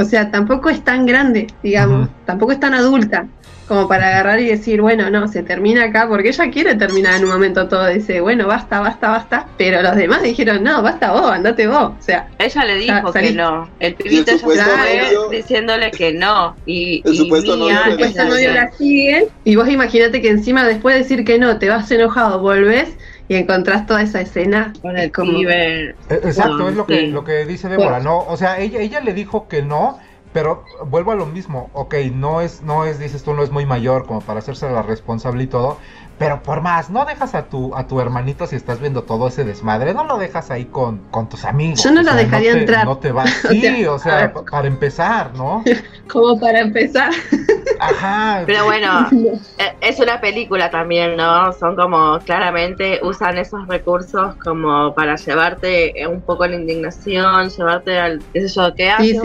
o 0.01 0.05
sea, 0.05 0.31
tampoco 0.31 0.69
es 0.69 0.83
tan 0.83 1.05
grande, 1.05 1.47
digamos, 1.63 2.09
tampoco 2.25 2.51
es 2.51 2.59
tan 2.59 2.73
adulta 2.73 3.27
como 3.67 3.87
para 3.87 4.07
agarrar 4.07 4.39
y 4.39 4.47
decir, 4.47 4.81
bueno, 4.81 5.11
no, 5.11 5.27
se 5.27 5.43
termina 5.43 5.83
acá, 5.83 6.07
porque 6.09 6.29
ella 6.29 6.49
quiere 6.49 6.73
terminar 6.73 7.17
en 7.17 7.25
un 7.25 7.29
momento 7.29 7.67
todo, 7.67 7.85
dice, 7.87 8.19
bueno, 8.19 8.47
basta, 8.47 8.79
basta, 8.79 9.09
basta, 9.09 9.47
pero 9.59 9.83
los 9.83 9.95
demás 9.95 10.23
dijeron, 10.23 10.63
no, 10.63 10.81
basta 10.81 11.11
vos, 11.11 11.29
andate 11.31 11.67
vos, 11.67 11.91
o 11.91 11.95
sea, 11.99 12.27
Ella 12.39 12.65
le 12.65 12.75
dijo 12.77 13.13
que 13.13 13.31
no. 13.31 13.69
El 13.79 13.93
pibito 13.93 14.25
ya 14.25 14.31
se 14.31 14.39
supuesto 14.39 14.63
fue 14.65 14.97
novio- 14.97 15.29
diciéndole 15.29 15.91
que 15.91 16.13
no. 16.13 16.55
Y, 16.65 17.03
El 17.05 17.13
y 17.13 17.17
supuesto 17.17 17.55
novio 17.57 17.77
el 17.99 18.15
novio 18.27 18.53
la 18.53 18.71
sigue, 18.71 19.27
y 19.43 19.55
vos 19.55 19.69
imaginate 19.69 20.19
que 20.19 20.29
encima 20.29 20.65
después 20.67 20.95
de 20.95 21.01
decir 21.03 21.23
que 21.23 21.37
no, 21.37 21.59
te 21.59 21.69
vas 21.69 21.91
enojado, 21.91 22.39
volvés 22.39 22.89
y 23.29 23.35
encontrás 23.35 23.85
toda 23.85 24.01
esa 24.01 24.19
escena. 24.19 24.73
con 24.81 24.97
el 24.97 25.09
como-. 25.13 25.39
Eh, 25.49 25.95
Exacto, 26.09 26.51
Bueno, 26.55 26.69
es 26.69 26.75
lo 26.75 26.85
que, 26.85 26.99
sí. 26.99 27.07
lo 27.07 27.23
que 27.23 27.45
dice 27.45 27.69
Débora, 27.69 27.99
¿no? 28.01 28.19
O 28.27 28.35
sea, 28.35 28.59
ella, 28.59 28.79
ella 28.81 28.99
le 28.99 29.13
dijo 29.13 29.47
que 29.47 29.61
no, 29.61 29.97
pero 30.33 30.63
vuelvo 30.87 31.11
a 31.13 31.15
lo 31.15 31.25
mismo. 31.25 31.69
Ok, 31.73 31.95
no 32.13 32.41
es, 32.41 32.61
no 32.63 32.83
es, 32.85 32.99
dices 32.99 33.23
tú, 33.23 33.33
no 33.33 33.43
es 33.43 33.51
muy 33.51 33.65
mayor 33.65 34.05
como 34.05 34.19
para 34.21 34.39
hacerse 34.39 34.69
la 34.69 34.81
responsable 34.81 35.43
y 35.43 35.47
todo, 35.47 35.77
pero 36.17 36.43
por 36.43 36.61
más, 36.61 36.89
no 36.89 37.05
dejas 37.05 37.33
a 37.33 37.43
tu, 37.45 37.73
a 37.75 37.87
tu 37.87 38.01
hermanito 38.01 38.45
si 38.45 38.55
estás 38.57 38.79
viendo 38.81 39.03
todo 39.03 39.27
ese 39.29 39.45
desmadre, 39.45 39.93
no 39.93 40.03
lo 40.03 40.17
dejas 40.17 40.51
ahí 40.51 40.65
con, 40.65 40.97
con 41.11 41.29
tus 41.29 41.45
amigos. 41.45 41.81
Yo 41.83 41.91
no 41.91 42.01
o 42.01 42.03
lo 42.03 42.09
sea, 42.11 42.19
dejaría 42.19 42.51
te- 42.53 42.59
entrar. 42.59 42.85
No 42.85 42.97
te 42.97 43.11
vas. 43.11 43.45
O 43.45 43.49
Sí, 43.49 43.61
sea, 43.61 43.91
o 43.93 43.99
sea, 43.99 44.15
ver. 44.15 44.33
pa- 44.33 44.43
para 44.45 44.67
empezar, 44.67 45.33
¿no? 45.35 45.63
Como 46.11 46.39
para 46.39 46.59
empezar. 46.59 47.11
Ajá. 47.79 48.43
Pero 48.45 48.65
bueno, 48.65 49.07
eh, 49.57 49.73
es 49.81 49.99
una 49.99 50.19
película 50.19 50.69
también, 50.69 51.15
¿no? 51.15 51.53
Son 51.53 51.75
como, 51.75 52.19
claramente 52.19 52.99
usan 53.03 53.37
esos 53.37 53.67
recursos 53.67 54.35
como 54.43 54.93
para 54.93 55.15
llevarte 55.15 56.01
eh, 56.01 56.07
un 56.07 56.21
poco 56.21 56.45
la 56.45 56.55
indignación, 56.55 57.49
llevarte 57.49 57.97
al, 57.97 58.19
qué 58.33 58.47
sé 58.47 58.55
yo, 58.55 58.73
que 58.75 58.89
hace 58.89 59.05
Sí, 59.05 59.17
un 59.17 59.23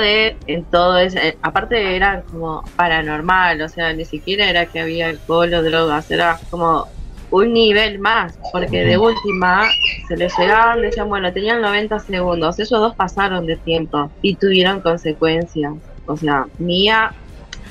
de, 0.00 0.36
en 0.46 0.64
todo 0.64 0.98
eso, 0.98 1.18
eh, 1.18 1.36
aparte 1.42 1.96
era 1.96 2.22
como 2.22 2.62
paranormal, 2.76 3.60
o 3.60 3.68
sea, 3.68 3.92
ni 3.92 4.04
siquiera 4.04 4.48
era 4.48 4.66
que 4.66 4.80
había 4.80 5.08
alcohol 5.08 5.52
o 5.52 5.62
drogas, 5.62 6.10
era 6.10 6.38
como 6.50 6.86
un 7.30 7.52
nivel 7.52 7.98
más, 7.98 8.38
porque 8.52 8.84
de 8.84 8.96
última 8.96 9.64
se 10.08 10.16
les 10.16 10.32
llegaban, 10.38 10.80
decían, 10.80 11.08
bueno, 11.08 11.32
tenían 11.32 11.60
90 11.60 11.98
segundos, 11.98 12.58
ellos 12.58 12.70
dos 12.70 12.94
pasaron 12.94 13.46
de 13.46 13.56
tiempo 13.56 14.10
y 14.22 14.36
tuvieron 14.36 14.80
consecuencias, 14.80 15.74
o 16.06 16.16
sea, 16.16 16.46
Mía 16.58 17.12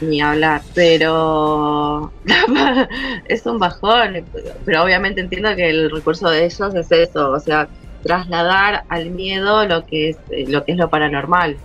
ni 0.01 0.21
hablar, 0.21 0.62
pero 0.73 2.12
es 3.25 3.45
un 3.45 3.60
bajón, 3.60 4.25
pero 4.65 4.84
obviamente 4.84 5.21
entiendo 5.21 5.55
que 5.55 5.69
el 5.69 5.91
recurso 5.91 6.29
de 6.29 6.45
ellos 6.45 6.75
es 6.75 6.91
eso, 6.91 7.31
o 7.31 7.39
sea, 7.39 7.67
trasladar 8.03 8.84
al 8.89 9.10
miedo 9.10 9.65
lo 9.65 9.86
que 9.86 10.10
es 10.10 10.17
eh, 10.29 10.45
lo 10.47 10.63
que 10.63 10.73
es 10.73 10.77
lo 10.77 10.89
paranormal. 10.89 11.58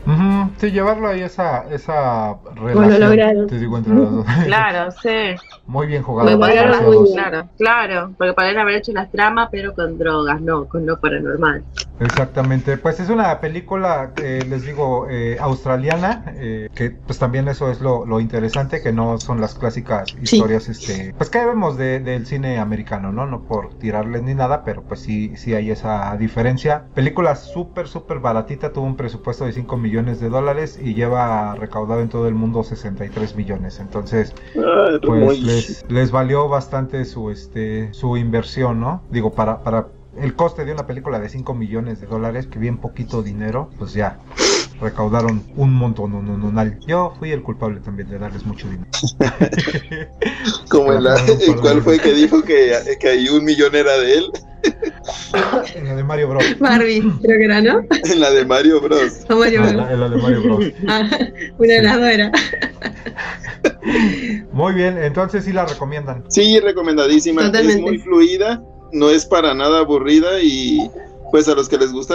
Sí, 0.58 0.70
llevarlo 0.70 1.08
ahí 1.08 1.20
esa, 1.22 1.64
esa 1.70 2.36
relación. 2.54 3.00
lograron. 3.00 3.46
Te 3.46 3.58
digo 3.58 3.76
entre 3.78 3.94
los 3.94 4.10
dos. 4.12 4.26
Claro, 4.46 4.90
sí, 5.02 5.08
Muy 5.66 5.86
bien 5.86 6.02
jugado. 6.02 6.36
Muy 6.38 6.48
bien. 6.48 7.14
claro, 7.14 7.48
claro, 7.58 8.12
porque 8.18 8.32
podrían 8.32 8.58
haber 8.58 8.76
hecho 8.76 8.92
una 8.92 9.08
trama 9.08 9.48
pero 9.50 9.74
con 9.74 9.98
drogas, 9.98 10.40
no, 10.40 10.66
con 10.66 10.84
lo 10.86 10.98
paranormal. 11.00 11.62
Exactamente, 12.00 12.78
pues 12.78 12.98
es 12.98 13.10
una 13.10 13.40
película, 13.40 14.12
eh, 14.22 14.42
les 14.48 14.64
digo, 14.64 15.06
eh, 15.10 15.36
australiana, 15.38 16.24
eh, 16.38 16.68
que 16.74 16.90
pues 16.90 17.18
también 17.18 17.46
eso 17.46 17.70
es 17.70 17.82
lo, 17.82 18.06
lo 18.06 18.20
interesante, 18.20 18.80
que 18.82 18.90
no 18.90 19.18
son 19.18 19.38
las 19.38 19.54
clásicas 19.54 20.08
Sí. 20.24 20.36
historias, 20.36 20.68
este, 20.70 21.12
pues 21.18 21.28
que 21.28 21.44
vemos 21.44 21.76
de- 21.76 22.00
del 22.00 22.26
cine 22.26 22.58
americano, 22.58 23.12
¿no? 23.12 23.26
No 23.26 23.42
por 23.42 23.74
tirarles 23.74 24.22
ni 24.22 24.34
nada, 24.34 24.64
pero 24.64 24.82
pues 24.82 25.00
sí, 25.00 25.36
sí 25.36 25.52
hay 25.54 25.70
esa 25.70 26.16
diferencia. 26.16 26.84
Película 26.94 27.36
súper, 27.36 27.86
súper 27.86 28.18
baratita, 28.18 28.72
tuvo 28.72 28.86
un 28.86 28.96
presupuesto 28.96 29.44
de 29.44 29.52
5 29.52 29.76
millones 29.76 30.20
de 30.20 30.29
dólares 30.30 30.78
y 30.82 30.94
lleva 30.94 31.54
recaudado 31.54 32.00
en 32.00 32.08
todo 32.08 32.28
el 32.28 32.34
mundo 32.34 32.62
63 32.62 33.36
millones, 33.36 33.80
entonces 33.80 34.34
Ah, 34.56 34.98
pues 35.02 35.40
les, 35.40 35.84
les 35.90 36.10
valió 36.10 36.48
bastante 36.48 37.04
su 37.04 37.30
este 37.30 37.92
su 37.92 38.16
inversión, 38.16 38.80
¿no? 38.80 39.02
Digo, 39.10 39.32
para, 39.32 39.62
para 39.62 39.88
el 40.18 40.34
coste 40.34 40.64
de 40.64 40.72
una 40.72 40.86
película 40.86 41.20
de 41.20 41.28
5 41.28 41.54
millones 41.54 42.00
de 42.00 42.06
dólares, 42.06 42.46
que 42.46 42.58
bien 42.58 42.78
poquito 42.78 43.22
dinero, 43.22 43.70
pues 43.78 43.92
ya 43.92 44.18
recaudaron 44.80 45.42
un 45.56 45.74
montón, 45.74 46.12
no, 46.12 46.22
no, 46.22 46.36
no, 46.36 46.50
no. 46.50 46.72
Yo 46.86 47.14
fui 47.18 47.32
el 47.32 47.42
culpable 47.42 47.80
también 47.80 48.08
de 48.08 48.18
darles 48.18 48.44
mucho 48.44 48.68
dinero. 48.68 48.88
Como 50.68 50.92
en 50.92 51.04
la, 51.04 51.16
¿en 51.26 51.58
¿cuál 51.60 51.82
fue 51.82 51.98
que 51.98 52.12
dijo 52.12 52.42
que, 52.42 52.72
que 52.98 53.08
ahí 53.08 53.28
un 53.28 53.44
millón 53.44 53.74
era 53.74 53.98
de 53.98 54.14
él? 54.14 54.24
En 55.74 55.86
la 55.86 55.94
de 55.94 56.04
Mario 56.04 56.28
Bros. 56.28 56.44
Barbie, 56.58 57.00
creo 57.22 57.38
que 57.38 57.44
era, 57.44 57.62
¿no? 57.62 57.80
En 58.04 58.20
la 58.20 58.30
de 58.30 58.44
Mario 58.44 58.80
Bros. 58.80 59.24
O 59.30 59.36
Mario 59.38 59.60
No, 59.62 59.68
en 59.68 59.76
Bros. 59.76 59.86
la, 59.86 59.92
en 59.92 60.00
la 60.00 60.08
de 60.08 60.16
Mario 60.16 60.42
Bros. 60.42 60.64
Ah, 60.86 61.08
una 61.58 61.72
de 61.72 61.82
las 61.82 61.96
dos 61.96 62.08
era. 62.08 62.32
Muy 64.52 64.74
bien, 64.74 64.98
entonces 64.98 65.44
sí 65.44 65.52
la 65.52 65.64
recomiendan. 65.64 66.24
Sí, 66.28 66.60
recomendadísima. 66.60 67.42
Totalmente. 67.42 67.76
Es 67.76 67.80
muy 67.80 67.98
fluida, 67.98 68.62
no 68.92 69.10
es 69.10 69.24
para 69.24 69.54
nada 69.54 69.80
aburrida 69.80 70.40
y 70.42 70.90
pues 71.30 71.48
a 71.48 71.54
los 71.54 71.68
que 71.68 71.78
les 71.78 71.92
gusta 71.92 72.14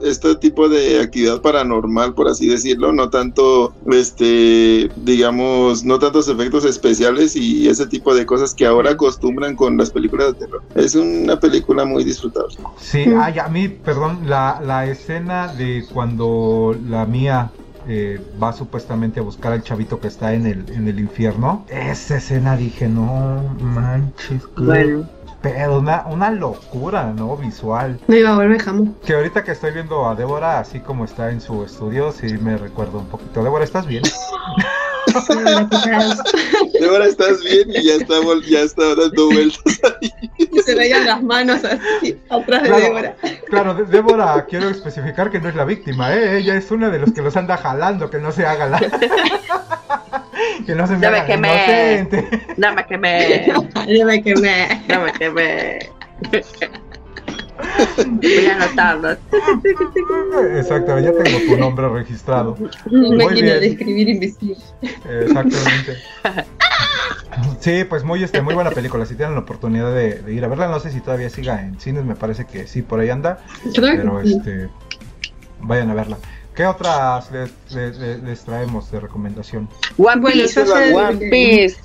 este 0.00 0.34
tipo 0.36 0.68
de 0.68 1.00
actividad 1.00 1.40
paranormal, 1.40 2.14
por 2.14 2.28
así 2.28 2.48
decirlo, 2.48 2.92
no 2.92 3.10
tanto, 3.10 3.74
este, 3.90 4.90
digamos, 4.96 5.84
no 5.84 5.98
tantos 5.98 6.28
efectos 6.28 6.64
especiales 6.64 7.36
y 7.36 7.68
ese 7.68 7.86
tipo 7.86 8.14
de 8.14 8.26
cosas 8.26 8.54
que 8.54 8.66
ahora 8.66 8.92
acostumbran 8.92 9.56
con 9.56 9.76
las 9.76 9.90
películas 9.90 10.28
de 10.28 10.34
terror. 10.34 10.62
Es 10.74 10.94
una 10.94 11.38
película 11.38 11.84
muy 11.84 12.04
disfrutable. 12.04 12.56
Sí, 12.78 13.04
ay, 13.18 13.38
a 13.38 13.48
mí, 13.48 13.68
perdón, 13.68 14.20
la, 14.26 14.60
la 14.64 14.86
escena 14.86 15.52
de 15.52 15.84
cuando 15.92 16.76
la 16.88 17.06
mía 17.06 17.50
eh, 17.88 18.20
va 18.40 18.52
supuestamente 18.52 19.20
a 19.20 19.22
buscar 19.22 19.52
al 19.52 19.62
chavito 19.62 19.98
que 19.98 20.08
está 20.08 20.34
en 20.34 20.46
el, 20.46 20.70
en 20.70 20.86
el 20.86 21.00
infierno, 21.00 21.66
esa 21.68 22.18
escena 22.18 22.56
dije, 22.56 22.88
no 22.88 23.42
manches, 23.60 24.42
qué 24.56 24.62
Bueno, 24.62 25.08
pedo, 25.42 25.78
una, 25.80 26.04
una 26.06 26.30
locura, 26.30 27.12
¿no? 27.14 27.36
Visual. 27.36 27.98
No 28.06 28.16
iba 28.16 28.30
a 28.30 28.36
volver 28.36 28.60
jamás. 28.62 28.88
Que 29.04 29.14
ahorita 29.14 29.44
que 29.44 29.52
estoy 29.52 29.72
viendo 29.72 30.08
a 30.08 30.14
Débora, 30.14 30.58
así 30.60 30.80
como 30.80 31.04
está 31.04 31.30
en 31.30 31.40
su 31.40 31.64
estudio, 31.64 32.12
sí 32.12 32.38
me 32.38 32.56
recuerdo 32.56 32.98
un 32.98 33.06
poquito. 33.06 33.42
Débora, 33.42 33.64
¿estás 33.64 33.86
bien? 33.86 34.02
Ahora 36.88 37.06
estás 37.06 37.42
bien 37.42 37.68
y 37.70 37.84
ya 37.86 37.94
está, 37.94 38.14
ya 38.48 38.60
está 38.60 38.94
dando 38.94 39.26
vueltas. 39.26 39.78
Se 40.64 40.74
veían 40.74 41.04
las 41.06 41.22
manos 41.22 41.60
así 41.64 42.18
atrás 42.30 42.62
de 42.62 42.68
Claro. 42.68 42.84
Débora. 42.84 43.16
Claro, 43.48 43.74
Débora, 43.74 44.46
quiero 44.48 44.68
especificar 44.68 45.30
que 45.30 45.40
no 45.40 45.48
es 45.48 45.54
la 45.56 45.64
víctima, 45.64 46.14
¿eh? 46.14 46.38
Ella 46.38 46.56
es 46.56 46.70
una 46.70 46.88
de 46.88 47.00
los 47.00 47.12
que 47.12 47.20
los 47.20 47.36
anda 47.36 47.56
jalando, 47.56 48.08
que 48.10 48.18
no 48.18 48.30
se 48.32 48.46
haga 48.46 48.68
la... 48.68 48.80
que 50.66 50.74
no 50.74 50.86
se 50.86 50.96
me 50.96 51.06
haga 51.06 51.26
quemé. 51.26 51.48
inocente. 51.48 52.28
que 52.88 52.98
me, 52.98 53.46
Yo 53.88 54.06
me 54.06 54.22
quemé. 54.22 54.82
que 55.18 55.30
me. 55.30 55.78
Voy 58.06 58.46
a 58.46 58.56
anotarlo. 58.56 59.10
Exacto, 60.56 60.98
ya 60.98 61.12
tengo 61.12 61.38
tu 61.48 61.56
nombre 61.56 61.88
registrado. 61.88 62.56
Máquina 62.86 63.30
bien. 63.32 63.60
de 63.60 63.66
escribir 63.66 64.08
invisible. 64.08 64.56
Exactamente. 64.82 65.96
Sí, 67.60 67.84
pues 67.84 68.04
muy 68.04 68.22
este, 68.22 68.42
muy 68.42 68.54
buena 68.54 68.70
película. 68.70 69.06
Si 69.06 69.14
tienen 69.14 69.34
la 69.34 69.40
oportunidad 69.40 69.92
de, 69.94 70.16
de 70.16 70.34
ir 70.34 70.44
a 70.44 70.48
verla, 70.48 70.68
no 70.68 70.80
sé 70.80 70.90
si 70.90 71.00
todavía 71.00 71.30
siga 71.30 71.62
en 71.62 71.80
cines, 71.80 72.04
me 72.04 72.14
parece 72.14 72.44
que 72.44 72.66
sí, 72.66 72.82
por 72.82 73.00
ahí 73.00 73.10
anda. 73.10 73.38
Pero 73.74 74.20
este, 74.20 74.68
vayan 75.60 75.90
a 75.90 75.94
verla. 75.94 76.18
¿Qué 76.54 76.66
otras 76.66 77.30
les, 77.32 77.50
les- 77.74 77.96
les- 77.98 78.22
les 78.22 78.40
traemos 78.44 78.90
de 78.90 79.00
recomendación? 79.00 79.68
One 79.96 80.20
Bueno, 80.20 80.42
Piece, 80.42 80.66
sé 80.66 80.94
One 80.94 81.18
que- 81.18 81.26
Piece. 81.30 81.76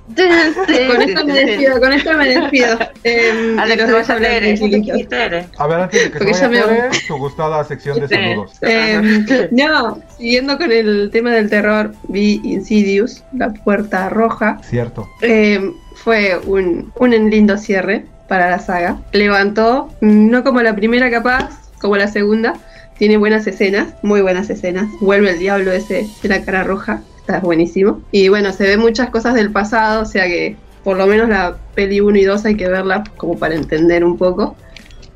Con 0.88 1.02
esto 1.02 1.26
me 1.26 1.34
despido, 1.34 1.80
con 1.80 1.94
esto 1.94 2.14
me 2.14 2.28
despido. 2.28 2.78
Eh, 3.04 3.54
los 3.56 3.68
te 3.70 3.76
dejo 3.78 3.94
vas 3.94 4.10
a 4.10 4.16
leer, 4.20 4.44
¿eh? 4.44 5.48
A 5.58 5.68
ver, 5.68 5.80
antes 5.80 6.04
de 6.04 6.12
que 6.12 6.18
se 6.20 6.26
Porque 6.26 6.32
vaya 6.34 6.42
ya 6.42 6.50
me 6.50 6.94
su 7.08 7.18
gustada 7.18 7.64
sección 7.64 8.00
de 8.02 8.08
Sí. 8.10 8.16
saludos. 8.16 8.52
Eh, 8.62 9.48
no, 9.52 10.00
siguiendo 10.18 10.58
con 10.58 10.72
el 10.74 11.10
tema 11.14 11.32
del 11.32 11.50
terror, 11.50 11.94
vi 12.10 12.42
Insidious, 12.44 13.24
La 13.34 13.54
Puerta 13.54 14.10
Roja. 14.10 14.58
Cierto. 14.64 15.08
Eh, 15.22 15.72
fue 15.96 16.38
un, 16.46 16.92
un 16.96 17.12
lindo 17.30 17.58
cierre 17.58 18.06
para 18.28 18.50
la 18.50 18.60
saga. 18.60 18.98
Levantó, 19.14 19.90
no 20.02 20.44
como 20.44 20.62
la 20.62 20.76
primera 20.76 21.10
capaz, 21.10 21.50
como 21.80 21.96
la 21.96 22.08
segunda. 22.10 22.56
Tiene 22.98 23.18
buenas 23.18 23.46
escenas, 23.48 23.94
muy 24.02 24.22
buenas 24.22 24.50
escenas. 24.50 24.88
Vuelve 25.00 25.32
el 25.32 25.40
diablo 25.40 25.72
ese 25.72 26.08
de 26.24 26.30
la 26.30 26.44
cara 26.44 26.64
roja, 26.64 27.02
está 27.20 27.40
buenísimo. 27.40 28.02
Y 28.12 28.30
bueno, 28.30 28.52
se 28.54 28.64
ven 28.64 28.80
muchas 28.80 29.10
cosas 29.10 29.36
del 29.36 29.52
pasado, 29.52 30.02
o 30.02 30.06
sea 30.06 30.26
que 30.26 30.56
por 30.84 30.98
lo 30.98 31.06
menos 31.06 31.30
la 31.30 31.58
peli 31.76 32.00
1 32.02 32.18
y 32.18 32.24
2 32.24 32.46
hay 32.46 32.56
que 32.56 32.68
verla 32.68 33.04
como 33.18 33.38
para 33.38 33.56
entender 33.56 34.04
un 34.04 34.18
poco. 34.18 34.56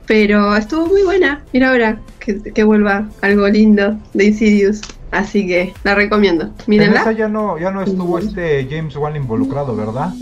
Pero 0.06 0.56
estuvo 0.58 0.88
muy 0.88 1.04
buena. 1.04 1.41
Mira 1.54 1.70
ahora 1.72 2.00
que, 2.20 2.41
que 2.41 2.63
vuelva 2.63 3.08
algo 3.22 3.48
lindo 3.48 3.98
de 4.13 4.26
Insidious. 4.26 4.82
Así 5.12 5.46
que 5.48 5.74
la 5.84 5.96
recomiendo. 5.96 6.44
En 6.46 6.50
esa 6.52 6.65
Mírenla. 6.67 7.12
ya 7.13 7.28
no, 7.28 7.58
ya 7.58 7.72
no 7.72 7.82
estuvo 7.82 8.17
este 8.20 8.67
James 8.70 8.96
Wan 8.96 9.15
involucrado, 9.15 9.76
¿verdad? 9.76 10.13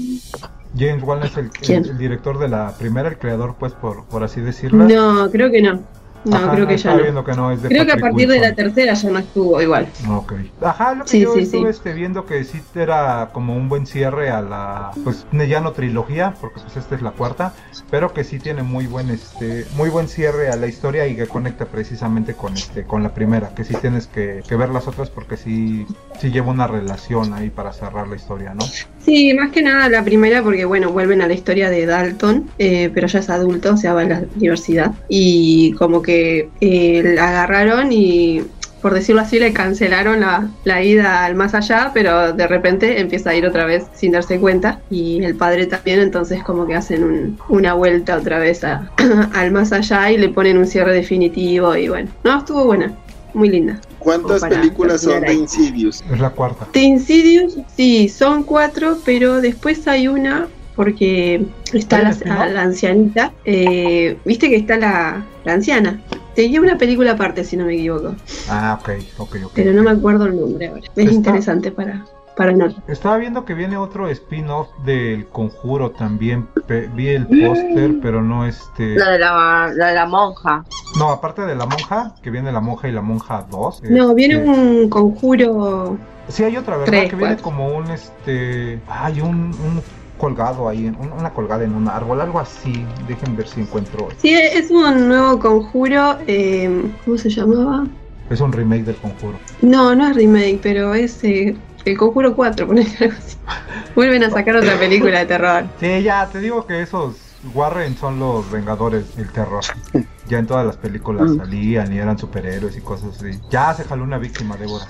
James 0.77 1.03
Wan 1.03 1.23
es 1.23 1.35
el, 1.37 1.49
el- 1.67 1.89
el 1.89 1.97
director 1.97 2.39
de 2.39 2.47
la 2.47 2.73
primera, 2.77 3.09
el 3.09 3.17
creador, 3.17 3.55
pues, 3.59 3.73
por, 3.73 4.05
por 4.05 4.23
así 4.23 4.41
decirlo. 4.41 4.85
No, 4.87 5.29
creo 5.31 5.51
que 5.51 5.61
no. 5.61 5.81
No, 6.25 6.35
Ajá, 6.35 6.51
creo 6.51 6.67
que 6.67 6.77
ya 6.77 6.95
no. 6.95 7.01
viendo 7.01 7.23
que 7.23 7.31
no 7.33 7.51
es 7.51 7.61
de 7.61 7.69
Creo 7.69 7.85
que 7.85 7.93
a 7.93 7.97
partir 7.97 8.27
de 8.27 8.39
la 8.39 8.53
tercera 8.53 8.93
ya 8.93 9.09
no 9.09 9.19
estuvo 9.19 9.61
igual. 9.61 9.87
Ok. 10.09 10.33
Ajá, 10.61 10.93
lo 10.95 11.03
que 11.05 11.09
Sí, 11.11 11.21
yo 11.21 11.33
sí, 11.33 11.41
estuve 11.41 11.71
sí. 11.71 11.77
este, 11.77 11.93
viendo 11.93 12.25
que 12.25 12.43
sí 12.43 12.61
era 12.75 13.29
como 13.31 13.55
un 13.55 13.69
buen 13.69 13.85
cierre 13.85 14.29
a 14.29 14.41
la, 14.41 14.91
pues 15.03 15.25
ya 15.31 15.61
no 15.61 15.71
trilogía, 15.71 16.33
porque 16.41 16.59
pues 16.59 16.75
esta 16.75 16.95
es 16.95 17.01
la 17.01 17.11
cuarta, 17.11 17.53
pero 17.89 18.13
que 18.13 18.23
sí 18.23 18.39
tiene 18.39 18.63
muy 18.63 18.85
buen 18.87 19.09
este, 19.09 19.65
muy 19.75 19.89
buen 19.89 20.07
cierre 20.07 20.49
a 20.49 20.55
la 20.55 20.67
historia 20.67 21.07
y 21.07 21.15
que 21.15 21.27
conecta 21.27 21.65
precisamente 21.65 22.33
con 22.33 22.53
este, 22.53 22.83
con 22.83 23.01
la 23.01 23.13
primera, 23.13 23.49
que 23.55 23.63
sí 23.63 23.75
tienes 23.75 24.07
que, 24.07 24.43
que 24.47 24.55
ver 24.55 24.69
las 24.69 24.87
otras 24.87 25.09
porque 25.09 25.37
sí, 25.37 25.85
sí 26.19 26.31
lleva 26.31 26.51
una 26.51 26.67
relación 26.67 27.33
ahí 27.33 27.49
para 27.49 27.71
cerrar 27.71 28.07
la 28.07 28.15
historia, 28.15 28.53
¿no? 28.53 28.65
Sí, 29.09 29.33
más 29.33 29.49
que 29.51 29.63
nada 29.63 29.89
la 29.89 30.03
primera 30.03 30.43
porque, 30.43 30.65
bueno, 30.65 30.91
vuelven 30.91 31.23
a 31.23 31.27
la 31.27 31.33
historia 31.33 31.71
de 31.71 31.87
Dalton, 31.87 32.47
eh, 32.59 32.91
pero 32.93 33.07
ya 33.07 33.19
es 33.19 33.29
adulto, 33.31 33.73
o 33.73 33.77
sea, 33.77 33.93
va 33.95 34.01
a 34.01 34.05
la 34.05 34.23
universidad. 34.35 34.91
Y 35.07 35.71
como 35.73 36.03
que 36.03 36.49
eh, 36.61 37.01
la 37.15 37.29
agarraron 37.29 37.91
y 37.91 38.43
por 38.83 38.93
decirlo 38.93 39.21
así, 39.21 39.39
le 39.39 39.51
cancelaron 39.51 40.19
la, 40.21 40.47
la 40.63 40.83
ida 40.83 41.25
al 41.25 41.35
más 41.35 41.53
allá, 41.55 41.91
pero 41.93 42.31
de 42.33 42.47
repente 42.47 42.99
empieza 43.01 43.31
a 43.31 43.35
ir 43.35 43.45
otra 43.45 43.65
vez 43.65 43.87
sin 43.93 44.11
darse 44.11 44.39
cuenta. 44.39 44.79
Y 44.91 45.23
el 45.23 45.35
padre 45.35 45.65
también, 45.65 45.99
entonces 45.99 46.43
como 46.43 46.67
que 46.67 46.75
hacen 46.75 47.03
un- 47.03 47.37
una 47.49 47.73
vuelta 47.73 48.15
otra 48.15 48.37
vez 48.39 48.61
al 49.33 49.51
más 49.51 49.73
allá 49.73 50.11
y 50.11 50.17
le 50.17 50.29
ponen 50.29 50.57
un 50.57 50.67
cierre 50.67 50.93
definitivo. 50.93 51.75
Y 51.75 51.89
bueno, 51.89 52.09
no, 52.23 52.37
estuvo 52.39 52.65
buena, 52.65 52.93
muy 53.33 53.49
linda. 53.49 53.81
¿Cuántas 54.17 54.49
películas 54.49 55.01
son 55.01 55.21
de. 55.21 55.33
Insidious? 55.33 56.03
Es 56.11 56.19
la 56.19 56.29
cuarta. 56.31 56.67
De 56.73 56.81
Insidious, 56.81 57.57
sí, 57.75 58.09
son 58.09 58.43
cuatro, 58.43 58.97
pero 59.05 59.41
después 59.41 59.87
hay 59.87 60.07
una, 60.07 60.47
porque 60.75 61.45
está 61.73 61.97
¿Hay 61.97 62.05
un 62.13 62.19
la, 62.29 62.41
a 62.43 62.47
la 62.47 62.61
ancianita. 62.63 63.33
eh, 63.45 64.17
Viste 64.25 64.49
que 64.49 64.55
está 64.57 64.77
la, 64.77 65.25
la 65.45 65.53
anciana. 65.53 66.01
Tenía 66.35 66.61
una 66.61 66.77
película 66.77 67.11
aparte, 67.11 67.43
si 67.43 67.57
no 67.57 67.65
me 67.65 67.73
equivoco, 67.75 68.15
Ah, 68.47 68.77
ok, 68.79 68.89
ok, 69.17 69.35
ok. 69.45 69.51
pero 69.55 69.73
no 69.73 69.83
me 69.83 69.91
acuerdo 69.91 70.25
el 70.25 70.39
nombre 70.39 70.67
ahora. 70.67 70.81
Es 70.81 70.87
Está- 70.97 71.11
interesante 71.11 71.71
para, 71.71 72.05
para. 72.39 72.53
Estaba 72.87 73.17
viendo 73.17 73.43
que 73.43 73.53
viene 73.53 73.75
otro 73.75 74.07
spin-off 74.07 74.69
del 74.85 75.27
Conjuro 75.27 75.91
también. 75.91 76.47
Pe- 76.67 76.89
vi 76.95 77.09
el 77.09 77.27
póster, 77.27 77.95
pero 78.01 78.21
no 78.23 78.45
este. 78.45 78.95
La 78.95 79.11
de 79.11 79.19
la, 79.19 79.71
la 79.75 79.87
de 79.87 79.95
la 79.95 80.05
monja. 80.05 80.63
No, 80.97 81.09
aparte 81.11 81.41
de 81.45 81.55
la 81.55 81.65
monja, 81.65 82.15
que 82.23 82.31
viene 82.31 82.51
la 82.51 82.61
monja 82.61 82.87
y 82.87 82.93
la 82.93 83.01
monja 83.01 83.45
2. 83.51 83.83
No, 83.89 84.15
viene 84.15 84.35
este, 84.35 84.49
un 84.49 84.89
conjuro. 84.89 85.97
Sí, 86.29 86.43
hay 86.45 86.55
otra, 86.55 86.77
¿verdad? 86.77 86.91
tres, 86.93 87.09
que 87.09 87.15
viene 87.17 87.37
como 87.37 87.75
un 87.75 87.91
este. 87.91 88.79
Hay 88.87 89.19
un, 89.19 89.29
un 89.51 89.81
colgado 90.17 90.69
ahí, 90.69 90.87
un- 90.87 91.11
una 91.11 91.31
colgada 91.31 91.63
en 91.65 91.73
un 91.75 91.89
árbol, 91.89 92.21
algo 92.21 92.39
así. 92.39 92.85
Dejen 93.07 93.35
ver 93.35 93.47
si 93.47 93.59
encuentro. 93.61 94.07
Sí, 94.17 94.33
es 94.33 94.71
un 94.71 95.09
nuevo 95.09 95.37
conjuro. 95.39 96.17
eh, 96.25 96.89
¿Cómo 97.03 97.17
se 97.17 97.29
llamaba? 97.29 97.85
Es 98.29 98.39
un 98.41 98.51
remake 98.53 98.83
del 98.83 98.95
Conjuro. 98.97 99.39
No, 99.63 99.95
no 99.95 100.07
es 100.07 100.15
remake, 100.15 100.59
pero 100.61 100.93
es 100.93 101.23
eh, 101.23 101.57
el 101.91 101.97
conjuro 101.97 102.35
4, 102.35 102.67
ponele 102.67 102.89
algo 102.99 103.13
así. 103.17 103.37
Vuelven 103.95 104.23
a 104.23 104.29
sacar 104.29 104.55
otra 104.55 104.77
película 104.77 105.19
de 105.19 105.25
terror. 105.25 105.65
Sí, 105.79 106.01
ya, 106.03 106.27
te 106.27 106.39
digo 106.39 106.65
que 106.65 106.81
esos 106.81 107.15
Warren 107.53 107.95
son 107.97 108.19
los 108.19 108.49
vengadores 108.51 109.15
del 109.15 109.29
terror. 109.31 109.63
Ya 110.27 110.39
en 110.39 110.45
todas 110.47 110.65
las 110.65 110.75
películas 110.77 111.31
Mm. 111.31 111.37
salían 111.37 111.93
y 111.93 111.97
eran 111.97 112.17
superhéroes 112.17 112.75
y 112.77 112.81
cosas 112.81 113.15
así. 113.17 113.39
Ya 113.49 113.73
se 113.73 113.83
jaló 113.85 114.03
una 114.03 114.17
víctima, 114.17 114.57
Débora. 114.57 114.85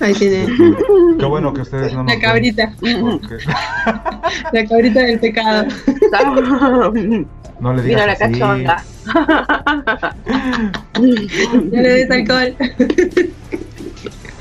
Ahí 0.00 0.12
tiene 0.14 0.46
Qué 1.18 1.24
bueno 1.24 1.52
que 1.52 1.60
ustedes 1.62 1.92
no 1.92 2.02
nos 2.02 2.06
la 2.06 2.12
ven, 2.14 2.20
cabrita, 2.20 2.72
porque 2.80 3.36
la 4.52 4.66
cabrita 4.66 5.00
del 5.00 5.20
pecado. 5.20 5.66
no 7.60 7.72
le 7.74 7.82
Mira 7.82 8.06
digas 8.06 8.20
la 8.20 8.26
así. 8.26 8.32
cachonda. 8.38 8.84
No 10.98 11.82
le 11.82 11.88
des 11.88 12.10
alcohol. 12.10 12.54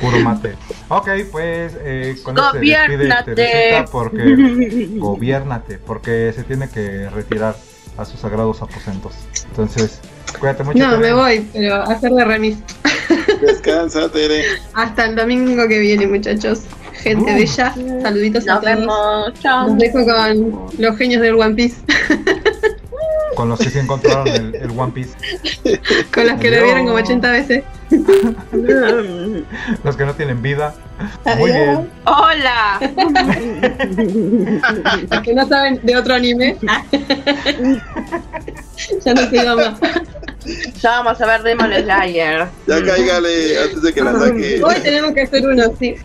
Puro 0.02 0.20
mate. 0.24 0.54
Ok, 0.90 1.10
pues 1.32 1.74
eh, 1.82 2.16
con 2.24 2.38
eso 2.38 2.52
se 2.54 2.60
despide 2.60 2.96
Gobiérnate. 2.98 3.36
Teresita 3.36 3.86
porque 3.92 4.88
gobiérnate, 4.98 5.78
porque 5.80 6.32
se 6.36 6.44
tiene 6.44 6.70
que 6.70 7.10
retirar 7.10 7.56
a 7.98 8.06
sus 8.06 8.20
sagrados 8.20 8.62
aposentos. 8.62 9.14
Entonces, 9.50 10.00
cuídate 10.40 10.64
mucho. 10.64 10.78
No, 10.80 10.92
Tere. 10.92 11.02
me 11.02 11.14
voy, 11.14 11.48
pero 11.52 11.76
a 11.76 11.84
hacer 11.84 12.12
de 12.12 12.24
remis. 12.26 12.58
Descansa, 13.42 14.10
Tere. 14.12 14.44
Hasta 14.74 15.06
el 15.06 15.16
domingo 15.16 15.68
que 15.68 15.80
viene, 15.80 16.08
muchachos. 16.08 16.62
Gente 16.94 17.32
Uh. 17.32 17.36
bella, 17.36 17.74
saluditos 18.02 18.48
a 18.48 18.54
Nos 18.56 18.62
todos. 18.62 18.76
vemos. 18.78 19.34
Chao. 19.42 19.68
Los 19.68 19.78
dejo 19.78 20.06
con 20.06 20.70
los 20.78 20.98
genios 20.98 21.22
del 21.22 21.36
One 21.36 21.54
Piece, 21.56 21.76
Con 23.36 23.50
los 23.50 23.60
que 23.60 23.70
se 23.70 23.80
encontraron 23.82 24.28
el, 24.28 24.56
el 24.56 24.72
One 24.72 24.92
Piece. 24.94 25.12
con 26.14 26.28
los 26.28 26.40
que 26.40 26.50
lo 26.50 26.64
vieron 26.64 26.86
como 26.86 26.96
80 26.98 27.32
veces. 27.32 27.64
Los 29.84 29.96
que 29.96 30.06
no 30.06 30.14
tienen 30.14 30.42
vida. 30.42 30.74
Muy 31.38 31.52
bien. 31.52 31.90
Hola. 32.06 32.80
Los 35.10 35.22
que 35.22 35.34
no 35.34 35.48
saben 35.48 35.80
de 35.84 35.96
otro 35.96 36.16
anime. 36.16 36.58
ya 39.06 39.14
no 39.14 39.30
sigo 39.30 39.56
más. 39.56 39.80
Ya 40.82 41.02
vamos 41.02 41.22
a 41.22 41.26
ver 41.26 41.44
Demon 41.44 41.72
Slayer. 41.74 42.48
Ya 42.68 42.84
cáigale 42.84 43.60
antes 43.64 43.82
de 43.82 43.94
que 43.94 44.02
la 44.02 44.14
saque. 44.14 44.62
Hoy 44.64 44.76
tenemos 44.82 45.14
que 45.14 45.22
hacer 45.22 45.46
uno, 45.46 45.64
sí. 45.80 45.96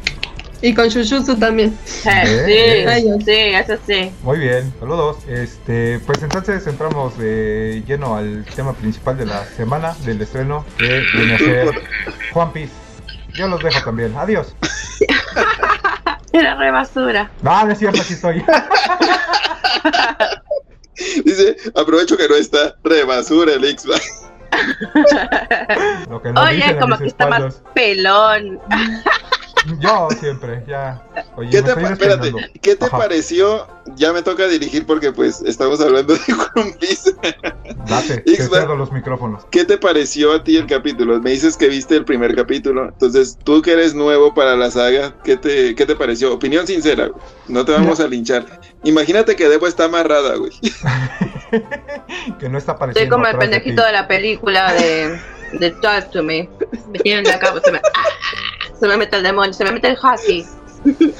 Y 0.62 0.72
con 0.74 0.88
Jujutsu 0.88 1.36
también. 1.36 1.76
Sí. 1.84 2.08
Ay, 2.08 3.02
sí, 3.02 3.08
Dios. 3.08 3.24
sí, 3.24 3.32
eso 3.32 3.74
sí. 3.84 4.12
Muy 4.22 4.38
bien, 4.38 4.72
saludos. 4.78 5.16
Este, 5.28 5.98
pues 6.06 6.22
entonces 6.22 6.64
entramos 6.68 7.18
de 7.18 7.82
lleno 7.86 8.16
al 8.16 8.44
tema 8.54 8.72
principal 8.72 9.18
de 9.18 9.26
la 9.26 9.44
semana 9.44 9.96
del 10.04 10.22
estreno, 10.22 10.64
que 10.78 11.02
viene 11.14 11.34
a 11.34 11.38
ser 11.38 11.68
One 12.32 12.52
Piece. 12.54 12.72
Yo 13.34 13.48
los 13.48 13.60
dejo 13.62 13.84
también. 13.84 14.14
Adiós. 14.16 14.54
Era 16.32 16.54
re 16.54 16.70
basura. 16.70 17.30
No, 17.42 17.66
no 17.66 17.72
es 17.72 17.78
cierto, 17.78 18.00
aquí 18.00 18.12
estoy. 18.14 18.44
Dice, 21.24 21.56
aprovecho 21.74 22.16
que 22.16 22.28
no 22.28 22.36
está 22.36 22.76
re 22.84 23.02
basura 23.04 23.54
el 23.54 23.78
Xbox. 23.78 24.28
Lo 26.08 26.22
que 26.22 26.32
no 26.32 26.42
Oye, 26.42 26.76
como 26.78 26.96
que 26.98 27.06
está 27.06 27.26
más 27.26 27.62
pelón. 27.74 28.60
Yo 29.78 30.08
siempre, 30.18 30.64
ya. 30.66 31.02
Oye, 31.36 31.50
¿Qué 31.50 31.62
te, 31.62 31.70
espérate. 31.70 32.32
¿qué 32.60 32.76
te 32.76 32.86
Ajá. 32.86 32.98
pareció? 32.98 33.66
Ya 33.96 34.12
me 34.12 34.22
toca 34.22 34.46
dirigir 34.48 34.86
porque 34.86 35.12
pues 35.12 35.40
estamos 35.42 35.80
hablando 35.80 36.14
de 36.14 36.20
One 36.56 36.74
Piece. 36.80 37.12
Date, 37.86 38.18
te 38.26 38.36
cedo 38.36 38.74
los 38.76 38.90
micrófonos. 38.92 39.44
¿Qué 39.50 39.64
te 39.64 39.78
pareció 39.78 40.32
a 40.32 40.42
ti 40.42 40.56
el 40.56 40.66
capítulo? 40.66 41.20
Me 41.20 41.30
dices 41.30 41.56
que 41.56 41.68
viste 41.68 41.96
el 41.96 42.04
primer 42.04 42.34
capítulo. 42.34 42.88
Entonces, 42.88 43.38
tú 43.44 43.62
que 43.62 43.72
eres 43.72 43.94
nuevo 43.94 44.34
para 44.34 44.56
la 44.56 44.70
saga, 44.70 45.14
¿qué 45.24 45.36
te, 45.36 45.74
qué 45.74 45.86
te 45.86 45.94
pareció? 45.96 46.34
Opinión 46.34 46.66
sincera, 46.66 47.06
güey. 47.08 47.22
No 47.48 47.64
te 47.64 47.72
vamos 47.72 48.00
a 48.00 48.08
linchar. 48.08 48.44
Imagínate 48.84 49.36
que 49.36 49.48
Debo 49.48 49.66
está 49.66 49.84
amarrada, 49.84 50.36
güey. 50.36 50.52
que 52.38 52.48
no 52.48 52.58
está 52.58 52.72
Estoy 52.72 52.76
apareciendo. 52.76 53.16
como 53.16 53.26
el 53.26 53.32
de 53.32 53.38
pendejito 53.38 53.84
de 53.84 53.92
la 53.92 54.08
película 54.08 54.72
de, 54.74 55.18
de 55.58 55.70
Talk 55.82 56.10
to 56.10 56.22
Me. 56.22 56.48
Me 56.90 56.98
tienen 57.00 57.24
la 57.24 57.38
cama, 57.40 57.60
se 58.82 58.88
me, 58.88 58.96
mete 58.96 59.16
el 59.16 59.22
demonio, 59.22 59.52
se 59.52 59.64
me 59.64 59.72
mete 59.72 59.88
el 59.88 59.96
husky. 59.96 60.44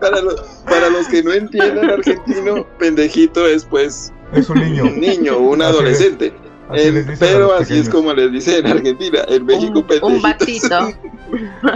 Para, 0.00 0.20
lo- 0.20 0.36
para 0.64 0.88
los 0.90 1.08
que 1.08 1.20
no 1.22 1.32
entiendan 1.32 1.90
argentino, 1.90 2.64
pendejito 2.78 3.44
es 3.46 3.64
pues 3.64 4.12
Es 4.32 4.48
un 4.48 4.60
niño. 4.60 4.84
un 4.84 5.00
niño, 5.00 5.38
un 5.38 5.60
adolescente. 5.62 6.32
Así 6.70 6.90
les 6.90 7.08
a 7.08 7.12
pero 7.18 7.54
así 7.54 7.78
es 7.78 7.88
como 7.88 8.12
les 8.12 8.32
dicen 8.32 8.66
en 8.66 8.72
Argentina. 8.72 9.20
En 9.28 9.44
México, 9.46 9.78
Un, 9.78 9.86
pendejito. 9.86 10.06
un 10.06 10.22
batito. 10.22 10.88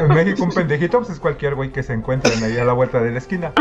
En 0.00 0.08
México 0.08 0.44
un 0.44 0.50
pendejito 0.52 0.98
pues 0.98 1.10
es 1.10 1.18
cualquier 1.18 1.56
güey 1.56 1.70
que 1.72 1.82
se 1.82 1.92
encuentren 1.92 2.40
ahí 2.44 2.56
a 2.56 2.64
la 2.64 2.72
vuelta 2.72 3.00
de 3.02 3.10
la 3.10 3.18
esquina. 3.18 3.52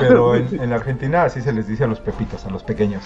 Pero 0.00 0.34
en, 0.34 0.60
en 0.60 0.70
la 0.70 0.76
Argentina 0.76 1.22
así 1.22 1.40
se 1.40 1.52
les 1.52 1.68
dice 1.68 1.84
a 1.84 1.86
los 1.86 2.00
pepitos, 2.00 2.44
a 2.44 2.50
los 2.50 2.64
pequeños. 2.64 3.04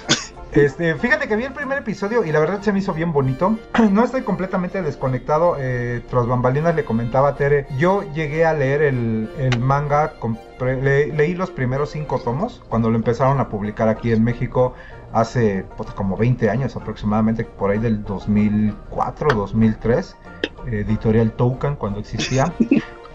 Este, 0.52 0.94
fíjate 0.94 1.28
que 1.28 1.36
vi 1.36 1.44
el 1.44 1.52
primer 1.52 1.78
episodio 1.78 2.24
y 2.24 2.32
la 2.32 2.40
verdad 2.40 2.62
se 2.62 2.72
me 2.72 2.78
hizo 2.78 2.94
bien 2.94 3.12
bonito. 3.12 3.58
No 3.90 4.04
estoy 4.04 4.22
completamente 4.22 4.80
desconectado. 4.82 5.56
Eh, 5.58 6.00
tras 6.08 6.26
bambalinas 6.26 6.74
le 6.74 6.84
comentaba 6.84 7.28
a 7.30 7.34
Tere. 7.36 7.66
Yo 7.78 8.02
llegué 8.14 8.44
a 8.46 8.54
leer 8.54 8.82
el, 8.82 9.28
el 9.38 9.58
manga, 9.60 10.14
compré- 10.18 10.80
le- 10.80 11.08
leí 11.12 11.34
los 11.34 11.50
primeros 11.50 11.90
cinco 11.90 12.18
tomos 12.18 12.62
cuando 12.68 12.88
lo 12.88 12.96
empezaron 12.96 13.40
a 13.40 13.48
publicar 13.50 13.88
aquí 13.88 14.10
en 14.12 14.24
México 14.24 14.74
hace 15.12 15.64
como 15.94 16.16
20 16.16 16.50
años 16.50 16.76
aproximadamente, 16.76 17.44
por 17.44 17.70
ahí 17.70 17.78
del 17.78 18.04
2004, 18.04 19.34
2003 19.34 20.16
editorial 20.66 21.32
Toucan 21.32 21.76
cuando 21.76 22.00
existía. 22.00 22.52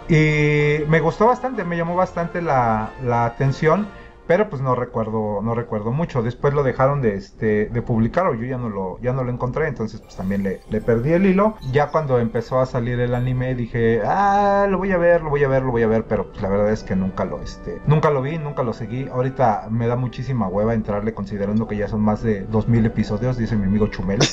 Y 0.07 0.85
me 0.87 0.99
gustó 0.99 1.25
bastante, 1.25 1.63
me 1.63 1.77
llamó 1.77 1.95
bastante 1.95 2.39
la, 2.39 2.91
la 3.03 3.25
atención, 3.25 3.87
pero 4.27 4.49
pues 4.49 4.61
no 4.61 4.75
recuerdo, 4.75 5.41
no 5.41 5.55
recuerdo 5.55 5.91
mucho. 5.91 6.21
Después 6.21 6.53
lo 6.53 6.63
dejaron 6.63 7.01
de 7.01 7.15
este 7.15 7.65
de 7.67 7.81
publicar 7.81 8.27
o 8.27 8.35
yo 8.35 8.45
ya 8.45 8.57
no 8.57 8.69
lo, 8.69 8.99
ya 9.01 9.13
no 9.13 9.23
lo 9.23 9.31
encontré, 9.31 9.67
entonces 9.67 10.01
pues 10.01 10.15
también 10.15 10.43
le, 10.43 10.61
le 10.69 10.81
perdí 10.81 11.13
el 11.13 11.25
hilo. 11.25 11.55
Ya 11.71 11.89
cuando 11.89 12.19
empezó 12.19 12.59
a 12.59 12.65
salir 12.65 12.99
el 12.99 13.15
anime 13.15 13.55
dije, 13.55 14.01
ah, 14.05 14.67
lo 14.69 14.77
voy 14.77 14.91
a 14.91 14.97
ver, 14.97 15.21
lo 15.21 15.29
voy 15.29 15.43
a 15.43 15.47
ver, 15.47 15.63
lo 15.63 15.71
voy 15.71 15.83
a 15.83 15.87
ver, 15.87 16.05
pero 16.05 16.29
pues 16.29 16.41
la 16.41 16.49
verdad 16.49 16.71
es 16.71 16.83
que 16.83 16.95
nunca 16.95 17.25
lo, 17.25 17.41
este, 17.41 17.81
nunca 17.85 18.09
lo 18.09 18.21
vi, 18.21 18.37
nunca 18.37 18.63
lo 18.63 18.73
seguí. 18.73 19.07
Ahorita 19.07 19.67
me 19.69 19.87
da 19.87 19.95
muchísima 19.95 20.47
hueva 20.47 20.73
entrarle 20.73 21.13
considerando 21.13 21.67
que 21.67 21.77
ya 21.77 21.87
son 21.87 22.01
más 22.01 22.23
de 22.23 22.41
2000 22.45 22.85
episodios, 22.85 23.37
dice 23.37 23.55
mi 23.55 23.65
amigo 23.65 23.87
Chumel. 23.87 24.19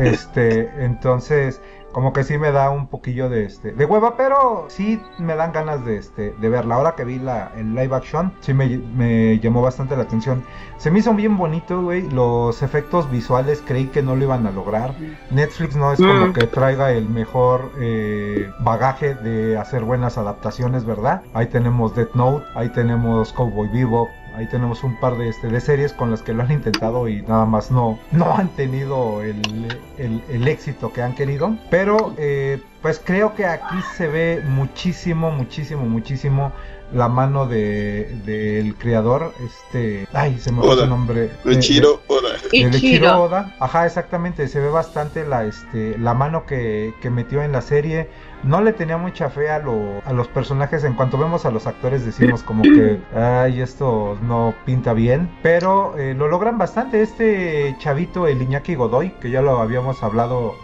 Este, 0.00 0.70
entonces, 0.84 1.60
como 1.92 2.12
que 2.12 2.24
sí 2.24 2.38
me 2.38 2.52
da 2.52 2.70
un 2.70 2.86
poquillo 2.86 3.28
de 3.28 3.44
este 3.44 3.72
de 3.72 3.84
hueva, 3.84 4.16
pero 4.16 4.66
sí 4.68 5.00
me 5.18 5.34
dan 5.36 5.52
ganas 5.52 5.84
de 5.84 5.96
este 5.96 6.32
de 6.40 6.48
verla. 6.48 6.76
Ahora 6.76 6.94
que 6.94 7.04
vi 7.04 7.18
la 7.18 7.52
el 7.56 7.74
live 7.74 7.94
action, 7.94 8.32
sí 8.40 8.54
me, 8.54 8.68
me 8.78 9.38
llamó 9.40 9.62
bastante 9.62 9.96
la 9.96 10.02
atención. 10.02 10.42
Se 10.78 10.90
me 10.90 11.00
hizo 11.00 11.12
bien 11.14 11.36
bonito, 11.36 11.82
güey. 11.82 12.08
Los 12.10 12.62
efectos 12.62 13.10
visuales 13.10 13.62
creí 13.66 13.86
que 13.86 14.02
no 14.02 14.16
lo 14.16 14.24
iban 14.24 14.46
a 14.46 14.50
lograr. 14.50 14.94
Netflix 15.30 15.76
no 15.76 15.92
es 15.92 15.98
como 15.98 16.28
Mm. 16.28 16.32
que 16.32 16.46
traiga 16.46 16.90
el 16.92 17.08
mejor 17.08 17.70
eh, 17.80 18.50
bagaje 18.60 19.14
de 19.14 19.56
hacer 19.58 19.82
buenas 19.84 20.18
adaptaciones, 20.18 20.84
¿verdad? 20.84 21.22
Ahí 21.34 21.46
tenemos 21.46 21.94
Death 21.94 22.14
Note, 22.14 22.44
ahí 22.54 22.68
tenemos 22.70 23.32
Cowboy 23.32 23.68
Bebop, 23.68 24.08
Ahí 24.36 24.46
tenemos 24.46 24.84
un 24.84 24.94
par 24.96 25.16
de, 25.18 25.28
este, 25.28 25.48
de 25.48 25.60
series 25.60 25.92
con 25.92 26.10
las 26.10 26.22
que 26.22 26.32
lo 26.32 26.42
han 26.42 26.52
intentado 26.52 27.08
y 27.08 27.22
nada 27.22 27.46
más 27.46 27.70
no, 27.70 27.98
no 28.12 28.36
han 28.36 28.48
tenido 28.50 29.22
el, 29.22 29.80
el- 29.98 30.22
el 30.30 30.48
éxito 30.48 30.92
que 30.92 31.02
han 31.02 31.14
querido. 31.14 31.56
Pero 31.68 32.14
eh, 32.16 32.60
pues 32.80 33.00
creo 33.04 33.34
que 33.34 33.44
aquí 33.46 33.76
se 33.96 34.06
ve 34.08 34.42
muchísimo, 34.46 35.30
muchísimo, 35.30 35.82
muchísimo 35.84 36.52
la 36.92 37.08
mano 37.08 37.46
de 37.46 38.16
del 38.24 38.74
creador, 38.74 39.32
este, 39.44 40.08
ay, 40.12 40.38
se 40.38 40.50
me 40.50 40.60
fue 40.60 40.76
su 40.76 40.86
nombre. 40.86 41.30
De 41.44 41.52
Eh, 41.52 41.58
Chiro 41.60 42.00
Oda. 42.08 42.30
de- 42.32 42.48
de 42.48 42.56
Ichiro. 42.56 42.76
Ichiro 42.78 43.22
Oda. 43.22 43.54
Ajá, 43.60 43.86
exactamente, 43.86 44.48
se 44.48 44.58
ve 44.60 44.68
bastante 44.70 45.24
la 45.24 45.44
este 45.44 45.96
la 45.98 46.14
mano 46.14 46.46
que, 46.46 46.92
que 47.00 47.10
metió 47.10 47.42
en 47.42 47.52
la 47.52 47.60
serie. 47.62 48.08
No 48.42 48.60
le 48.62 48.72
tenía 48.72 48.96
mucha 48.96 49.28
fe 49.30 49.50
a, 49.50 49.58
lo- 49.58 50.00
a 50.04 50.12
los 50.12 50.28
personajes. 50.28 50.84
En 50.84 50.94
cuanto 50.94 51.18
vemos 51.18 51.44
a 51.46 51.50
los 51.50 51.66
actores, 51.66 52.04
decimos 52.06 52.42
como 52.42 52.62
que, 52.62 53.00
ay, 53.14 53.60
esto 53.60 54.16
no 54.22 54.54
pinta 54.64 54.92
bien. 54.92 55.30
Pero 55.42 55.96
eh, 55.98 56.14
lo 56.14 56.28
logran 56.28 56.56
bastante. 56.58 57.02
Este 57.02 57.76
chavito, 57.78 58.26
el 58.26 58.40
Iñaki 58.42 58.74
Godoy, 58.74 59.10
que 59.20 59.30
ya 59.30 59.42
lo 59.42 59.58
habíamos 59.60 60.02
hablado 60.02 60.54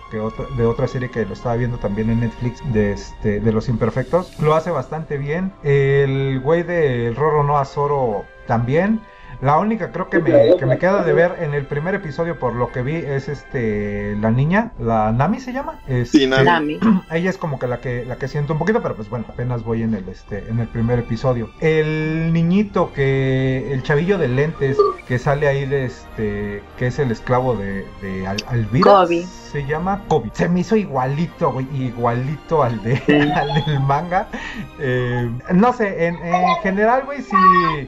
de 0.57 0.65
otra 0.67 0.87
serie 0.89 1.11
que 1.11 1.27
lo 1.27 1.35
estaba 1.35 1.57
viendo 1.57 1.79
también 1.79 2.09
en 2.11 2.21
Netflix, 2.21 2.63
de, 2.73 2.93
este, 2.93 3.41
de 3.41 3.53
Los 3.53 3.69
Imperfectos, 3.69 4.39
lo 4.41 4.55
hace 4.55 4.71
bastante 4.71 5.19
bien. 5.19 5.53
El 5.63 6.41
güey 6.41 6.63
de 6.63 7.13
Roro 7.17 7.43
no 7.43 7.59
Azoro 7.59 8.25
también. 8.47 9.01
La 9.41 9.59
única 9.59 9.93
creo 9.93 10.09
que 10.09 10.19
me, 10.19 10.57
que 10.57 10.67
me 10.67 10.79
queda 10.79 11.03
de 11.03 11.13
ver 11.13 11.37
en 11.41 11.55
el 11.55 11.67
primer 11.67 11.95
episodio 11.95 12.39
por 12.39 12.55
lo 12.55 12.73
que 12.73 12.83
vi 12.83 12.97
es 12.97 13.29
este 13.29 14.17
la 14.21 14.31
niña, 14.31 14.73
la 14.79 15.13
Nami 15.13 15.41
se 15.41 15.53
llama. 15.53 15.81
Este, 15.87 16.19
Sí, 16.19 16.27
Nami. 16.27 16.79
Ella 17.11 17.31
es 17.31 17.39
como 17.39 17.59
que 17.59 17.67
la 17.67 17.81
que 17.81 18.05
la 18.07 18.17
que 18.17 18.29
siento 18.29 18.53
un 18.55 18.59
poquito, 18.59 18.83
pero 18.83 18.97
pues 18.97 19.09
bueno, 19.11 19.27
apenas 19.29 19.63
voy 19.65 19.83
en 19.83 19.95
el 19.95 20.09
este 20.09 20.49
en 20.49 20.59
el 20.61 20.69
primer 20.69 20.99
episodio. 21.01 21.51
El 21.61 22.33
niñito 22.33 22.93
que 22.93 23.73
el 23.73 23.83
chavillo 23.83 24.19
de 24.19 24.29
lentes 24.29 24.77
que 25.07 25.19
sale 25.19 25.49
ahí 25.49 25.67
de 25.67 25.85
este 25.87 26.63
que 26.79 26.87
es 26.89 26.99
el 26.99 27.11
esclavo 27.11 27.55
de, 27.57 27.85
de 28.03 28.27
Al- 28.27 28.45
Alvira 28.49 28.85
Kobe. 28.91 29.25
Se 29.47 29.65
llama 29.67 30.03
Kobe. 30.09 30.31
Se 30.33 30.49
me 30.49 30.61
hizo 30.61 30.77
igualito, 30.77 31.53
güey, 31.53 31.67
igualito 31.75 32.63
al 32.63 32.83
de 32.83 33.01
al 33.37 33.65
del 33.65 33.81
manga. 33.81 34.29
Eh, 34.79 35.31
no 35.55 35.73
sé, 35.73 36.07
en, 36.07 36.17
en 36.17 36.57
general, 36.63 37.05
güey, 37.07 37.23
sí 37.23 37.37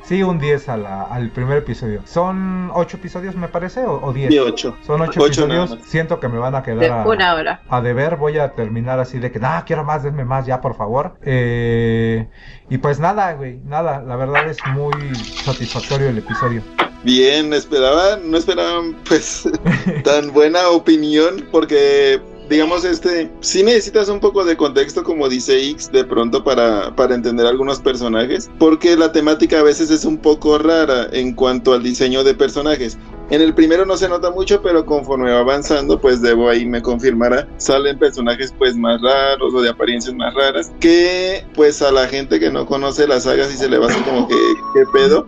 sí 0.04 0.22
un 0.22 0.38
10 0.38 0.68
a 0.68 0.76
la- 0.76 1.02
al 1.04 1.30
primer 1.30 1.58
episodio. 1.58 2.00
Son 2.04 2.70
8 2.74 2.96
episodios 2.96 3.36
me 3.36 3.48
parece 3.48 3.84
o, 3.84 4.00
o 4.02 4.12
10. 4.12 4.30
Y 4.30 4.38
ocho. 4.38 4.76
Son 4.86 5.00
8 5.00 5.20
Ocho 5.22 5.46
nada 5.46 5.60
episodios. 5.62 5.70
más. 5.80 5.88
Siento 5.90 6.20
que 6.20 6.28
me 6.28 6.38
van 6.38 6.54
a 6.54 6.62
quedar 6.62 6.78
De 6.78 6.88
a- 6.88 7.04
una 7.06 7.34
hora. 7.34 7.60
a 7.68 7.80
deber, 7.80 8.16
voy 8.16 8.38
a 8.38 8.52
terminar 8.52 9.00
así 9.00 9.18
de 9.18 9.30
que, 9.30 9.38
ah, 9.42 9.62
quiero 9.66 9.84
más, 9.84 10.02
denme 10.02 10.24
más 10.24 10.46
ya, 10.46 10.60
por 10.60 10.74
favor. 10.74 11.18
Eh, 11.22 12.28
y 12.70 12.78
pues 12.78 13.00
nada, 13.00 13.32
güey, 13.32 13.58
nada, 13.64 14.02
la 14.02 14.16
verdad 14.16 14.48
es 14.48 14.58
muy 14.72 15.14
satisfactorio 15.14 16.08
el 16.08 16.18
episodio. 16.18 16.62
Bien, 17.04 17.52
esperaba, 17.54 18.18
no 18.22 18.36
esperaban 18.36 18.96
pues 19.06 19.48
tan 20.04 20.32
buena 20.32 20.68
opinión 20.68 21.46
porque 21.50 22.20
digamos 22.48 22.84
este, 22.84 23.30
sí 23.40 23.62
necesitas 23.62 24.08
un 24.08 24.20
poco 24.20 24.44
de 24.44 24.56
contexto 24.56 25.02
como 25.04 25.28
dice 25.28 25.58
X 25.70 25.90
de 25.92 26.04
pronto 26.04 26.42
para, 26.42 26.94
para 26.96 27.14
entender 27.14 27.46
algunos 27.46 27.80
personajes 27.80 28.50
porque 28.58 28.96
la 28.96 29.12
temática 29.12 29.60
a 29.60 29.62
veces 29.62 29.90
es 29.90 30.04
un 30.04 30.16
poco 30.16 30.58
rara 30.58 31.08
en 31.12 31.34
cuanto 31.34 31.72
al 31.72 31.82
diseño 31.82 32.24
de 32.24 32.34
personajes. 32.34 32.98
En 33.30 33.42
el 33.42 33.54
primero 33.54 33.84
no 33.84 33.96
se 33.98 34.08
nota 34.08 34.30
mucho, 34.30 34.62
pero 34.62 34.86
conforme 34.86 35.30
va 35.30 35.40
avanzando, 35.40 36.00
pues 36.00 36.22
Debo 36.22 36.48
ahí 36.48 36.64
me 36.64 36.80
confirmará, 36.80 37.46
salen 37.58 37.98
personajes 37.98 38.54
pues 38.56 38.74
más 38.74 39.02
raros 39.02 39.52
o 39.52 39.60
de 39.60 39.68
apariencias 39.68 40.14
más 40.14 40.32
raras, 40.32 40.72
que 40.80 41.44
pues 41.54 41.82
a 41.82 41.92
la 41.92 42.08
gente 42.08 42.40
que 42.40 42.50
no 42.50 42.64
conoce 42.64 43.06
la 43.06 43.20
saga 43.20 43.44
sí 43.46 43.58
se 43.58 43.68
le 43.68 43.76
va 43.76 43.86
a 43.86 43.90
hacer 43.90 44.02
como 44.04 44.26
que, 44.28 44.34
¿qué 44.74 44.84
pedo? 44.94 45.26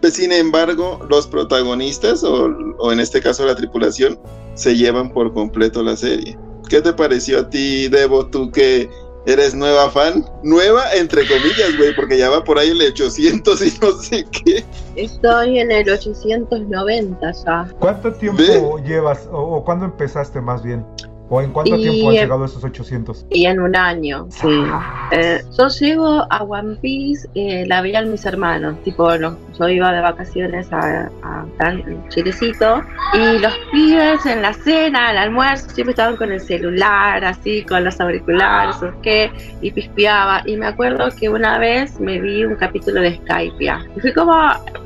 Pues, 0.00 0.14
sin 0.14 0.30
embargo, 0.30 1.04
los 1.10 1.26
protagonistas, 1.26 2.22
o, 2.22 2.48
o 2.78 2.92
en 2.92 3.00
este 3.00 3.20
caso 3.20 3.44
la 3.44 3.56
tripulación, 3.56 4.16
se 4.56 4.74
llevan 4.74 5.12
por 5.12 5.32
completo 5.32 5.82
la 5.82 5.96
serie. 5.96 6.36
¿Qué 6.68 6.82
te 6.82 6.92
pareció 6.92 7.40
a 7.40 7.50
ti, 7.50 7.88
Debo, 7.88 8.26
tú 8.26 8.50
que 8.50 8.90
eres 9.26 9.54
nueva 9.54 9.90
fan? 9.90 10.24
Nueva, 10.42 10.92
entre 10.94 11.26
comillas, 11.28 11.76
güey, 11.76 11.94
porque 11.94 12.18
ya 12.18 12.30
va 12.30 12.42
por 12.42 12.58
ahí 12.58 12.70
el 12.70 12.80
800 12.80 13.62
y 13.62 13.78
no 13.80 13.92
sé 13.92 14.26
qué. 14.44 14.64
Estoy 14.96 15.60
en 15.60 15.70
el 15.70 15.88
890 15.88 17.32
ya. 17.44 17.68
¿Cuánto 17.78 18.12
tiempo 18.14 18.78
llevas 18.84 19.28
o, 19.30 19.38
o 19.38 19.64
cuándo 19.64 19.84
empezaste 19.84 20.40
más 20.40 20.62
bien? 20.62 20.84
¿O 21.28 21.40
en 21.42 21.52
cuánto 21.52 21.74
Y, 21.76 21.82
tiempo 21.82 22.10
has 22.10 22.16
eh, 22.16 22.20
llegado 22.20 22.42
a 22.44 22.46
esos 22.46 22.62
800? 22.62 23.26
Y 23.30 23.46
en 23.46 23.60
un 23.60 23.74
año, 23.74 24.26
sí. 24.30 24.46
Eh, 25.10 25.42
yo 25.58 25.68
llego 25.68 26.24
a 26.30 26.42
One 26.44 26.76
Piece, 26.76 27.28
eh, 27.34 27.64
la 27.66 27.82
veían 27.82 28.10
mis 28.12 28.24
hermanos, 28.24 28.76
tipo, 28.84 29.16
no, 29.18 29.36
yo 29.58 29.68
iba 29.68 29.92
de 29.92 30.00
vacaciones 30.00 30.72
a, 30.72 31.10
a, 31.22 31.44
tan- 31.58 32.08
Chilecito 32.10 32.80
y 33.14 33.38
los 33.38 33.52
pibes 33.72 34.24
en 34.26 34.42
la 34.42 34.52
cena, 34.52 35.08
al 35.08 35.18
almuerzo, 35.18 35.68
siempre 35.70 35.90
estaban 35.92 36.16
con 36.16 36.30
el 36.30 36.40
celular, 36.40 37.24
así, 37.24 37.62
con 37.64 37.82
los 37.84 38.00
auriculares, 38.00 38.76
o 38.82 38.92
qué, 39.02 39.30
y 39.60 39.70
pispeaba. 39.72 40.42
Y 40.46 40.56
me 40.56 40.66
acuerdo 40.66 41.08
que 41.18 41.28
una 41.28 41.58
vez 41.58 41.98
me 41.98 42.20
vi 42.20 42.44
un 42.44 42.54
capítulo 42.54 43.00
de 43.00 43.16
Skype, 43.16 43.64
y 43.96 44.00
fui 44.00 44.12
como, 44.12 44.32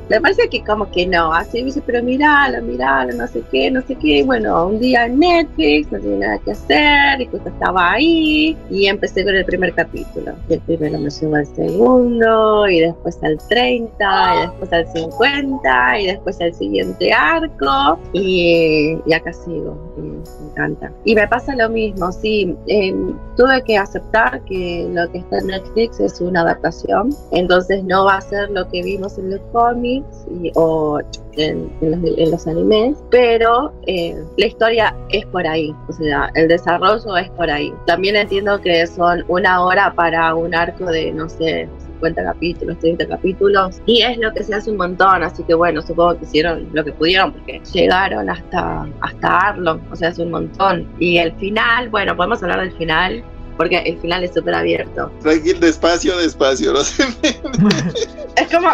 me 0.09 0.19
parece 0.19 0.49
que 0.49 0.63
como 0.63 0.89
que 0.91 1.05
no, 1.05 1.33
así 1.33 1.59
me 1.59 1.65
dice, 1.65 1.81
pero 1.85 2.03
miralo, 2.03 2.61
miralo, 2.63 3.13
no 3.13 3.27
sé 3.27 3.43
qué, 3.51 3.69
no 3.69 3.81
sé 3.81 3.95
qué. 3.95 4.19
Y 4.19 4.23
bueno, 4.23 4.65
un 4.67 4.79
día 4.79 5.05
en 5.05 5.19
Netflix, 5.19 5.91
no 5.91 5.99
nada 6.17 6.30
que 6.39 6.51
hacer, 6.51 7.21
y 7.21 7.25
justo 7.27 7.49
estaba 7.49 7.91
ahí, 7.93 8.57
y 8.69 8.87
empecé 8.87 9.23
con 9.23 9.35
el 9.35 9.45
primer 9.45 9.73
capítulo. 9.73 10.33
Y 10.49 10.53
el 10.53 10.59
primero 10.61 10.99
me 10.99 11.09
llevó 11.09 11.35
al 11.35 11.45
segundo, 11.47 12.67
y 12.69 12.79
después 12.81 13.17
al 13.23 13.37
30, 13.49 14.35
y 14.35 14.41
después 14.47 14.73
al 14.73 14.87
50, 14.87 15.99
y 15.99 16.05
después 16.07 16.41
al 16.41 16.53
siguiente 16.53 17.11
arco, 17.13 17.99
y, 18.13 18.97
y 19.05 19.13
acá 19.13 19.33
sigo, 19.33 19.77
y 19.97 20.01
me 20.01 20.49
encanta. 20.51 20.91
Y 21.05 21.15
me 21.15 21.27
pasa 21.27 21.55
lo 21.55 21.69
mismo, 21.69 22.11
sí, 22.11 22.55
eh, 22.67 22.93
tuve 23.37 23.63
que 23.63 23.77
aceptar 23.77 24.41
que 24.45 24.87
lo 24.91 25.09
que 25.11 25.19
está 25.19 25.39
en 25.39 25.47
Netflix 25.47 25.99
es 25.99 26.21
una 26.21 26.41
adaptación, 26.41 27.09
entonces 27.31 27.83
no 27.83 28.05
va 28.05 28.15
a 28.17 28.21
ser 28.21 28.49
lo 28.51 28.67
que 28.69 28.83
vimos 28.83 29.17
en 29.17 29.31
los 29.31 29.41
cómics 29.51 30.25
y- 30.41 30.51
o 30.55 30.99
en, 31.37 31.71
los, 31.81 32.47
en 32.47 32.57
animes, 32.57 32.97
pero 33.09 33.73
eh, 33.87 34.15
la 34.37 34.45
historia 34.45 34.95
es 35.09 35.25
por 35.27 35.45
ahí, 35.47 35.73
o 35.87 35.93
sea, 35.93 36.31
el 36.35 36.47
desarrollo 36.47 37.17
es 37.17 37.29
por 37.31 37.49
ahí. 37.49 37.73
También 37.85 38.15
entiendo 38.15 38.59
que 38.61 38.85
son 38.87 39.23
una 39.27 39.63
hora 39.63 39.93
para 39.93 40.35
un 40.35 40.53
arco 40.53 40.85
de, 40.85 41.11
no 41.11 41.29
sé, 41.29 41.67
50 42.01 42.23
capítulos, 42.23 42.79
30 42.79 43.07
capítulos, 43.07 43.81
y 43.85 44.01
es 44.01 44.17
lo 44.17 44.33
que 44.33 44.43
se 44.43 44.55
hace 44.55 44.71
un 44.71 44.77
montón, 44.77 45.23
así 45.23 45.43
que 45.43 45.53
bueno, 45.53 45.81
supongo 45.81 46.17
que 46.17 46.25
hicieron 46.25 46.67
lo 46.73 46.83
que 46.83 46.91
pudieron, 46.91 47.31
porque 47.31 47.61
llegaron 47.73 48.29
hasta, 48.29 48.87
hasta 49.01 49.37
Arlong, 49.49 49.79
o 49.91 49.95
sea, 49.95 50.09
es 50.09 50.19
un 50.19 50.31
montón. 50.31 50.87
Y 50.99 51.17
el 51.17 51.31
final, 51.33 51.89
bueno, 51.89 52.15
podemos 52.15 52.41
hablar 52.43 52.61
del 52.61 52.71
final, 52.73 53.23
porque 53.61 53.77
el 53.89 53.99
final 53.99 54.23
es 54.23 54.33
súper 54.33 54.55
abierto. 54.55 55.11
Tranquil, 55.21 55.59
despacio, 55.59 56.17
despacio, 56.17 56.73
no 56.73 56.83
se 56.83 57.05
me... 57.05 57.13
Es 58.35 58.47
como, 58.49 58.69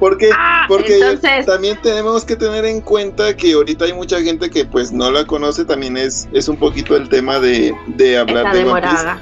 Porque, 0.00 0.30
ah, 0.36 0.64
porque 0.66 0.96
entonces, 0.96 1.46
también 1.46 1.78
tenemos 1.82 2.24
que 2.24 2.34
tener 2.34 2.64
en 2.64 2.80
cuenta 2.80 3.36
que 3.36 3.52
ahorita 3.52 3.84
hay 3.84 3.92
mucha 3.92 4.20
gente 4.20 4.48
que 4.50 4.64
pues 4.64 4.90
no 4.90 5.10
la 5.12 5.24
conoce, 5.26 5.64
también 5.64 5.96
es, 5.96 6.28
es 6.32 6.48
un 6.48 6.56
poquito 6.56 6.96
el 6.96 7.08
tema 7.08 7.38
de, 7.38 7.72
de 7.88 8.18
hablar 8.18 8.52
de 8.52 8.64
One 8.64 8.80
Piece, 8.80 8.96
demorada. 8.96 9.20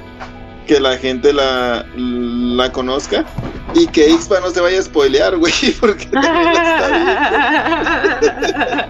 que 0.66 0.80
la 0.80 0.96
gente 0.96 1.32
la, 1.32 1.84
la 1.96 2.70
conozca 2.72 3.26
y 3.74 3.88
que 3.88 4.08
Ixpa 4.10 4.40
no 4.40 4.50
se 4.50 4.60
vaya 4.60 4.78
a 4.78 4.82
spoilear, 4.82 5.36
güey, 5.36 5.52
porque 5.80 6.04
está. 6.04 6.20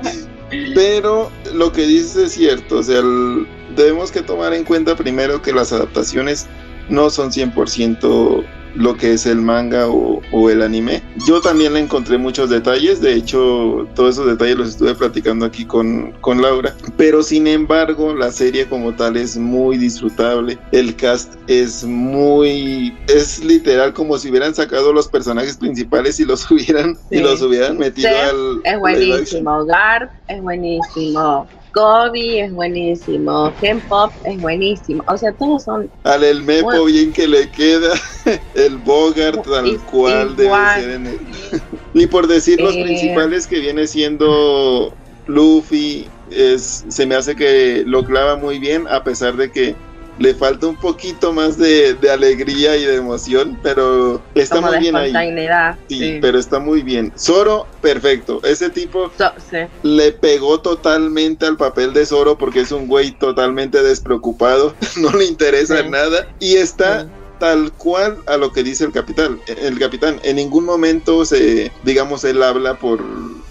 Pero 0.75 1.31
lo 1.55 1.73
que 1.73 1.87
dices 1.87 2.17
es 2.17 2.33
cierto, 2.33 2.79
o 2.79 2.83
sea, 2.83 2.99
el- 2.99 3.47
debemos 3.77 4.11
que 4.11 4.23
tomar 4.23 4.55
en 4.55 4.65
cuenta 4.65 4.97
primero 4.97 5.43
que 5.43 5.53
las 5.53 5.73
adaptaciones 5.73 6.47
no 6.89 7.11
son 7.11 7.31
100% 7.31 8.45
lo 8.75 8.97
que 8.97 9.13
es 9.13 9.27
el 9.27 9.41
manga 9.41 9.89
o, 9.89 10.21
o 10.33 10.51
el 10.51 10.63
anime. 10.63 11.03
Yo 11.27 11.41
también 11.41 11.75
le 11.75 11.81
encontré 11.81 12.19
muchos 12.19 12.51
detalles, 12.51 13.01
de 13.01 13.15
hecho 13.15 13.89
todos 13.95 14.15
esos 14.15 14.27
detalles 14.27 14.57
los 14.57 14.69
estuve 14.71 14.95
platicando 14.95 15.47
aquí 15.47 15.65
con, 15.65 16.13
con 16.21 16.41
Laura, 16.41 16.75
pero 16.97 17.23
sin 17.23 17.47
embargo 17.47 18.15
la 18.15 18.31
serie 18.31 18.67
como 18.67 18.95
tal 18.95 19.17
es 19.17 19.37
muy 19.37 19.77
disfrutable, 19.77 20.59
el 20.73 20.95
cast 20.97 21.35
es 21.47 21.85
muy, 21.85 22.97
es 23.09 23.45
literal 23.45 23.93
como 23.93 24.19
si 24.19 24.31
hubieran 24.31 24.55
sacado 24.55 24.93
los 24.93 25.09
personajes 25.09 25.57
principales 25.57 26.21
y 26.21 26.25
los 26.25 26.49
hubieran, 26.51 26.97
y 27.11 27.21
los 27.21 27.43
hubieran 27.43 27.79
metido 27.79 28.09
Sí, 28.09 28.15
al... 28.15 28.61
Es 28.65 28.79
buenísimo, 28.79 29.65
Garp 29.65 30.11
es 30.29 30.41
buenísimo, 30.43 31.47
Kobe 31.73 32.41
es 32.45 32.53
buenísimo, 32.53 33.55
Ken 33.61 33.81
Pop 33.83 34.13
es 34.25 34.39
buenísimo, 34.41 35.03
o 35.07 35.17
sea, 35.17 35.33
todos 35.33 35.65
son 35.65 35.91
Al 36.05 36.25
el 36.25 36.43
Mepo 36.43 36.67
Bueno. 36.67 36.85
bien 36.85 37.13
que 37.13 37.29
le 37.29 37.51
queda, 37.51 37.93
el 38.55 38.79
Bogart 38.79 39.43
tal 39.45 39.81
cual 39.85 40.37
debe 40.37 40.45
igual. 40.47 40.81
ser 40.81 40.91
en 40.91 41.07
el... 41.07 41.19
y 41.95 42.07
por 42.07 42.27
decir 42.27 42.61
los 42.61 42.75
Eh. 42.75 42.83
principales 42.83 43.47
que 43.47 43.61
viene 43.61 43.87
siendo 43.87 44.97
Luffy, 45.27 46.09
es, 46.29 46.85
se 46.89 47.07
me 47.07 47.15
hace 47.15 47.37
que 47.37 47.83
lo 47.87 48.05
clava 48.05 48.37
muy 48.37 48.59
bien 48.59 48.87
a 48.89 49.03
pesar 49.05 49.37
de 49.37 49.51
que 49.51 49.77
le 50.21 50.35
falta 50.35 50.67
un 50.67 50.77
poquito 50.77 51.33
más 51.33 51.57
de, 51.59 51.95
de 51.95 52.11
alegría 52.11 52.77
y 52.77 52.85
de 52.85 52.97
emoción, 52.97 53.59
pero 53.63 54.23
está 54.35 54.57
Como 54.57 54.69
muy 54.69 54.75
de 54.77 54.81
bien 54.81 54.97
ahí. 54.97 55.79
Sí, 55.89 55.99
Sí. 55.99 56.19
pero 56.21 56.39
está 56.39 56.59
muy 56.61 56.83
bien. 56.83 57.11
Zoro, 57.19 57.67
perfecto. 57.81 58.41
Ese 58.45 58.69
tipo 58.71 59.11
So- 59.17 59.33
sí. 59.51 59.57
le 59.83 60.13
pegó 60.13 60.61
totalmente 60.61 61.47
al 61.47 61.57
papel 61.57 61.93
de 61.95 62.05
Zoro 62.05 62.37
porque 62.37 62.61
es 62.61 62.71
un 62.71 62.87
güey 62.87 63.13
totalmente 63.13 63.83
despreocupado, 63.83 64.75
no 64.97 65.11
le 65.13 65.25
interesa 65.25 65.83
Sí. 65.83 65.89
nada 65.89 66.29
y 66.39 66.57
está 66.57 67.09
tal 67.39 67.73
cual 67.73 68.19
a 68.27 68.37
lo 68.37 68.53
que 68.53 68.63
dice 68.63 68.85
el 68.85 68.93
capitán. 68.93 69.41
El 69.47 69.79
capitán 69.79 70.21
en 70.23 70.37
ningún 70.37 70.67
momento 70.67 71.25
se, 71.25 71.73
digamos, 71.83 72.23
él 72.25 72.43
habla 72.43 72.79
por 72.79 73.03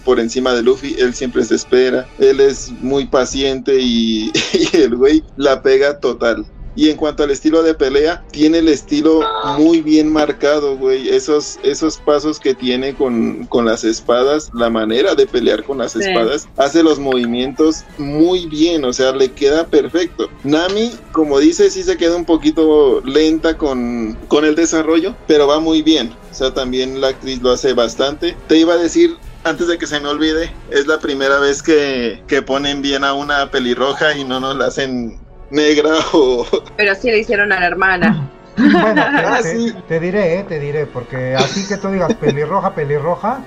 por 0.04 0.18
encima 0.18 0.54
de 0.54 0.62
Luffy, 0.62 0.96
él 0.98 1.12
siempre 1.14 1.44
se 1.44 1.56
espera, 1.56 2.08
él 2.18 2.40
es 2.40 2.70
muy 2.80 3.04
paciente 3.06 3.76
y, 3.78 4.32
y 4.72 4.76
el 4.78 4.96
güey 4.96 5.22
la 5.36 5.60
pega 5.62 5.98
total. 6.00 6.46
Y 6.80 6.88
en 6.88 6.96
cuanto 6.96 7.22
al 7.24 7.30
estilo 7.30 7.62
de 7.62 7.74
pelea, 7.74 8.24
tiene 8.30 8.56
el 8.56 8.68
estilo 8.68 9.20
muy 9.58 9.82
bien 9.82 10.10
marcado, 10.10 10.78
güey. 10.78 11.10
Esos, 11.10 11.58
esos 11.62 11.98
pasos 11.98 12.40
que 12.40 12.54
tiene 12.54 12.94
con, 12.94 13.44
con 13.50 13.66
las 13.66 13.84
espadas, 13.84 14.48
la 14.54 14.70
manera 14.70 15.14
de 15.14 15.26
pelear 15.26 15.62
con 15.62 15.76
las 15.76 15.92
Sí. 15.92 15.98
espadas, 16.00 16.48
hace 16.56 16.82
los 16.82 16.98
movimientos 16.98 17.84
muy 17.98 18.46
bien, 18.46 18.82
o 18.86 18.94
sea, 18.94 19.12
le 19.12 19.30
queda 19.32 19.66
perfecto. 19.66 20.30
Nami, 20.42 20.92
como 21.12 21.38
dice, 21.38 21.68
sí 21.68 21.82
se 21.82 21.98
queda 21.98 22.16
un 22.16 22.24
poquito 22.24 23.02
lenta 23.04 23.58
con, 23.58 24.16
con 24.28 24.46
el 24.46 24.54
desarrollo, 24.54 25.14
pero 25.26 25.46
va 25.46 25.60
muy 25.60 25.82
bien. 25.82 26.14
O 26.30 26.34
sea, 26.34 26.54
también 26.54 27.02
la 27.02 27.08
actriz 27.08 27.42
lo 27.42 27.50
hace 27.50 27.74
bastante. 27.74 28.34
Te 28.48 28.56
iba 28.56 28.72
a 28.72 28.78
decir 28.78 29.18
antes 29.44 29.66
de 29.66 29.76
que 29.76 29.86
se 29.86 30.00
me 30.00 30.08
olvide, 30.08 30.50
es 30.70 30.86
la 30.86 30.98
primera 30.98 31.38
vez 31.40 31.62
que, 31.62 32.22
que 32.26 32.40
ponen 32.40 32.80
bien 32.80 33.04
a 33.04 33.12
una 33.12 33.50
pelirroja 33.50 34.16
y 34.16 34.24
no 34.24 34.40
nos 34.40 34.56
la 34.56 34.66
hacen 34.66 35.20
negra 35.50 35.90
o... 36.12 36.46
Pero 36.76 36.94
sí 36.94 37.10
le 37.10 37.18
hicieron 37.18 37.52
a 37.52 37.60
la 37.60 37.66
hermana. 37.66 38.28
Bueno, 38.56 39.02
Ah, 39.06 39.38
te- 39.42 39.56
sí. 39.56 39.74
te 39.88 40.00
diré, 40.00 40.38
eh, 40.40 40.44
te 40.48 40.58
diré, 40.58 40.86
porque 40.86 41.34
así 41.34 41.66
que 41.66 41.76
tú 41.76 41.88
digas 41.88 42.14
pelirroja, 42.14 42.74
pelirroja, 42.74 43.40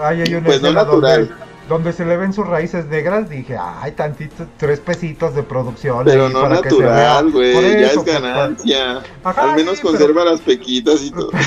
ahí 0.00 0.22
hay 0.22 0.34
una 0.34 0.46
Pues 0.46 0.62
no 0.62 0.68
escena 0.68 0.84
natural. 0.84 1.28
donde, 1.28 1.44
donde 1.68 1.92
se 1.92 2.04
le 2.04 2.16
ven 2.16 2.32
sus 2.32 2.46
raíces 2.46 2.86
negras, 2.86 3.28
dije, 3.28 3.56
ay, 3.58 3.92
tantito, 3.92 4.46
tres 4.56 4.80
pesitos 4.80 5.34
de 5.34 5.42
producción. 5.42 6.04
Pero 6.04 6.28
no 6.28 6.42
para 6.42 6.62
que 6.62 6.70
se 6.70 6.76
natural, 6.78 7.24
vea". 7.26 7.32
güey, 7.32 7.80
ya 7.80 7.86
es 7.88 7.94
pues, 7.94 8.06
ganancia. 8.06 9.02
Ajá, 9.22 9.50
Al 9.50 9.56
menos 9.56 9.74
sí, 9.76 9.80
pero- 9.82 9.90
conserva 9.98 10.24
las 10.24 10.40
pequitas 10.40 11.02
y 11.02 11.10
todo. 11.10 11.30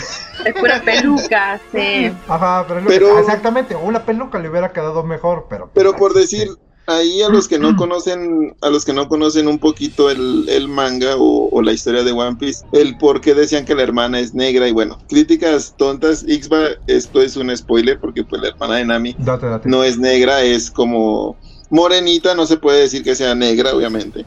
Es 0.45 0.53
pura 0.53 0.79
peluca, 0.81 1.59
sí. 1.73 2.11
Ajá, 2.27 2.65
pero, 2.87 3.17
exactamente, 3.19 3.75
una 3.75 4.03
peluca 4.05 4.37
le 4.37 4.47
hubiera 4.49 4.71
quedado 4.71 5.03
mejor, 5.03 5.47
pero. 5.49 5.69
Pero 5.73 5.93
por 5.95 6.13
sí. 6.13 6.19
decir, 6.19 6.49
ahí 6.87 7.21
a 7.21 7.29
los 7.29 7.47
que 7.47 7.59
no 7.59 7.75
conocen, 7.77 8.55
a 8.61 8.69
los 8.69 8.83
que 8.85 8.93
no 8.93 9.07
conocen 9.07 9.47
un 9.47 9.59
poquito 9.59 10.09
el, 10.09 10.45
el 10.49 10.67
manga 10.67 11.15
o, 11.17 11.49
o 11.51 11.61
la 11.61 11.73
historia 11.73 12.03
de 12.03 12.11
One 12.11 12.37
Piece, 12.37 12.65
el 12.71 12.97
por 12.97 13.21
qué 13.21 13.33
decían 13.35 13.65
que 13.65 13.75
la 13.75 13.83
hermana 13.83 14.19
es 14.19 14.33
negra 14.33 14.67
y 14.67 14.71
bueno, 14.71 14.97
críticas 15.07 15.75
tontas, 15.77 16.23
Ixba, 16.27 16.69
esto 16.87 17.21
es 17.21 17.35
un 17.37 17.55
spoiler 17.55 17.99
porque 17.99 18.23
pues 18.23 18.41
la 18.41 18.49
hermana 18.49 18.75
de 18.77 18.85
Nami 18.85 19.15
Date, 19.19 19.45
date. 19.45 19.69
no 19.69 19.83
es 19.83 19.97
negra, 19.99 20.41
es 20.41 20.71
como 20.71 21.37
morenita, 21.69 22.33
no 22.33 22.45
se 22.45 22.57
puede 22.57 22.81
decir 22.81 23.03
que 23.03 23.15
sea 23.15 23.35
negra, 23.35 23.73
obviamente. 23.75 24.25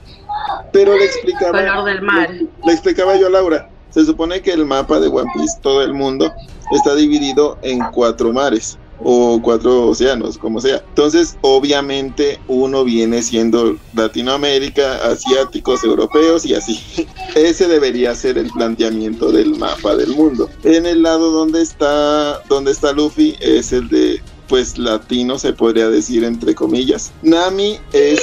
Pero 0.72 0.96
le 0.96 1.04
explicaba, 1.04 1.58
Color 1.58 1.84
del 1.84 2.02
mar. 2.02 2.30
le 2.30 2.72
explicaba 2.72 3.16
yo 3.16 3.26
a 3.26 3.30
Laura, 3.30 3.70
se 3.90 4.04
supone 4.04 4.40
que 4.40 4.52
el 4.52 4.66
mapa 4.66 5.00
de 5.00 5.08
One 5.08 5.30
Piece, 5.34 5.58
todo 5.62 5.82
el 5.82 5.94
mundo, 5.94 6.30
está 6.70 6.94
dividido 6.94 7.58
en 7.62 7.80
cuatro 7.92 8.32
mares 8.32 8.78
o 9.03 9.40
cuatro 9.42 9.88
océanos, 9.88 10.38
como 10.38 10.61
sea. 10.61 10.82
Entonces, 10.88 11.36
obviamente, 11.40 12.38
uno 12.48 12.84
viene 12.84 13.22
siendo 13.22 13.76
Latinoamérica, 13.94 14.96
asiáticos, 15.07 15.84
europeos 15.84 16.44
y 16.44 16.55
así. 16.55 16.80
Ese 17.34 17.68
debería 17.68 18.14
ser 18.14 18.38
el 18.38 18.51
planteamiento 18.51 19.32
del 19.32 19.57
mapa 19.57 19.96
del 19.96 20.11
mundo. 20.11 20.48
En 20.64 20.86
el 20.86 21.03
lado 21.03 21.30
donde 21.30 21.62
está, 21.62 22.42
donde 22.48 22.72
está 22.72 22.92
Luffy 22.92 23.36
es 23.40 23.72
el 23.72 23.88
de 23.88 24.20
pues 24.48 24.76
latino 24.78 25.38
se 25.38 25.53
podría 25.53 25.88
decir 25.88 26.24
entre 26.24 26.57
comillas. 26.57 27.12
Nami 27.22 27.78
es 27.92 28.20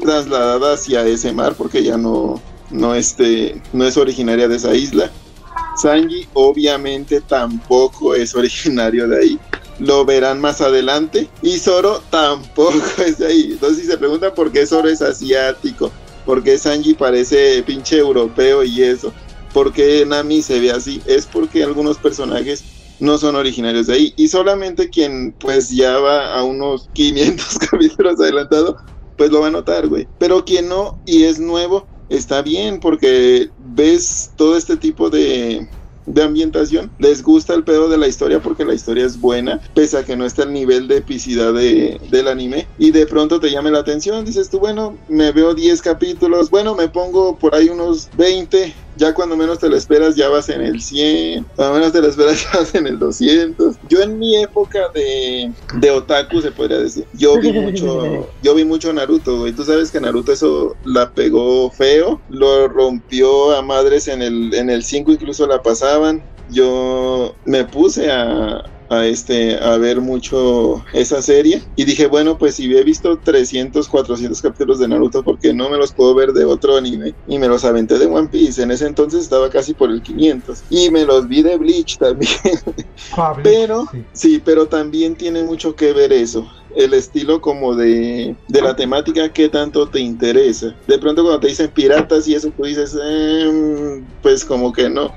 trasladada 0.00 0.72
hacia 0.72 1.06
ese 1.06 1.30
mar 1.32 1.54
porque 1.56 1.82
ya 1.82 1.98
no 1.98 2.40
no 2.70 2.94
este 2.94 3.60
no 3.74 3.84
es 3.84 3.98
originaria 3.98 4.48
de 4.48 4.56
esa 4.56 4.74
isla. 4.74 5.10
Sanji 5.76 6.26
obviamente 6.32 7.20
tampoco 7.20 8.14
es 8.14 8.34
originario 8.34 9.06
de 9.08 9.18
ahí. 9.18 9.40
Lo 9.82 10.04
verán 10.04 10.40
más 10.40 10.60
adelante. 10.60 11.28
Y 11.42 11.58
Zoro 11.58 12.02
tampoco 12.10 12.80
es 13.04 13.18
de 13.18 13.26
ahí. 13.26 13.48
Entonces 13.52 13.84
si 13.84 13.86
se 13.86 13.98
preguntan 13.98 14.32
por 14.34 14.52
qué 14.52 14.66
Zoro 14.66 14.88
es 14.88 15.02
asiático, 15.02 15.90
por 16.24 16.42
qué 16.42 16.56
Sanji 16.56 16.94
parece 16.94 17.62
pinche 17.64 17.98
europeo 17.98 18.62
y 18.64 18.82
eso, 18.82 19.12
por 19.52 19.72
qué 19.72 20.06
Nami 20.06 20.42
se 20.42 20.60
ve 20.60 20.70
así, 20.70 21.02
es 21.06 21.26
porque 21.26 21.64
algunos 21.64 21.98
personajes 21.98 22.64
no 23.00 23.18
son 23.18 23.34
originarios 23.34 23.88
de 23.88 23.94
ahí. 23.94 24.14
Y 24.16 24.28
solamente 24.28 24.88
quien 24.88 25.32
pues 25.32 25.70
ya 25.70 25.98
va 25.98 26.34
a 26.34 26.44
unos 26.44 26.88
500 26.94 27.58
capítulos 27.70 28.20
adelantado, 28.20 28.76
pues 29.16 29.30
lo 29.30 29.40
va 29.40 29.48
a 29.48 29.50
notar, 29.50 29.88
güey. 29.88 30.06
Pero 30.18 30.44
quien 30.44 30.68
no 30.68 31.00
y 31.04 31.24
es 31.24 31.38
nuevo, 31.38 31.86
está 32.08 32.42
bien 32.42 32.78
porque 32.80 33.50
ves 33.58 34.30
todo 34.36 34.56
este 34.56 34.76
tipo 34.76 35.10
de, 35.10 35.68
de 36.06 36.22
ambientación. 36.22 36.90
Les 36.98 37.22
gusta 37.22 37.54
el 37.54 37.64
pedo 37.64 37.88
de 37.88 37.98
la 37.98 38.08
historia 38.08 38.40
porque 38.40 38.64
la 38.64 38.74
historia 38.74 39.06
es 39.06 39.20
buena, 39.20 39.60
pese 39.74 39.98
a 39.98 40.04
que 40.04 40.16
no 40.16 40.24
está 40.24 40.42
al 40.42 40.52
nivel 40.52 40.88
de 40.88 40.98
epicidad 40.98 41.52
de, 41.52 42.00
del 42.10 42.28
anime. 42.28 42.66
Y 42.78 42.90
de 42.90 43.06
pronto 43.06 43.40
te 43.40 43.50
llame 43.50 43.70
la 43.70 43.80
atención, 43.80 44.24
dices 44.24 44.50
tú, 44.50 44.58
bueno, 44.58 44.98
me 45.08 45.32
veo 45.32 45.54
10 45.54 45.80
capítulos, 45.82 46.50
bueno, 46.50 46.74
me 46.74 46.88
pongo 46.88 47.36
por 47.38 47.54
ahí 47.54 47.68
unos 47.68 48.08
20. 48.16 48.74
Ya 48.96 49.14
cuando 49.14 49.36
menos 49.36 49.58
te 49.58 49.68
lo 49.68 49.76
esperas 49.76 50.16
ya 50.16 50.28
vas 50.28 50.48
en 50.48 50.60
el 50.60 50.80
100, 50.80 51.46
cuando 51.56 51.74
menos 51.74 51.92
te 51.92 52.00
lo 52.00 52.08
esperas 52.08 52.42
ya 52.52 52.58
vas 52.58 52.74
en 52.74 52.86
el 52.86 52.98
200. 52.98 53.76
Yo 53.88 54.02
en 54.02 54.18
mi 54.18 54.36
época 54.36 54.80
de, 54.94 55.52
de 55.74 55.90
otaku 55.90 56.40
se 56.40 56.52
podría 56.52 56.78
decir, 56.78 57.06
yo 57.12 57.38
vi 57.40 57.52
mucho, 57.60 58.30
yo 58.42 58.54
vi 58.54 58.64
mucho 58.64 58.92
Naruto, 58.92 59.38
güey. 59.38 59.52
Tú 59.52 59.64
sabes 59.64 59.90
que 59.90 60.00
Naruto 60.00 60.32
eso 60.32 60.76
la 60.84 61.12
pegó 61.12 61.70
feo, 61.70 62.20
lo 62.28 62.68
rompió 62.68 63.52
a 63.52 63.62
madres 63.62 64.08
en 64.08 64.22
el 64.22 64.54
en 64.54 64.70
el 64.70 64.84
5 64.84 65.12
incluso 65.12 65.46
la 65.46 65.62
pasaban. 65.62 66.22
Yo 66.50 67.34
me 67.44 67.64
puse 67.64 68.10
a, 68.10 68.62
a 68.92 69.06
este 69.06 69.56
a 69.58 69.76
ver 69.78 70.00
mucho 70.00 70.84
esa 70.92 71.22
serie. 71.22 71.62
Y 71.76 71.84
dije 71.84 72.06
bueno 72.06 72.38
pues 72.38 72.56
si 72.56 72.64
he 72.76 72.84
visto 72.84 73.18
300 73.18 73.88
400 73.88 74.40
capítulos 74.40 74.78
de 74.78 74.88
Naruto 74.88 75.22
porque 75.24 75.52
no 75.54 75.70
me 75.70 75.78
los 75.78 75.92
puedo 75.92 76.14
ver 76.14 76.32
de 76.32 76.44
otro 76.44 76.76
anime 76.76 77.14
y 77.26 77.38
me 77.38 77.48
los 77.48 77.64
aventé 77.64 77.98
de 77.98 78.06
One 78.06 78.28
Piece. 78.28 78.62
En 78.62 78.70
ese 78.70 78.86
entonces 78.86 79.22
estaba 79.22 79.50
casi 79.50 79.74
por 79.74 79.90
el 79.90 80.02
500 80.02 80.64
y 80.68 80.90
me 80.90 81.04
los 81.04 81.26
vi 81.26 81.42
de 81.42 81.56
Bleach 81.56 81.96
también. 81.98 82.30
Ah, 83.16 83.32
Bleach, 83.32 83.44
pero 83.44 83.84
sí. 83.90 84.06
sí 84.12 84.42
pero 84.44 84.66
también 84.68 85.16
tiene 85.16 85.42
mucho 85.42 85.74
que 85.74 85.92
ver 85.92 86.12
eso 86.12 86.46
el 86.76 86.94
estilo 86.94 87.40
como 87.40 87.74
de, 87.74 88.34
de 88.48 88.62
la 88.62 88.74
temática 88.76 89.32
que 89.32 89.48
tanto 89.48 89.88
te 89.88 90.00
interesa. 90.00 90.74
De 90.86 90.98
pronto 90.98 91.22
cuando 91.22 91.40
te 91.40 91.48
dicen 91.48 91.70
piratas 91.70 92.26
y 92.28 92.34
eso 92.34 92.52
tú 92.56 92.64
dices, 92.64 92.96
"Em, 93.02 94.04
pues 94.22 94.44
como 94.44 94.72
que 94.72 94.88
no. 94.88 95.12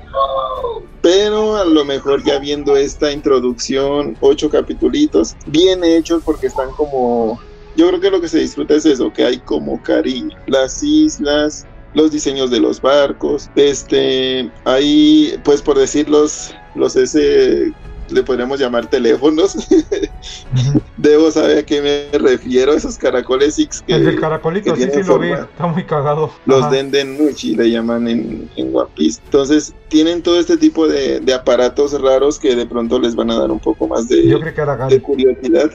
Pero 1.02 1.56
a 1.56 1.64
lo 1.64 1.84
mejor 1.84 2.24
ya 2.24 2.38
viendo 2.38 2.76
esta 2.76 3.12
introducción, 3.12 4.16
ocho 4.20 4.50
capitulitos, 4.50 5.36
bien 5.46 5.84
hechos 5.84 6.22
porque 6.24 6.48
están 6.48 6.70
como... 6.72 7.40
Yo 7.76 7.86
creo 7.88 8.00
que 8.00 8.10
lo 8.10 8.20
que 8.20 8.28
se 8.28 8.38
disfruta 8.40 8.74
es 8.74 8.86
eso, 8.86 9.12
que 9.12 9.24
hay 9.24 9.38
como 9.38 9.80
cariño. 9.82 10.36
Las 10.46 10.82
islas, 10.82 11.66
los 11.94 12.10
diseños 12.10 12.50
de 12.50 12.58
los 12.58 12.80
barcos, 12.80 13.50
este, 13.54 14.50
hay, 14.64 15.38
pues 15.44 15.62
por 15.62 15.78
decir 15.78 16.08
los, 16.08 16.54
los 16.74 16.96
ese, 16.96 17.72
le 18.10 18.22
podríamos 18.22 18.60
llamar 18.60 18.88
teléfonos. 18.88 19.56
Debo 20.96 21.30
saber 21.30 21.58
a 21.58 21.62
qué 21.62 21.82
me 21.82 22.18
refiero, 22.18 22.72
esos 22.72 22.96
caracoles 22.96 23.58
X 23.58 23.82
que 23.86 23.94
El 23.94 24.18
caracolito, 24.20 24.74
que 24.74 24.84
sí, 24.84 24.90
sí 24.94 25.02
lo 25.02 25.18
vi, 25.18 25.32
está 25.32 25.66
muy 25.66 25.84
cagado. 25.84 26.30
los 26.46 26.62
Ajá. 26.62 26.70
Denden 26.70 27.16
Muchi 27.16 27.54
le 27.54 27.70
llaman 27.70 28.08
en, 28.08 28.50
en 28.56 28.74
One 28.74 28.88
Piece. 28.94 29.20
Entonces, 29.24 29.74
tienen 29.88 30.22
todo 30.22 30.40
este 30.40 30.56
tipo 30.56 30.88
de, 30.88 31.20
de 31.20 31.34
aparatos 31.34 32.00
raros 32.00 32.38
que 32.38 32.56
de 32.56 32.66
pronto 32.66 32.98
les 32.98 33.14
van 33.14 33.30
a 33.30 33.38
dar 33.38 33.50
un 33.50 33.60
poco 33.60 33.86
más 33.86 34.08
de, 34.08 34.26
Yo 34.26 34.40
creo 34.40 34.54
que 34.54 34.94
de 34.94 35.02
curiosidad. 35.02 35.70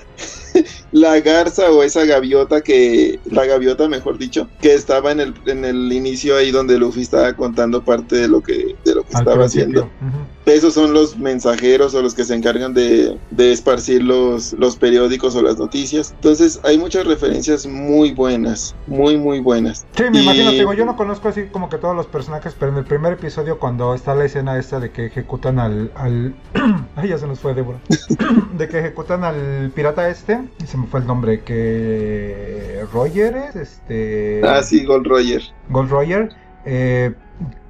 la 0.92 1.20
garza 1.20 1.72
o 1.72 1.84
esa 1.84 2.06
gaviota 2.06 2.62
que, 2.62 3.20
la 3.26 3.46
gaviota 3.46 3.88
mejor 3.88 4.18
dicho, 4.18 4.50
que 4.62 4.74
estaba 4.74 5.12
en 5.12 5.20
el, 5.20 5.34
en 5.46 5.66
el 5.66 5.92
inicio 5.94 6.36
ahí 6.38 6.52
donde 6.52 6.78
Luffy 6.78 7.02
estaba 7.02 7.34
contando 7.34 7.84
parte 7.84 8.16
de 8.16 8.28
lo 8.28 8.42
que, 8.42 8.76
de 8.86 8.96
lo 8.96 9.04
que 9.04 9.14
al 9.16 9.22
estaba 9.22 9.38
principio. 9.40 9.90
haciendo. 10.00 10.28
Esos 10.46 10.74
son 10.74 10.94
los 10.94 11.18
mensajeros 11.18 11.94
o 11.94 12.02
los 12.02 12.14
que 12.16 12.24
se 12.24 12.34
encargan 12.36 12.74
de, 12.74 13.18
de 13.30 13.52
esparcir 13.52 14.04
los, 14.04 14.54
los 14.54 14.76
periódicos 14.76 15.36
o 15.36 15.42
las 15.42 15.58
noticias. 15.58 16.12
Entonces 16.16 16.60
hay 16.64 16.78
muchas 16.78 17.06
referencias 17.06 17.66
muy 17.68 18.12
buenas, 18.12 18.76
muy 18.88 19.18
muy 19.18 19.40
buenas. 19.40 19.86
Sí, 19.96 20.04
me 20.12 20.20
Y- 20.20 20.24
imagino, 20.24 20.52
digo, 20.52 20.74
yo 20.74 20.86
no 20.86 20.98
conozco 20.98 21.30
así 21.30 21.44
como 21.52 21.70
que 21.70 21.78
todos 21.78 21.96
los 21.96 22.08
personajes, 22.08 22.56
pero 22.60 22.72
en 22.72 22.78
el 22.80 22.86
primer 22.86 23.14
episodio 23.14 23.60
cuando 23.60 23.94
está 23.94 24.16
la 24.16 24.26
escena 24.26 24.58
esta 24.58 24.80
de 24.80 24.92
que 24.92 25.06
ejecutan 25.06 25.60
al... 25.60 25.92
al... 25.96 26.34
Ay, 26.96 27.10
ya 27.10 27.18
se 27.18 27.28
nos 27.28 27.40
fue 27.40 27.54
Débora. 27.54 27.80
de 28.58 28.68
que 28.68 28.80
ejecutan 28.80 29.24
al 29.24 29.72
pirata 29.76 30.10
este, 30.10 30.41
y 30.62 30.66
se 30.68 30.78
me 30.78 30.88
fue 30.88 31.00
el 31.02 31.08
nombre, 31.08 31.44
que... 31.44 32.86
Roger 32.94 33.36
es, 33.38 33.56
este... 33.56 34.42
Ah, 34.46 34.62
sí, 34.64 34.86
Gold 34.86 35.08
Roger. 35.08 35.42
Gold 35.70 35.90
Roger, 35.92 36.30
eh, 36.66 37.14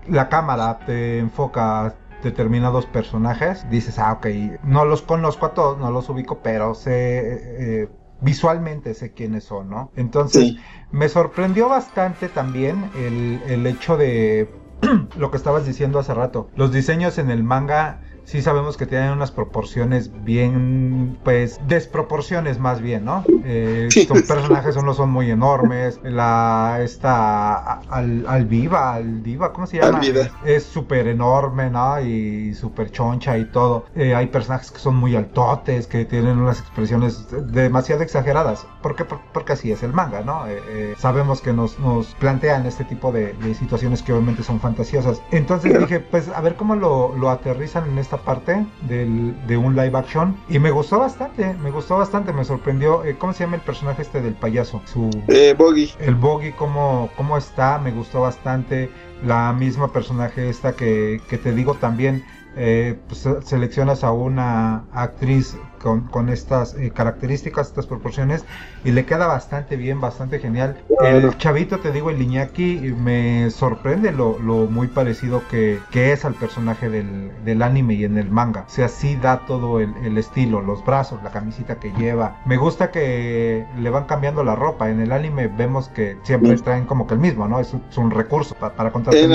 la 0.07 0.29
cámara 0.29 0.79
te 0.85 1.19
enfoca 1.19 1.95
determinados 2.23 2.85
personajes, 2.85 3.67
dices, 3.69 3.97
ah, 3.99 4.13
ok, 4.13 4.27
no 4.63 4.85
los 4.85 5.01
conozco 5.01 5.47
a 5.47 5.53
todos, 5.53 5.79
no 5.79 5.89
los 5.91 6.09
ubico, 6.09 6.39
pero 6.43 6.75
sé, 6.75 7.81
eh, 7.83 7.89
visualmente 8.21 8.93
sé 8.93 9.13
quiénes 9.13 9.43
son, 9.45 9.69
¿no? 9.69 9.91
Entonces, 9.95 10.41
Sí. 10.43 10.59
me 10.91 11.09
sorprendió 11.09 11.67
bastante 11.69 12.29
también 12.29 12.91
el, 12.95 13.41
el 13.47 13.65
hecho 13.65 13.97
de 13.97 14.49
lo 15.17 15.31
que 15.31 15.37
estabas 15.37 15.65
diciendo 15.65 15.99
hace 15.99 16.13
rato. 16.13 16.49
Los 16.55 16.71
diseños 16.71 17.17
en 17.17 17.31
el 17.31 17.43
manga 17.43 18.01
sí 18.23 18.41
sabemos 18.41 18.77
que 18.77 18.85
tienen 18.85 19.11
unas 19.11 19.31
proporciones 19.31 20.11
bien, 20.23 21.17
pues, 21.23 21.59
desproporciones 21.67 22.59
más 22.59 22.81
bien, 22.81 23.05
¿no? 23.05 23.23
Eh. 23.43 23.89
Son 24.07 24.21
personajes, 24.21 24.75
unos 24.77 24.97
son 24.97 25.09
muy 25.09 25.29
enormes. 25.31 25.99
La, 26.03 26.79
esta, 26.81 27.79
al, 27.89 28.25
Alviva, 28.27 28.93
Aldiva, 28.93 29.51
¿cómo 29.53 29.67
se 29.67 29.77
llama? 29.79 29.99
Alvida. 29.99 30.31
Es 30.45 30.63
súper 30.63 31.07
enorme, 31.07 31.69
¿no? 31.69 31.99
Y 32.01 32.53
súper 32.53 32.91
choncha 32.91 33.37
y 33.37 33.45
todo. 33.45 33.85
Eh, 33.95 34.15
hay 34.15 34.27
personajes 34.27 34.71
que 34.71 34.79
son 34.79 34.95
muy 34.95 35.15
altotes, 35.15 35.87
que 35.87 36.05
tienen 36.05 36.37
unas 36.37 36.59
expresiones 36.59 37.27
demasiado 37.51 38.01
exageradas. 38.03 38.65
¿Por 38.81 38.95
qué? 38.95 39.05
Por- 39.05 39.19
Porque 39.33 39.53
así 39.53 39.71
es 39.71 39.83
el 39.83 39.93
manga, 39.93 40.21
¿no? 40.21 40.47
Eh, 40.47 40.61
eh, 40.69 40.93
sabemos 40.97 41.41
que 41.41 41.53
nos, 41.53 41.77
nos 41.79 42.07
plantean 42.15 42.65
este 42.65 42.83
tipo 42.85 43.11
de, 43.11 43.33
de 43.33 43.55
situaciones 43.55 44.01
que 44.03 44.13
obviamente 44.13 44.43
son 44.43 44.59
fantasiosas. 44.59 45.21
Entonces 45.31 45.77
dije, 45.79 45.99
pues 45.99 46.29
a 46.29 46.39
ver 46.41 46.55
cómo 46.55 46.75
lo, 46.75 47.15
lo 47.17 47.29
aterrizan 47.29 47.89
en 47.89 47.97
esta 47.97 48.17
parte 48.23 48.65
del, 48.87 49.35
de 49.47 49.57
un 49.57 49.75
live 49.75 49.97
action. 49.97 50.35
Y 50.49 50.59
me 50.59 50.71
gustó 50.71 50.99
bastante, 50.99 51.53
me 51.55 51.71
gustó 51.71 51.97
bastante, 51.97 52.33
me 52.33 52.43
sorprendió. 52.43 53.03
Eh, 53.03 53.17
¿Cómo 53.17 53.33
se 53.33 53.43
llama 53.43 53.57
el 53.57 53.61
personaje 53.61 54.01
este 54.01 54.21
del 54.21 54.33
payaso? 54.33 54.81
Su... 54.85 55.09
Eh, 55.27 55.55
Boggy. 55.57 55.91
El 55.99 56.15
Boggy, 56.15 56.51
cómo, 56.51 57.09
cómo 57.15 57.37
está, 57.37 57.79
me 57.79 57.91
gustó 57.91 58.21
bastante. 58.21 58.89
La 59.23 59.53
misma 59.53 59.91
personaje 59.91 60.49
esta 60.49 60.73
que, 60.73 61.21
que 61.29 61.37
te 61.37 61.53
digo 61.53 61.75
también, 61.75 62.25
eh, 62.55 62.97
pues, 63.07 63.27
seleccionas 63.43 64.03
a 64.03 64.11
una 64.11 64.83
actriz 64.91 65.55
con, 65.81 66.01
con 66.07 66.29
estas 66.29 66.75
eh, 66.75 66.91
características, 66.93 67.67
estas 67.67 67.87
proporciones, 67.87 68.45
y 68.83 68.91
le 68.91 69.05
queda 69.05 69.27
bastante 69.27 69.75
bien, 69.75 69.99
bastante 70.01 70.39
genial. 70.39 70.77
El 71.01 71.37
chavito, 71.37 71.79
te 71.79 71.91
digo, 71.91 72.09
el 72.09 72.21
Iñaki, 72.21 72.93
me 72.97 73.49
sorprende 73.51 74.11
lo, 74.11 74.37
lo 74.39 74.67
muy 74.67 74.87
parecido 74.87 75.43
que, 75.49 75.79
que 75.91 76.11
es 76.13 76.25
al 76.25 76.35
personaje 76.35 76.89
del, 76.89 77.31
del 77.43 77.61
anime 77.61 77.95
y 77.95 78.03
en 78.05 78.17
el 78.17 78.29
manga. 78.29 78.65
O 78.67 78.69
sea, 78.71 78.87
sí 78.87 79.15
da 79.15 79.45
todo 79.47 79.79
el, 79.79 79.93
el 80.03 80.17
estilo, 80.17 80.61
los 80.61 80.83
brazos, 80.85 81.21
la 81.23 81.31
camisita 81.31 81.75
que 81.79 81.91
lleva. 81.93 82.37
Me 82.45 82.57
gusta 82.57 82.91
que 82.91 83.65
le 83.79 83.89
van 83.89 84.05
cambiando 84.05 84.43
la 84.43 84.55
ropa. 84.55 84.89
En 84.89 84.99
el 84.99 85.11
anime 85.11 85.47
vemos 85.47 85.89
que 85.89 86.17
siempre 86.23 86.51
traen 86.63 86.85
como 86.85 87.07
que 87.07 87.15
el 87.15 87.19
mismo, 87.19 87.47
¿no? 87.47 87.59
Es, 87.59 87.73
un- 87.73 87.83
es 87.89 87.97
un 87.97 88.11
recurso 88.11 88.55
pa- 88.55 88.73
para 88.75 88.91
contar 88.91 89.13
En 89.15 89.31
y 89.31 89.33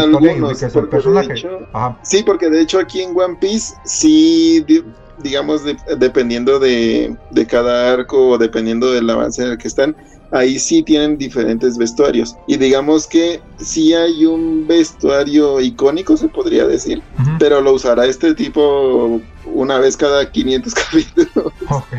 el 0.85 0.89
personaje. 0.89 1.33
hecho- 1.33 1.67
Ajá. 1.73 1.99
Sí, 2.03 2.23
porque 2.23 2.51
de 2.51 2.61
hecho 2.61 2.79
aquí 2.79 3.03
en 3.03 3.11
One 3.19 3.37
Piece, 3.41 3.75
sí, 3.85 4.65
digamos, 5.17 5.65
de- 5.65 5.77
dependiendo 5.99 6.59
de, 6.59 7.17
de 7.29 7.47
cada 7.47 7.93
arco 7.93 8.31
o 8.31 8.39
dependiendo 8.39 8.93
del 8.93 9.09
avance 9.11 9.43
en 9.43 9.51
el 9.51 9.59
que 9.59 9.69
están, 9.69 9.97
ahí 10.31 10.59
sí 10.59 10.83
tienen 10.83 11.17
diferentes 11.19 11.77
vestuarios. 11.79 12.39
Y 12.47 12.57
digamos 12.57 13.07
que 13.09 13.45
sí 13.59 13.95
hay 13.95 14.27
un 14.27 14.67
vestuario 14.67 15.61
icónico, 15.61 16.17
se 16.17 16.29
podría 16.29 16.67
decir, 16.67 17.05
pero 17.39 17.61
lo 17.61 17.73
usará 17.73 18.07
este 18.07 18.35
tipo 18.35 19.23
una 19.43 19.79
vez 19.79 19.97
cada 19.97 20.31
500 20.31 20.75
capítulos. 20.91 21.53
Ok, 21.71 21.93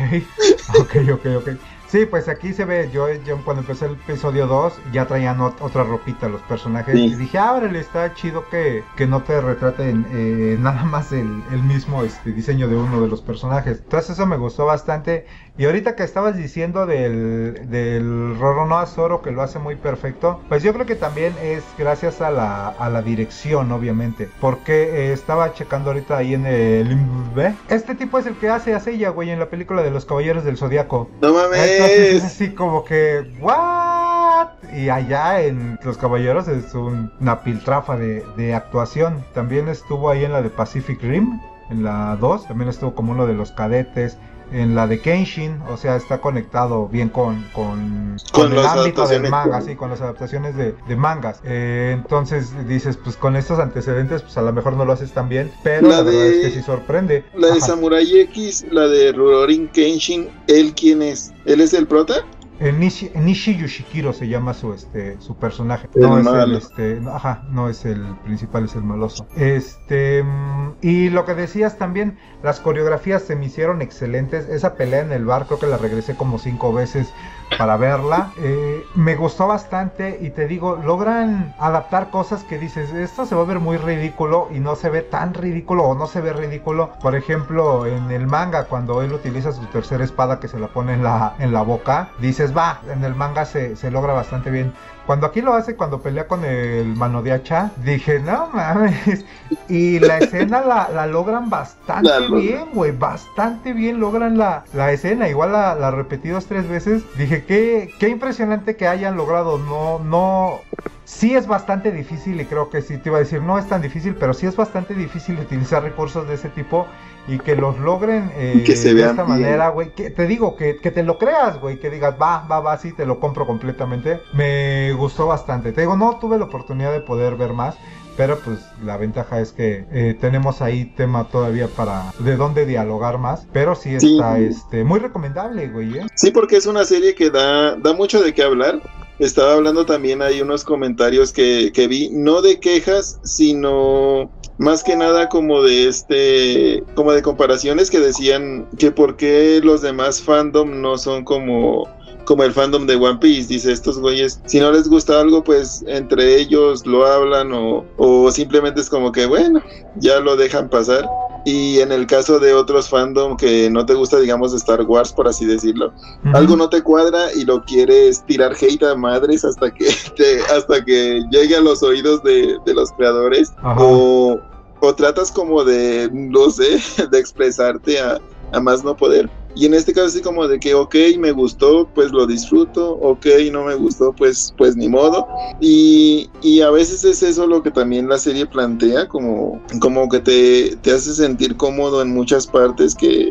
ok, 0.80 0.94
ok, 1.14 1.26
ok. 1.38 1.48
Sí, 1.90 2.04
pues 2.04 2.28
aquí 2.28 2.52
se 2.52 2.66
ve, 2.66 2.90
yo, 2.90 3.10
yo 3.14 3.42
cuando 3.42 3.62
empecé 3.62 3.86
el 3.86 3.94
episodio 3.94 4.46
2 4.46 4.82
ya 4.84 5.06
traían 5.06 5.38
ot- 5.38 5.56
otra 5.58 5.84
ropita 5.84 6.28
los 6.28 6.42
personajes 6.42 7.00
Sí. 7.00 7.06
y 7.06 7.14
dije, 7.14 7.38
ah, 7.38 7.54
órale, 7.54 7.80
está 7.80 8.12
chido 8.12 8.46
que, 8.50 8.90
que 8.94 9.06
no 9.06 9.22
te 9.24 9.40
retraten 9.40 10.06
eh, 10.10 10.56
nada 10.60 10.84
más 10.84 11.12
el, 11.12 11.46
el 11.50 11.62
mismo 11.62 12.04
este, 12.04 12.32
diseño 12.34 12.68
de 12.68 12.76
uno 12.76 13.00
de 13.00 13.08
los 13.08 13.22
personajes. 13.22 13.78
Entonces 13.80 14.10
eso 14.10 14.26
me 14.26 14.36
gustó 14.36 14.66
bastante. 14.66 15.26
Y 15.58 15.64
ahorita 15.66 15.96
que 15.96 16.04
estabas 16.04 16.36
diciendo 16.36 16.86
del, 16.86 17.68
del 17.68 18.38
Roronoa 18.38 18.86
Zoro 18.86 19.22
que 19.22 19.32
lo 19.32 19.42
hace 19.42 19.58
muy 19.58 19.74
perfecto, 19.74 20.40
pues 20.48 20.62
yo 20.62 20.72
creo 20.72 20.86
que 20.86 20.94
también 20.94 21.34
es 21.42 21.64
gracias 21.76 22.20
a 22.20 22.30
la, 22.30 22.68
a 22.68 22.88
la 22.88 23.02
dirección, 23.02 23.72
obviamente. 23.72 24.28
Porque 24.40 24.84
eh, 25.08 25.12
estaba 25.12 25.52
checando 25.54 25.90
ahorita 25.90 26.16
ahí 26.16 26.34
en 26.34 26.46
el 26.46 26.92
IMDb. 26.92 27.54
Este 27.68 27.96
tipo 27.96 28.18
es 28.20 28.26
el 28.26 28.34
que 28.36 28.48
hace 28.48 28.72
a 28.72 28.78
Seiya, 28.78 29.10
güey, 29.10 29.30
en 29.30 29.40
la 29.40 29.46
película 29.50 29.82
de 29.82 29.90
los 29.90 30.04
Caballeros 30.04 30.44
del 30.44 30.56
Zodiaco. 30.56 31.10
No 31.20 31.28
Entonces 31.28 31.60
es 31.80 32.14
mames. 32.18 32.24
así 32.24 32.50
como 32.50 32.84
que, 32.84 33.28
¿what? 33.40 34.48
Y 34.76 34.88
allá 34.90 35.40
en 35.42 35.76
Los 35.82 35.98
Caballeros 35.98 36.46
es 36.46 36.72
un- 36.74 37.10
una 37.20 37.40
piltrafa 37.42 37.96
de, 37.96 38.24
de 38.36 38.54
actuación. 38.54 39.24
También 39.34 39.66
estuvo 39.68 40.08
ahí 40.10 40.24
en 40.24 40.32
la 40.32 40.40
de 40.42 40.50
Pacific 40.50 41.02
Rim, 41.02 41.40
en 41.70 41.82
la 41.82 42.16
2. 42.20 42.46
También 42.46 42.70
estuvo 42.70 42.94
como 42.94 43.10
uno 43.10 43.26
de 43.26 43.34
los 43.34 43.50
cadetes. 43.50 44.18
En 44.52 44.74
la 44.74 44.86
de 44.86 45.00
Kenshin, 45.00 45.60
o 45.68 45.76
sea, 45.76 45.96
está 45.96 46.18
conectado 46.20 46.88
bien 46.88 47.08
con, 47.10 47.44
con, 47.52 48.16
Con 48.32 48.50
con 48.50 48.52
el 48.58 48.66
ámbito 48.66 49.06
del 49.06 49.28
manga, 49.28 49.60
sí, 49.60 49.74
con 49.76 49.90
las 49.90 50.00
adaptaciones 50.00 50.56
de, 50.56 50.74
de 50.86 50.96
mangas. 50.96 51.40
Eh, 51.44 51.92
entonces 51.94 52.52
dices, 52.66 52.96
pues 52.96 53.16
con 53.16 53.36
estos 53.36 53.58
antecedentes, 53.58 54.22
pues 54.22 54.36
a 54.38 54.42
lo 54.42 54.52
mejor 54.52 54.72
no 54.74 54.84
lo 54.84 54.92
haces 54.92 55.12
tan 55.12 55.28
bien, 55.28 55.52
pero 55.62 55.88
La 55.88 55.96
la, 55.98 56.02
verdad 56.02 56.20
de- 56.20 56.36
es 56.40 56.46
que 56.46 56.50
sí 56.58 56.62
sorprende. 56.62 57.24
La 57.34 57.48
de. 57.48 57.60
Samurai 57.60 58.20
X, 58.20 58.64
la 58.70 58.88
de 58.88 59.12
Rurorin 59.12 59.68
Kenshin, 59.68 60.28
¿él 60.46 60.72
quién 60.74 61.02
es? 61.02 61.32
¿Él 61.44 61.60
es 61.60 61.74
el 61.74 61.86
prota? 61.86 62.24
Eh, 62.60 62.72
Nishi, 62.72 63.10
Nishi 63.14 63.56
Yoshikiro 63.56 64.12
se 64.12 64.26
llama 64.26 64.52
su 64.52 64.72
este 64.72 65.20
su 65.20 65.36
personaje. 65.36 65.88
El 65.94 66.02
no 66.02 66.18
es 66.18 66.26
el 66.26 66.56
este, 66.56 67.00
no, 67.00 67.14
ajá, 67.14 67.44
no 67.50 67.68
es 67.68 67.84
el 67.84 68.02
principal, 68.24 68.64
es 68.64 68.74
el 68.74 68.82
maloso. 68.82 69.28
Este 69.36 70.24
mm, 70.24 70.72
y 70.82 71.10
lo 71.10 71.24
que 71.24 71.34
decías 71.34 71.78
también, 71.78 72.18
las 72.42 72.58
coreografías 72.58 73.22
se 73.22 73.36
me 73.36 73.46
hicieron 73.46 73.80
excelentes. 73.80 74.48
Esa 74.48 74.74
pelea 74.74 75.00
en 75.00 75.12
el 75.12 75.24
bar 75.24 75.46
creo 75.46 75.60
que 75.60 75.66
la 75.66 75.76
regresé 75.76 76.16
como 76.16 76.38
cinco 76.38 76.72
veces 76.72 77.12
para 77.56 77.76
verla. 77.76 78.32
Eh, 78.38 78.86
me 78.94 79.16
gustó 79.16 79.46
bastante 79.46 80.18
y 80.20 80.30
te 80.30 80.46
digo, 80.46 80.76
logran 80.76 81.54
adaptar 81.58 82.10
cosas 82.10 82.44
que 82.44 82.58
dices, 82.58 82.92
esto 82.92 83.26
se 83.26 83.34
va 83.34 83.42
a 83.42 83.46
ver 83.46 83.60
muy 83.60 83.76
ridículo 83.76 84.48
y 84.50 84.60
no 84.60 84.76
se 84.76 84.90
ve 84.90 85.02
tan 85.02 85.34
ridículo 85.34 85.84
o 85.84 85.94
no 85.94 86.06
se 86.06 86.20
ve 86.20 86.32
ridículo. 86.32 86.90
Por 87.00 87.14
ejemplo, 87.14 87.86
en 87.86 88.10
el 88.10 88.26
manga, 88.26 88.64
cuando 88.64 89.02
él 89.02 89.12
utiliza 89.12 89.52
su 89.52 89.64
tercera 89.66 90.04
espada 90.04 90.40
que 90.40 90.48
se 90.48 90.58
la 90.58 90.68
pone 90.68 90.94
en 90.94 91.02
la, 91.02 91.34
en 91.38 91.52
la 91.52 91.62
boca, 91.62 92.10
dices, 92.18 92.56
va, 92.56 92.80
en 92.88 93.04
el 93.04 93.14
manga 93.14 93.44
se, 93.44 93.76
se 93.76 93.90
logra 93.90 94.12
bastante 94.12 94.50
bien. 94.50 94.72
Cuando 95.08 95.26
aquí 95.26 95.40
lo 95.40 95.54
hace, 95.54 95.74
cuando 95.74 96.02
pelea 96.02 96.28
con 96.28 96.44
el 96.44 96.94
mano 96.94 97.22
de 97.22 97.32
hacha, 97.32 97.70
dije, 97.82 98.20
no 98.20 98.50
mames. 98.52 99.24
Y 99.66 100.00
la 100.00 100.18
escena 100.18 100.60
la, 100.60 100.90
la 100.90 101.06
logran 101.06 101.48
bastante 101.48 102.10
La 102.10 102.18
bien, 102.28 102.66
güey. 102.74 102.92
Bastante 102.92 103.72
bien 103.72 104.00
logran 104.00 104.36
la, 104.36 104.64
la 104.74 104.92
escena. 104.92 105.26
Igual 105.26 105.52
la, 105.52 105.74
la 105.76 105.90
repetidos 105.90 106.44
tres 106.44 106.68
veces. 106.68 107.04
Dije, 107.16 107.46
qué, 107.46 107.88
qué 107.98 108.10
impresionante 108.10 108.76
que 108.76 108.86
hayan 108.86 109.16
logrado. 109.16 109.56
No, 109.56 109.98
no. 109.98 110.60
Sí 111.08 111.34
es 111.34 111.46
bastante 111.46 111.90
difícil 111.90 112.38
y 112.38 112.44
creo 112.44 112.68
que 112.68 112.82
sí 112.82 112.98
te 112.98 113.08
iba 113.08 113.16
a 113.16 113.20
decir, 113.20 113.40
no 113.40 113.58
es 113.58 113.66
tan 113.66 113.80
difícil, 113.80 114.14
pero 114.14 114.34
sí 114.34 114.44
es 114.46 114.54
bastante 114.54 114.92
difícil 114.92 115.38
utilizar 115.38 115.82
recursos 115.82 116.28
de 116.28 116.34
ese 116.34 116.50
tipo 116.50 116.86
y 117.26 117.38
que 117.38 117.56
los 117.56 117.78
logren 117.78 118.30
eh, 118.36 118.62
Que 118.66 118.76
se 118.76 118.92
de 118.92 119.00
esta 119.06 119.24
bien. 119.24 119.40
manera, 119.40 119.70
güey. 119.70 119.94
Que 119.94 120.10
te 120.10 120.26
digo, 120.26 120.54
que, 120.54 120.76
que 120.76 120.90
te 120.90 121.02
lo 121.02 121.16
creas, 121.16 121.58
güey, 121.60 121.80
que 121.80 121.88
digas, 121.88 122.14
va, 122.20 122.46
va, 122.46 122.60
va, 122.60 122.76
sí, 122.76 122.92
te 122.92 123.06
lo 123.06 123.20
compro 123.20 123.46
completamente. 123.46 124.20
Me 124.34 124.92
gustó 124.92 125.26
bastante. 125.26 125.72
Te 125.72 125.80
digo, 125.80 125.96
no 125.96 126.18
tuve 126.18 126.36
la 126.36 126.44
oportunidad 126.44 126.92
de 126.92 127.00
poder 127.00 127.36
ver 127.36 127.54
más. 127.54 127.76
Pero 128.18 128.38
pues 128.40 128.58
la 128.84 128.98
ventaja 128.98 129.40
es 129.40 129.52
que 129.52 129.86
eh, 129.90 130.14
tenemos 130.20 130.60
ahí 130.60 130.84
tema 130.84 131.24
todavía 131.28 131.68
para 131.68 132.12
de 132.18 132.36
dónde 132.36 132.66
dialogar 132.66 133.16
más. 133.16 133.46
Pero 133.54 133.74
sí 133.74 133.98
Sí. 133.98 134.16
está 134.16 134.38
este 134.40 134.84
muy 134.84 134.98
recomendable, 135.00 135.68
güey. 135.68 135.96
¿eh? 135.98 136.06
Sí, 136.16 136.32
porque 136.32 136.56
es 136.56 136.66
una 136.66 136.84
serie 136.84 137.14
que 137.14 137.30
da, 137.30 137.76
da 137.76 137.94
mucho 137.94 138.20
de 138.22 138.34
qué 138.34 138.42
hablar. 138.42 138.82
Estaba 139.18 139.54
hablando 139.54 139.84
también 139.84 140.22
hay 140.22 140.40
unos 140.40 140.62
comentarios 140.64 141.32
que, 141.32 141.72
que 141.74 141.88
vi, 141.88 142.08
no 142.12 142.40
de 142.40 142.60
quejas, 142.60 143.18
sino 143.24 144.30
más 144.58 144.84
que 144.84 144.96
nada 144.96 145.28
como 145.28 145.62
de 145.62 145.88
este, 145.88 146.84
como 146.94 147.12
de 147.12 147.22
comparaciones 147.22 147.90
que 147.90 148.00
decían 148.00 148.68
que 148.78 148.90
por 148.92 149.16
qué 149.16 149.60
los 149.62 149.82
demás 149.82 150.22
fandom 150.22 150.80
no 150.80 150.98
son 150.98 151.24
como 151.24 151.88
como 152.24 152.44
el 152.44 152.52
fandom 152.52 152.86
de 152.86 152.94
One 152.94 153.20
Piece, 153.20 153.48
dice 153.48 153.72
estos 153.72 153.98
güeyes, 153.98 154.38
si 154.44 154.60
no 154.60 154.70
les 154.70 154.86
gusta 154.86 155.18
algo, 155.18 155.42
pues 155.42 155.82
entre 155.86 156.36
ellos 156.36 156.86
lo 156.86 157.06
hablan 157.06 157.54
o, 157.54 157.86
o 157.96 158.30
simplemente 158.30 158.82
es 158.82 158.90
como 158.90 159.12
que 159.12 159.24
bueno, 159.24 159.62
ya 159.96 160.20
lo 160.20 160.36
dejan 160.36 160.68
pasar. 160.68 161.08
Y 161.44 161.80
en 161.80 161.92
el 161.92 162.06
caso 162.06 162.38
de 162.38 162.52
otros 162.52 162.88
fandom 162.88 163.36
que 163.36 163.70
no 163.70 163.86
te 163.86 163.94
gusta, 163.94 164.18
digamos, 164.18 164.52
Star 164.54 164.82
Wars, 164.82 165.12
por 165.12 165.28
así 165.28 165.46
decirlo, 165.46 165.92
algo 166.34 166.56
no 166.56 166.68
te 166.68 166.82
cuadra 166.82 167.32
y 167.34 167.44
lo 167.44 167.62
quieres 167.64 168.22
tirar 168.26 168.54
hate 168.60 168.82
a 168.82 168.94
madres 168.94 169.44
hasta 169.44 169.70
que 169.70 169.86
te- 170.16 170.42
hasta 170.54 170.84
que 170.84 171.22
llegue 171.30 171.56
a 171.56 171.60
los 171.60 171.82
oídos 171.82 172.22
de, 172.22 172.56
de 172.66 172.74
los 172.74 172.90
creadores 172.92 173.52
o, 173.84 174.40
o 174.80 174.94
tratas 174.94 175.30
como 175.32 175.64
de 175.64 176.10
no 176.12 176.50
sé 176.50 176.80
de 177.10 177.18
expresarte 177.18 177.98
a, 178.00 178.18
a 178.52 178.60
más 178.60 178.84
no 178.84 178.94
poder 178.96 179.30
Y 179.58 179.66
en 179.66 179.74
este 179.74 179.92
caso 179.92 180.06
así 180.06 180.20
como 180.22 180.46
de 180.46 180.60
que, 180.60 180.72
ok, 180.74 180.94
me 181.18 181.32
gustó, 181.32 181.90
pues 181.92 182.12
lo 182.12 182.28
disfruto, 182.28 182.92
ok, 182.92 183.26
no 183.50 183.64
me 183.64 183.74
gustó, 183.74 184.12
pues, 184.12 184.54
pues 184.56 184.76
ni 184.76 184.88
modo. 184.88 185.26
Y, 185.60 186.30
y 186.42 186.60
a 186.60 186.70
veces 186.70 187.02
es 187.02 187.24
eso 187.24 187.44
lo 187.48 187.60
que 187.60 187.72
también 187.72 188.08
la 188.08 188.18
serie 188.18 188.46
plantea, 188.46 189.08
como, 189.08 189.60
como 189.80 190.08
que 190.08 190.20
te, 190.20 190.76
te 190.76 190.92
hace 190.92 191.12
sentir 191.12 191.56
cómodo 191.56 192.02
en 192.02 192.14
muchas 192.14 192.46
partes, 192.46 192.94
que 192.94 193.30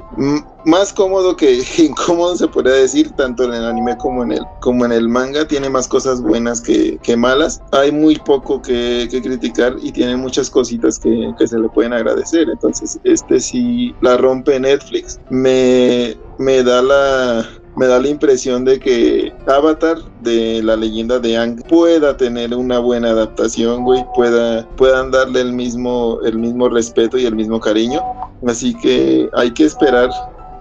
más 0.67 0.91
cómodo 0.91 1.35
que 1.35 1.63
incómodo 1.77 2.35
se 2.35 2.47
podría 2.47 2.73
decir, 2.73 3.09
tanto 3.11 3.45
en 3.45 3.53
el 3.53 3.65
anime 3.65 3.97
como 3.97 4.23
en 4.23 4.33
el, 4.33 4.41
como 4.59 4.85
en 4.85 4.91
el 4.91 5.07
manga, 5.07 5.47
tiene 5.47 5.69
más 5.69 5.87
cosas 5.87 6.21
buenas 6.21 6.61
que, 6.61 6.99
que 7.01 7.15
malas. 7.15 7.61
Hay 7.71 7.91
muy 7.91 8.17
poco 8.17 8.61
que, 8.61 9.07
que 9.09 9.21
criticar 9.21 9.75
y 9.81 9.91
tiene 9.91 10.17
muchas 10.17 10.49
cositas 10.49 10.99
que, 10.99 11.33
que 11.39 11.47
se 11.47 11.57
le 11.57 11.69
pueden 11.69 11.93
agradecer. 11.93 12.49
Entonces, 12.49 12.99
este 13.05 13.39
sí 13.39 13.95
la 14.01 14.17
rompe 14.17 14.59
Netflix. 14.59 15.19
Me, 15.29 16.17
me 16.37 16.61
da 16.63 16.81
la 16.81 17.47
me 17.77 17.85
da 17.85 17.99
la 17.99 18.07
impresión 18.07 18.65
de 18.65 18.79
que 18.79 19.31
Avatar 19.45 19.99
de 20.21 20.63
la 20.63 20.75
leyenda 20.75 21.19
de 21.19 21.37
Ang 21.37 21.61
pueda 21.69 22.17
tener 22.17 22.55
una 22.55 22.79
buena 22.79 23.11
adaptación, 23.11 23.83
güey, 23.83 24.03
pueda, 24.15 24.67
puedan 24.77 25.11
darle 25.11 25.41
el 25.41 25.53
mismo, 25.53 26.17
el 26.25 26.39
mismo 26.39 26.69
respeto 26.69 27.19
y 27.19 27.27
el 27.27 27.35
mismo 27.35 27.59
cariño. 27.59 28.01
Así 28.47 28.73
que 28.73 29.29
hay 29.33 29.51
que 29.51 29.65
esperar 29.65 30.09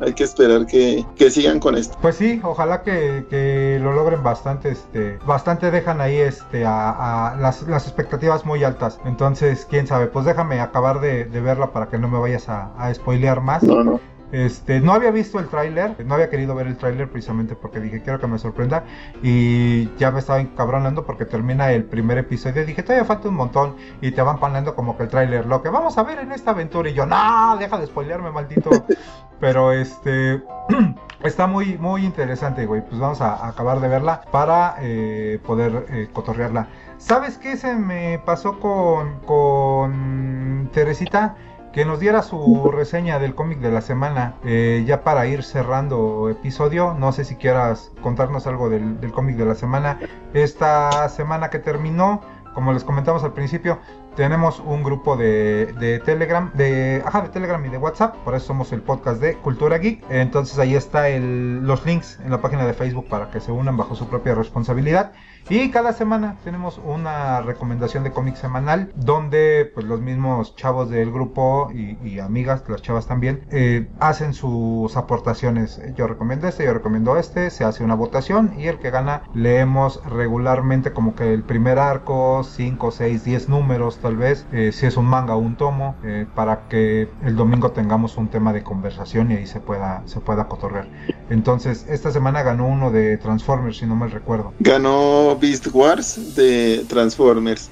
hay 0.01 0.13
que 0.13 0.25
esperar 0.25 0.67
que, 0.67 1.05
que, 1.17 1.31
sigan 1.31 1.61
con 1.61 1.77
esto. 1.77 1.97
Pues 2.01 2.17
sí, 2.17 2.41
ojalá 2.43 2.83
que, 2.83 3.27
que, 3.31 3.79
lo 3.83 3.93
logren 3.93 4.23
bastante, 4.23 4.71
este, 4.71 5.19
bastante 5.27 5.71
dejan 5.71 6.01
ahí 6.01 6.17
este 6.17 6.65
a, 6.65 7.31
a 7.31 7.37
las, 7.37 7.63
las, 7.63 7.87
expectativas 7.87 8.45
muy 8.45 8.65
altas. 8.65 8.99
Entonces, 9.05 9.67
quién 9.69 9.87
sabe, 9.87 10.07
pues 10.07 10.25
déjame 10.25 10.61
acabar 10.61 11.01
de, 11.01 11.25
de 11.25 11.41
verla 11.41 11.73
para 11.73 11.89
que 11.89 11.99
no 11.99 12.09
me 12.09 12.19
vayas 12.19 12.49
a, 12.49 12.73
a 12.79 12.93
spoilear 12.93 13.41
más. 13.41 13.63
No, 13.63 13.83
no. 13.83 14.01
Este, 14.33 14.81
no 14.81 14.93
había 14.93 15.13
visto 15.13 15.39
el 15.39 15.47
tráiler, 15.47 16.05
no 16.05 16.15
había 16.15 16.29
querido 16.29 16.55
ver 16.55 16.67
el 16.67 16.77
tráiler 16.77 17.09
precisamente 17.09 17.55
porque 17.55 17.79
dije 17.79 18.03
quiero 18.03 18.19
que 18.19 18.27
me 18.27 18.39
sorprenda 18.39 18.85
y 19.23 19.95
ya 19.97 20.11
me 20.11 20.19
estaba 20.19 20.41
encabronando 20.41 21.07
porque 21.07 21.25
termina 21.25 21.71
el 21.73 21.85
primer 21.85 22.19
episodio. 22.19 22.63
Y 22.63 22.67
dije 22.67 22.83
todavía 22.83 23.05
falta 23.05 23.29
un 23.29 23.37
montón 23.37 23.77
y 24.01 24.11
te 24.11 24.23
van 24.23 24.41
poniendo 24.41 24.75
como 24.75 24.97
que 24.97 25.05
el 25.05 25.09
tráiler, 25.09 25.47
lo 25.47 25.63
que 25.63 25.69
vamos 25.69 25.97
a 25.97 26.03
ver 26.03 26.19
en 26.19 26.33
esta 26.33 26.51
aventura 26.51 26.91
y 26.91 26.95
yo 26.95 27.07
no, 27.07 27.57
deja 27.59 27.79
de 27.79 27.87
spoilearme 27.87 28.33
maldito, 28.33 28.71
pero 29.41 29.71
este 29.73 30.43
está 31.23 31.47
muy 31.47 31.79
muy 31.79 32.05
interesante 32.05 32.67
güey, 32.67 32.85
pues 32.85 33.01
vamos 33.01 33.21
a, 33.21 33.47
acabar 33.47 33.81
de 33.81 33.89
verla 33.89 34.23
para 34.33 34.77
eh, 34.81 35.39
poder 35.47 35.87
eh, 35.91 36.09
cotorrearla. 36.13 36.67
¿Sabes 36.99 37.39
qué 37.39 37.57
se 37.57 37.75
me 37.75 38.19
pasó 38.25 38.59
con, 38.59 39.21
con 39.21 40.71
Teresita? 40.73 41.37
Que 41.77 41.85
nos 41.85 42.01
diera 42.01 42.23
su 42.23 42.71
reseña 42.71 43.19
del 43.19 43.35
cómic 43.35 43.59
de 43.59 43.71
la 43.71 43.83
semana, 43.83 44.37
eh, 44.47 44.83
ya 44.87 45.05
para 45.05 45.27
ir 45.27 45.43
cerrando 45.43 46.31
episodio. 46.31 46.95
No 46.99 47.13
sé 47.13 47.27
si 47.27 47.37
quieras 47.37 47.93
contarnos 48.01 48.47
algo 48.47 48.71
del, 48.71 48.99
del 48.99 49.13
cómic 49.13 49.37
de 49.37 49.45
la 49.45 49.55
semana. 49.55 50.01
Esta 50.33 51.07
semana 51.11 51.51
que 51.51 51.59
terminó, 51.59 52.23
como 52.55 52.73
les 52.73 52.83
comentamos 52.83 53.25
al 53.25 53.35
principio, 53.35 53.79
tenemos 54.15 54.61
un 54.61 54.83
grupo 54.83 55.19
de, 55.19 55.75
de, 55.79 55.99
Telegram, 55.99 56.51
de, 56.55 57.03
ajá, 57.05 57.21
de 57.21 57.29
Telegram 57.29 57.63
y 57.67 57.69
de 57.69 57.77
WhatsApp, 57.77 58.17
por 58.25 58.35
eso 58.35 58.47
somos 58.47 58.73
el 58.73 58.81
podcast 58.81 59.21
de 59.21 59.35
Cultura 59.35 59.77
Geek. 59.77 60.03
Entonces 60.09 60.59
ahí 60.59 60.75
está 60.75 61.11
el, 61.11 61.59
los 61.67 61.85
links 61.85 62.19
en 62.25 62.31
la 62.31 62.41
página 62.41 62.65
de 62.65 62.73
Facebook 62.73 63.07
para 63.11 63.31
que 63.31 63.39
se 63.39 63.53
unan 63.53 63.77
bajo 63.77 63.95
su 63.95 64.09
propia 64.09 64.35
responsabilidad. 64.35 65.13
Y 65.49 65.71
cada 65.71 65.93
semana 65.93 66.39
tenemos 66.43 66.81
una 66.85 67.41
recomendación 67.41 68.03
de 68.03 68.11
cómic 68.11 68.35
semanal 68.35 68.91
donde 68.97 69.71
pues 69.73 69.87
los 69.87 70.01
mismos 70.01 70.57
chavos 70.57 70.91
del 70.91 71.13
grupo 71.13 71.71
y, 71.73 72.19
amigas, 72.19 72.65
las 72.67 72.83
chavas 72.83 73.07
también, 73.07 73.47
eh, 73.53 73.89
hacen 74.01 74.35
sus 74.35 74.97
aportaciones. 74.97 75.81
Yo 75.95 76.09
recomiendo 76.09 76.49
este, 76.49 76.65
yo 76.65 76.75
recomiendo 76.75 77.17
este, 77.17 77.51
se 77.51 77.63
hace 77.63 77.85
una 77.85 77.95
votación 77.95 78.55
y 78.59 78.67
el 78.67 78.81
que 78.81 78.91
gana 78.91 79.23
leemos 79.35 80.03
regularmente 80.05 80.93
como 80.93 81.15
que 81.15 81.33
el 81.33 81.45
primer 81.45 81.79
arco, 81.79 82.43
5, 82.43 82.91
6, 82.91 83.25
10 83.25 83.49
números 83.49 83.99
tal 83.99 84.17
vez, 84.17 84.47
eh, 84.51 84.73
si 84.73 84.87
es 84.87 84.97
un 84.97 85.07
manga 85.07 85.37
o 85.37 85.39
un 85.39 85.55
tomo, 85.55 85.95
eh, 86.03 86.27
para 86.35 86.67
que 86.69 87.09
el 87.23 87.37
domingo 87.37 87.71
tengamos 87.71 88.17
un 88.17 88.29
tema 88.29 88.53
de 88.53 88.65
conversación 88.65 89.31
y 89.31 89.37
ahí 89.37 89.47
se 89.47 89.61
pueda, 89.61 90.03
se 90.07 90.19
pueda 90.19 90.49
cotorrear. 90.49 90.89
Entonces, 91.31 91.87
esta 91.89 92.11
semana 92.11 92.43
ganó 92.43 92.67
uno 92.67 92.91
de 92.91 93.17
Transformers, 93.19 93.79
si 93.79 93.87
no 93.87 93.97
me 93.97 94.07
recuerdo. 94.09 94.53
Ganó 94.61 95.36
Beast 95.37 95.67
Wars 95.73 96.35
de 96.35 96.85
Transformers. 96.89 97.71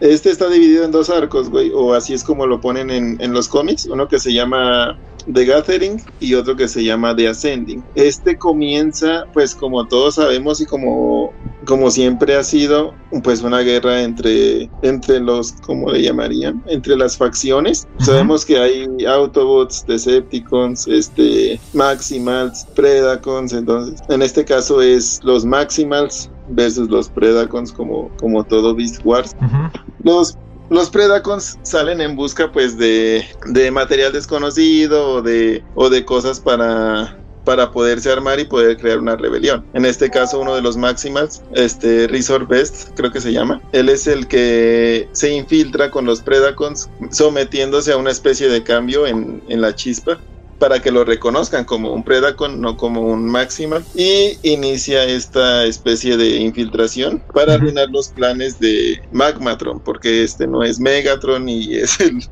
Este 0.00 0.30
está 0.30 0.48
dividido 0.48 0.84
en 0.84 0.90
dos 0.90 1.08
arcos, 1.08 1.48
güey, 1.48 1.70
o 1.72 1.94
así 1.94 2.12
es 2.14 2.24
como 2.24 2.46
lo 2.46 2.60
ponen 2.60 2.90
en, 2.90 3.16
en 3.20 3.32
los 3.32 3.48
cómics. 3.48 3.86
Uno 3.86 4.08
que 4.08 4.18
se 4.18 4.32
llama 4.32 4.98
The 5.32 5.44
Gathering 5.46 6.02
y 6.20 6.34
otro 6.34 6.56
que 6.56 6.68
se 6.68 6.84
llama 6.84 7.14
The 7.16 7.28
Ascending. 7.28 7.82
Este 7.94 8.36
comienza, 8.36 9.24
pues 9.32 9.54
como 9.54 9.86
todos 9.86 10.16
sabemos 10.16 10.60
y 10.60 10.66
como, 10.66 11.32
como 11.64 11.90
siempre 11.90 12.36
ha 12.36 12.42
sido, 12.42 12.94
pues 13.22 13.42
una 13.42 13.60
guerra 13.60 14.02
entre, 14.02 14.68
entre 14.82 15.20
los, 15.20 15.52
¿cómo 15.52 15.90
le 15.90 16.02
llamarían? 16.02 16.62
Entre 16.66 16.96
las 16.96 17.16
facciones. 17.16 17.86
Uh 17.94 17.98
-huh. 17.98 18.04
Sabemos 18.06 18.44
que 18.44 18.58
hay 18.58 18.86
Autobots, 19.06 19.86
Decepticons, 19.86 20.86
este, 20.88 21.58
Maximals, 21.72 22.66
Predacons, 22.74 23.52
entonces 23.52 24.00
en 24.08 24.22
este 24.22 24.44
caso 24.44 24.82
es 24.82 25.20
los 25.24 25.44
Maximals 25.44 26.28
versus 26.48 26.88
los 26.88 27.08
Predacons 27.08 27.72
como, 27.72 28.10
como 28.18 28.44
todo 28.44 28.74
Beast 28.74 29.00
Wars. 29.04 29.34
Uh 29.40 29.44
-huh. 29.44 29.70
Los 30.02 30.38
los 30.70 30.90
Predacons 30.90 31.58
salen 31.62 32.00
en 32.00 32.16
busca 32.16 32.50
pues 32.50 32.78
de, 32.78 33.24
de 33.46 33.70
material 33.70 34.12
desconocido 34.12 35.10
o 35.12 35.22
de, 35.22 35.62
o 35.74 35.90
de 35.90 36.04
cosas 36.04 36.40
para, 36.40 37.18
para 37.44 37.70
poderse 37.70 38.10
armar 38.10 38.40
y 38.40 38.44
poder 38.44 38.78
crear 38.78 38.98
una 38.98 39.14
rebelión. 39.16 39.64
En 39.74 39.84
este 39.84 40.10
caso, 40.10 40.40
uno 40.40 40.54
de 40.54 40.62
los 40.62 40.76
Maximals, 40.76 41.42
este 41.52 42.08
Resort 42.08 42.48
Best, 42.48 42.88
creo 42.96 43.12
que 43.12 43.20
se 43.20 43.32
llama, 43.32 43.60
él 43.72 43.88
es 43.88 44.06
el 44.06 44.26
que 44.26 45.08
se 45.12 45.32
infiltra 45.32 45.90
con 45.90 46.06
los 46.06 46.22
Predacons, 46.22 46.88
sometiéndose 47.10 47.92
a 47.92 47.96
una 47.96 48.10
especie 48.10 48.48
de 48.48 48.62
cambio 48.62 49.06
en, 49.06 49.42
en 49.48 49.60
la 49.60 49.74
chispa 49.74 50.18
para 50.58 50.80
que 50.80 50.90
lo 50.90 51.04
reconozcan 51.04 51.64
como 51.64 51.92
un 51.92 52.04
Predacon, 52.04 52.60
no 52.60 52.76
como 52.76 53.02
un 53.02 53.26
Maximal, 53.26 53.84
y 53.94 54.38
inicia 54.42 55.04
esta 55.04 55.64
especie 55.64 56.16
de 56.16 56.36
infiltración 56.36 57.22
para 57.32 57.54
arruinar 57.54 57.88
los 57.90 58.08
planes 58.08 58.58
de 58.58 59.00
Magmatron, 59.10 59.80
porque 59.80 60.24
este 60.24 60.46
no 60.46 60.62
es 60.62 60.80
Megatron 60.80 61.48
y 61.48 61.74
es 61.74 62.00
el 62.00 62.18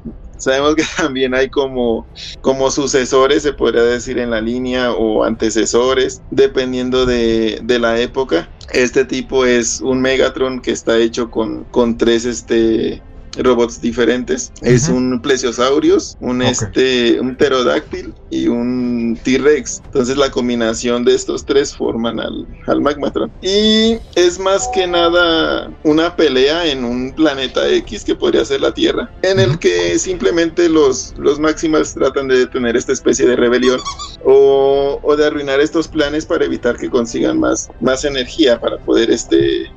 sabemos 0.43 0.75
que 0.75 0.85
también 0.97 1.35
hay 1.35 1.49
como, 1.49 2.07
como 2.41 2.71
sucesores, 2.71 3.45
se 3.45 3.53
podría 3.53 3.85
decir 3.85 4.19
en 4.19 4.31
la 4.31 4.41
línea, 4.41 4.93
o 4.93 5.25
antecesores, 5.25 6.21
dependiendo 6.31 7.07
de, 7.07 7.61
de 7.63 7.79
la 7.79 8.01
época. 8.01 8.49
Este 8.73 9.05
tipo 9.05 9.47
es 9.47 9.81
un 9.81 10.01
Megatron 10.01 10.61
que 10.61 10.73
está 10.73 10.99
hecho 10.99 11.31
con, 11.31 11.65
con 11.65 11.97
tres 11.97 12.25
este, 12.25 13.03
robots 13.39 13.81
diferentes. 13.81 14.53
Uh 14.61 14.67
-huh. 14.67 14.69
Es 14.69 14.89
un 14.89 15.21
plesiosaurus, 15.21 16.17
un 16.21 16.41
okay. 16.41 16.53
este, 16.53 17.21
un 17.21 17.37
pterodáctil 17.37 18.13
y 18.31 18.49
un 18.49 19.19
T-Rex. 19.23 19.83
Entonces 19.87 20.17
la 20.17 20.31
combinación 20.31 21.05
de 21.05 21.15
estos 21.15 21.45
tres 21.45 21.75
forman 21.75 22.21
al, 22.21 22.47
al 22.67 22.81
Magmatron. 22.81 23.31
Y 23.43 23.99
es 24.15 24.39
más 24.39 24.69
que 24.75 24.87
nada 24.87 25.71
una 25.85 26.17
pelea 26.17 26.67
en 26.67 26.85
un 26.85 27.13
planeta 27.13 27.69
X 27.69 28.05
que 28.05 28.15
podría 28.15 28.45
ser 28.45 28.61
la 28.61 28.73
Tierra, 28.73 29.11
en 29.23 29.39
el 29.41 29.59
que 29.59 29.99
simplemente 29.99 30.69
los, 30.69 31.15
los 31.19 31.39
Maximals 31.39 31.95
tratan 31.95 32.29
de 32.29 32.39
detener 32.39 32.77
esta 32.77 32.93
especie 32.93 33.27
de 33.27 33.37
rebelión 33.37 33.81
o, 34.25 34.99
o 35.03 35.17
de 35.17 35.27
arruinar 35.27 35.61
estos 35.61 35.89
planes 35.89 36.27
para 36.27 36.45
evitar 36.45 36.77
que 36.77 36.91
consigan 36.91 37.39
más, 37.39 37.69
más 37.81 38.05
energía 38.05 38.61
para 38.61 38.79
poder 38.79 39.11
este 39.11 39.71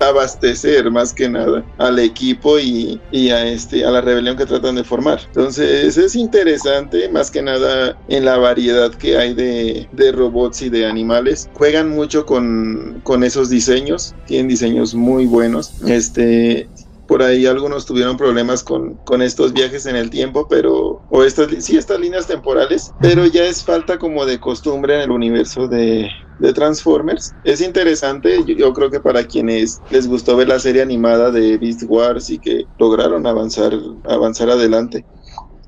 abastecer 0.00 0.90
más 0.90 1.12
que 1.12 1.28
nada 1.28 1.64
al 1.78 1.98
equipo 1.98 2.58
y, 2.58 3.00
y, 3.10 3.30
a 3.30 3.46
este 3.46 3.84
a 3.84 3.90
la 3.90 4.00
rebelión 4.00 4.36
que 4.36 4.46
tratan 4.46 4.76
de 4.76 4.84
formar. 4.84 5.20
Entonces 5.26 5.96
es 5.96 6.14
interesante 6.14 7.08
más 7.08 7.30
que 7.30 7.42
nada 7.42 7.98
en 8.08 8.24
la 8.24 8.36
variedad 8.38 8.92
que 8.92 9.16
hay 9.16 9.34
de, 9.34 9.88
de 9.92 10.12
robots 10.12 10.62
y 10.62 10.70
de 10.70 10.86
animales. 10.86 11.48
Juegan 11.54 11.90
mucho 11.90 12.26
con, 12.26 13.00
con 13.02 13.24
esos 13.24 13.48
diseños, 13.50 14.14
tienen 14.26 14.48
diseños 14.48 14.94
muy 14.94 15.26
buenos. 15.26 15.72
Este 15.86 16.68
por 17.06 17.22
ahí 17.22 17.46
algunos 17.46 17.86
tuvieron 17.86 18.16
problemas 18.16 18.62
con, 18.62 18.96
con 19.04 19.22
estos 19.22 19.52
viajes 19.52 19.86
en 19.86 19.96
el 19.96 20.10
tiempo, 20.10 20.46
pero, 20.48 21.04
o 21.08 21.24
estas, 21.24 21.64
sí, 21.64 21.76
estas 21.76 22.00
líneas 22.00 22.26
temporales, 22.26 22.94
pero 22.98 23.26
ya 23.26 23.44
es 23.44 23.64
falta 23.64 23.98
como 23.98 24.26
de 24.26 24.40
costumbre 24.40 24.96
en 24.96 25.00
el 25.02 25.10
universo 25.10 25.68
de, 25.68 26.08
de 26.38 26.52
Transformers. 26.52 27.34
Es 27.42 27.60
interesante, 27.60 28.44
yo, 28.44 28.54
yo, 28.54 28.72
creo 28.72 28.90
que 28.90 29.00
para 29.00 29.24
quienes 29.24 29.82
les 29.88 30.06
gustó 30.06 30.36
ver 30.36 30.48
la 30.48 30.58
serie 30.58 30.82
animada 30.82 31.30
de 31.30 31.58
Beast 31.58 31.82
Wars 31.86 32.30
y 32.30 32.38
que 32.38 32.66
lograron 32.78 33.26
avanzar, 33.26 33.72
avanzar 34.04 34.50
adelante 34.50 35.06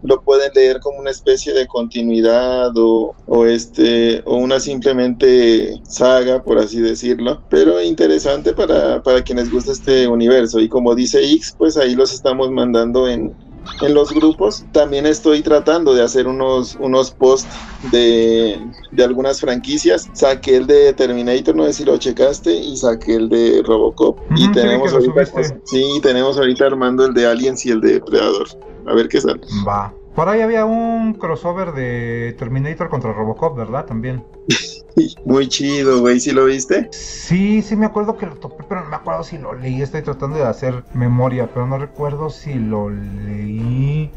lo 0.03 0.23
pueden 0.23 0.53
leer 0.55 0.81
como 0.81 0.99
una 0.99 1.11
especie 1.11 1.53
de 1.53 1.67
continuidad 1.67 2.71
o, 2.77 3.15
o, 3.27 3.47
este 3.47 4.23
o 4.27 4.37
una 4.37 4.61
simplemente 4.61 5.81
saga 5.85 6.43
por 6.43 6.59
así 6.59 6.81
decirlo 6.81 7.43
pero 7.49 7.83
interesante 7.83 8.53
para, 8.53 9.03
para 9.03 9.23
quienes 9.23 9.51
gusta 9.51 9.73
este 9.73 10.07
universo. 10.07 10.61
Y 10.61 10.69
como 10.69 10.95
dice 10.95 11.25
X 11.25 11.55
pues 11.57 11.77
ahí 11.77 11.95
los 11.95 12.13
estamos 12.13 12.51
mandando 12.51 13.09
en, 13.09 13.35
en 13.83 13.95
los 13.95 14.13
grupos, 14.13 14.65
también 14.73 15.07
estoy 15.07 15.43
tratando 15.43 15.95
de 15.95 16.03
hacer 16.03 16.27
unos, 16.27 16.77
unos 16.81 17.11
posts 17.11 17.49
de, 17.91 18.61
de 18.93 19.05
algunas 19.05 19.41
franquicias. 19.41 20.09
Saqué 20.13 20.57
el 20.57 20.67
de 20.67 20.93
Terminator, 20.93 21.55
no 21.55 21.65
sé 21.65 21.73
si 21.75 21.85
lo 21.85 21.97
checaste, 21.97 22.53
y 22.55 22.77
saqué 22.77 23.15
el 23.15 23.29
de 23.29 23.63
Robocop. 23.65 24.19
Y 24.37 24.51
tenemos 24.53 24.93
ahorita, 24.93 25.25
sí, 25.65 26.01
tenemos 26.03 26.39
ahorita 26.39 26.67
armando 26.67 27.07
el 27.07 27.15
de 27.15 27.27
Aliens 27.27 27.65
y 27.67 27.71
el 27.71 27.81
de 27.81 28.01
Predador. 28.01 28.49
A 28.87 28.95
ver 28.95 29.09
qué 29.09 29.21
sale. 29.21 29.41
Va. 29.67 29.93
Por 30.19 30.29
ahí 30.29 30.41
había 30.41 30.65
un 30.65 31.15
crossover 31.15 31.71
de 31.75 32.35
Terminator 32.37 32.89
contra 32.89 33.13
Robocop, 33.13 33.57
¿verdad? 33.57 33.85
También. 33.85 34.25
Muy 35.25 35.47
chido, 35.47 36.01
güey, 36.01 36.19
¿sí 36.19 36.33
lo 36.33 36.47
viste? 36.47 36.89
Sí, 36.91 37.63
sí 37.63 37.77
me 37.77 37.87
acuerdo 37.87 38.17
que 38.17 38.27
lo 38.27 38.35
topé, 38.35 38.65
pero 38.69 38.83
no 38.83 38.91
me 38.91 38.97
acuerdo 38.97 39.23
si 39.23 39.39
lo 39.39 39.55
leí. 39.55 39.81
Estoy 39.81 40.03
tratando 40.03 40.37
de 40.37 40.43
hacer 40.43 40.83
memoria, 40.93 41.49
pero 41.55 41.69
no 41.69 41.79
recuerdo 41.79 42.31
si 42.31 42.55
lo 42.55 42.91
leí. 42.91 44.11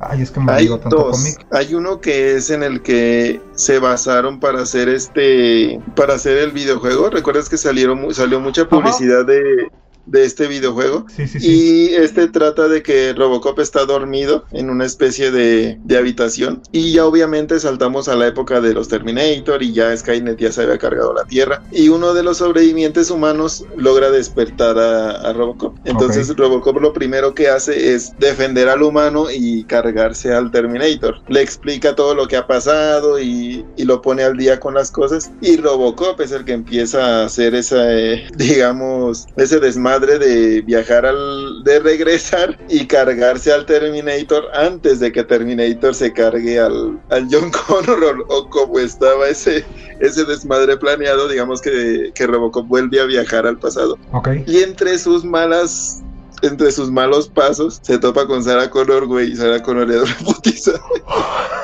Ay, 0.00 0.20
es 0.20 0.30
que 0.30 0.40
me 0.40 0.52
Hay 0.52 0.68
tanto 0.68 0.90
dos. 0.90 1.16
cómic. 1.16 1.46
Hay 1.50 1.74
uno 1.74 2.02
que 2.02 2.34
es 2.34 2.50
en 2.50 2.62
el 2.62 2.82
que 2.82 3.40
se 3.54 3.78
basaron 3.78 4.38
para 4.38 4.60
hacer 4.60 4.90
este, 4.90 5.80
para 5.96 6.16
hacer 6.16 6.36
el 6.36 6.50
videojuego. 6.50 7.08
¿Recuerdas 7.08 7.48
que 7.48 7.56
salieron, 7.56 8.12
salió 8.12 8.38
mucha 8.38 8.68
publicidad 8.68 9.24
de, 9.24 9.70
de 10.06 10.24
este 10.24 10.46
videojuego? 10.46 11.06
Sí, 11.14 11.26
sí, 11.26 11.40
sí. 11.40 11.50
Y 11.50 11.94
este 11.94 12.28
trata 12.28 12.68
de 12.68 12.82
que 12.82 13.12
Robocop 13.12 13.58
está 13.60 13.84
dormido 13.84 14.44
en 14.52 14.70
una 14.70 14.84
especie 14.84 15.30
de, 15.30 15.78
de 15.84 15.96
habitación. 15.96 16.62
Y 16.72 16.92
ya 16.92 17.06
obviamente 17.06 17.58
saltamos 17.60 18.08
a 18.08 18.16
la 18.16 18.26
época 18.26 18.60
de 18.60 18.74
los 18.74 18.88
Terminator 18.88 19.62
y 19.62 19.72
ya 19.72 19.96
Skynet 19.96 20.38
ya 20.38 20.52
se 20.52 20.62
había 20.62 20.78
cargado 20.78 21.14
la 21.14 21.24
Tierra. 21.24 21.62
Y 21.72 21.88
uno 21.88 22.14
de 22.14 22.22
los 22.22 22.38
sobrevivientes 22.38 23.10
humanos 23.10 23.64
logra 23.76 24.10
despertar 24.10 24.78
a, 24.78 25.10
a 25.10 25.32
Robocop. 25.32 25.76
Entonces. 25.84 26.30
Robocop 26.36 26.80
lo 26.80 26.92
primero 26.92 27.34
que 27.34 27.48
hace 27.48 27.94
es 27.94 28.16
defender 28.18 28.68
al 28.68 28.82
humano 28.82 29.26
y 29.30 29.64
cargarse 29.64 30.32
al 30.32 30.50
Terminator. 30.50 31.20
Le 31.28 31.42
explica 31.42 31.94
todo 31.94 32.14
lo 32.14 32.26
que 32.26 32.36
ha 32.36 32.46
pasado 32.46 33.18
y, 33.18 33.64
y 33.76 33.84
lo 33.84 34.00
pone 34.00 34.22
al 34.22 34.36
día 34.36 34.60
con 34.60 34.74
las 34.74 34.90
cosas. 34.90 35.30
Y 35.40 35.56
Robocop 35.56 36.20
es 36.20 36.32
el 36.32 36.44
que 36.44 36.52
empieza 36.52 37.22
a 37.22 37.24
hacer 37.26 37.54
esa, 37.54 37.92
eh, 37.92 38.28
digamos, 38.36 39.26
ese 39.36 39.60
desmadre 39.90 40.18
de 40.18 40.60
viajar 40.62 41.04
al, 41.04 41.64
de 41.64 41.80
regresar 41.80 42.56
y 42.68 42.86
cargarse 42.86 43.52
al 43.52 43.66
Terminator 43.66 44.44
antes 44.54 45.00
de 45.00 45.10
que 45.10 45.24
Terminator 45.24 45.94
se 45.94 46.12
cargue 46.12 46.60
al, 46.60 47.00
al 47.10 47.26
John 47.30 47.50
Connor 47.66 48.24
o, 48.28 48.36
o 48.36 48.48
como 48.50 48.78
estaba 48.78 49.28
ese, 49.28 49.64
ese 49.98 50.24
desmadre 50.24 50.76
planeado, 50.76 51.28
digamos 51.28 51.60
que, 51.60 52.12
que 52.14 52.26
Robocop 52.26 52.68
vuelve 52.68 53.00
a 53.00 53.04
viajar 53.04 53.46
al 53.46 53.58
pasado. 53.58 53.98
Ok. 54.12 54.28
Y 54.46 54.62
entre 54.62 54.96
sus 54.98 55.24
malas, 55.24 56.02
entre 56.42 56.70
sus 56.70 56.90
malos 56.90 57.28
pasos, 57.28 57.80
se 57.82 57.98
topa 57.98 58.26
con 58.26 58.44
Sarah 58.44 58.70
Connor, 58.70 59.06
güey, 59.06 59.32
y 59.32 59.36
Sarah 59.36 59.62
Connor 59.62 59.88
le 59.88 59.96
da 59.96 60.02
una 60.04 60.16
putiza. 60.24 60.72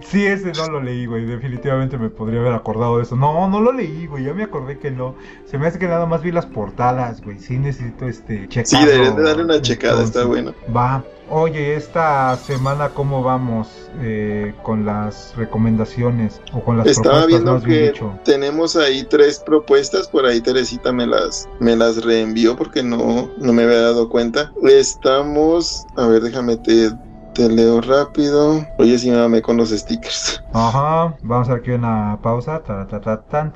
Sí, 0.00 0.26
ese 0.26 0.52
no 0.52 0.68
lo 0.68 0.80
leí, 0.82 1.06
güey. 1.06 1.24
Definitivamente 1.26 1.98
me 1.98 2.10
podría 2.10 2.40
haber 2.40 2.52
acordado 2.54 2.96
de 2.98 3.04
eso. 3.04 3.16
No, 3.16 3.48
no 3.48 3.60
lo 3.60 3.72
leí, 3.72 4.06
güey. 4.06 4.24
Ya 4.24 4.34
me 4.34 4.44
acordé 4.44 4.78
que 4.78 4.90
no. 4.90 5.14
Se 5.46 5.58
me 5.58 5.66
hace 5.66 5.78
que 5.78 5.86
nada 5.88 6.06
más 6.06 6.22
vi 6.22 6.32
las 6.32 6.46
portadas, 6.46 7.20
güey. 7.22 7.38
Sí, 7.38 7.58
necesito 7.58 8.06
este 8.06 8.48
checarlo. 8.48 8.78
Sí, 8.80 8.84
deberías 8.86 9.16
de 9.16 9.22
darle 9.22 9.44
una 9.44 9.60
checada, 9.62 10.02
está 10.02 10.24
bueno. 10.24 10.54
Va. 10.74 11.04
Oye, 11.32 11.76
esta 11.76 12.36
semana, 12.38 12.88
¿cómo 12.88 13.22
vamos 13.22 13.88
eh, 14.00 14.52
con 14.64 14.84
las 14.84 15.32
recomendaciones? 15.36 16.40
O 16.52 16.60
con 16.64 16.76
las 16.78 16.88
Estaba 16.88 17.24
propuestas, 17.24 17.26
viendo 17.28 17.52
más 17.52 17.64
bien 17.64 17.78
que 17.78 17.92
dicho. 17.92 18.18
tenemos 18.24 18.74
ahí 18.74 19.04
tres 19.08 19.38
propuestas, 19.38 20.08
por 20.08 20.26
ahí 20.26 20.40
Teresita 20.40 20.90
me 20.92 21.06
las, 21.06 21.48
me 21.60 21.76
las 21.76 22.04
reenvió 22.04 22.56
porque 22.56 22.82
no, 22.82 23.30
no 23.38 23.52
me 23.52 23.62
había 23.62 23.80
dado 23.80 24.08
cuenta. 24.08 24.52
Estamos, 24.64 25.86
a 25.96 26.06
ver, 26.08 26.20
déjame 26.22 26.56
te, 26.56 26.90
te 27.40 27.48
leo 27.48 27.80
rápido. 27.80 28.66
Oye, 28.76 28.98
sí 28.98 29.10
me 29.10 29.40
con 29.40 29.56
los 29.56 29.70
stickers. 29.70 30.42
Ajá, 30.52 31.16
vamos 31.22 31.48
a 31.48 31.54
aquí 31.54 31.70
una 31.70 32.18
pausa. 32.20 32.62
Tan, 32.62 32.86
tan, 32.86 33.00
tan, 33.00 33.52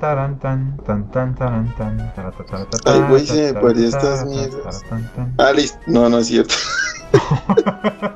Ay, 2.85 3.05
güey, 3.07 3.27
se 3.27 3.53
me 3.53 3.61
perdió 3.61 3.87
estas 3.87 4.25
mierdas. 4.25 4.83
Ah, 5.37 5.51
listo. 5.51 5.77
No, 5.85 6.09
no 6.09 6.17
es 6.17 6.27
cierto. 6.27 6.55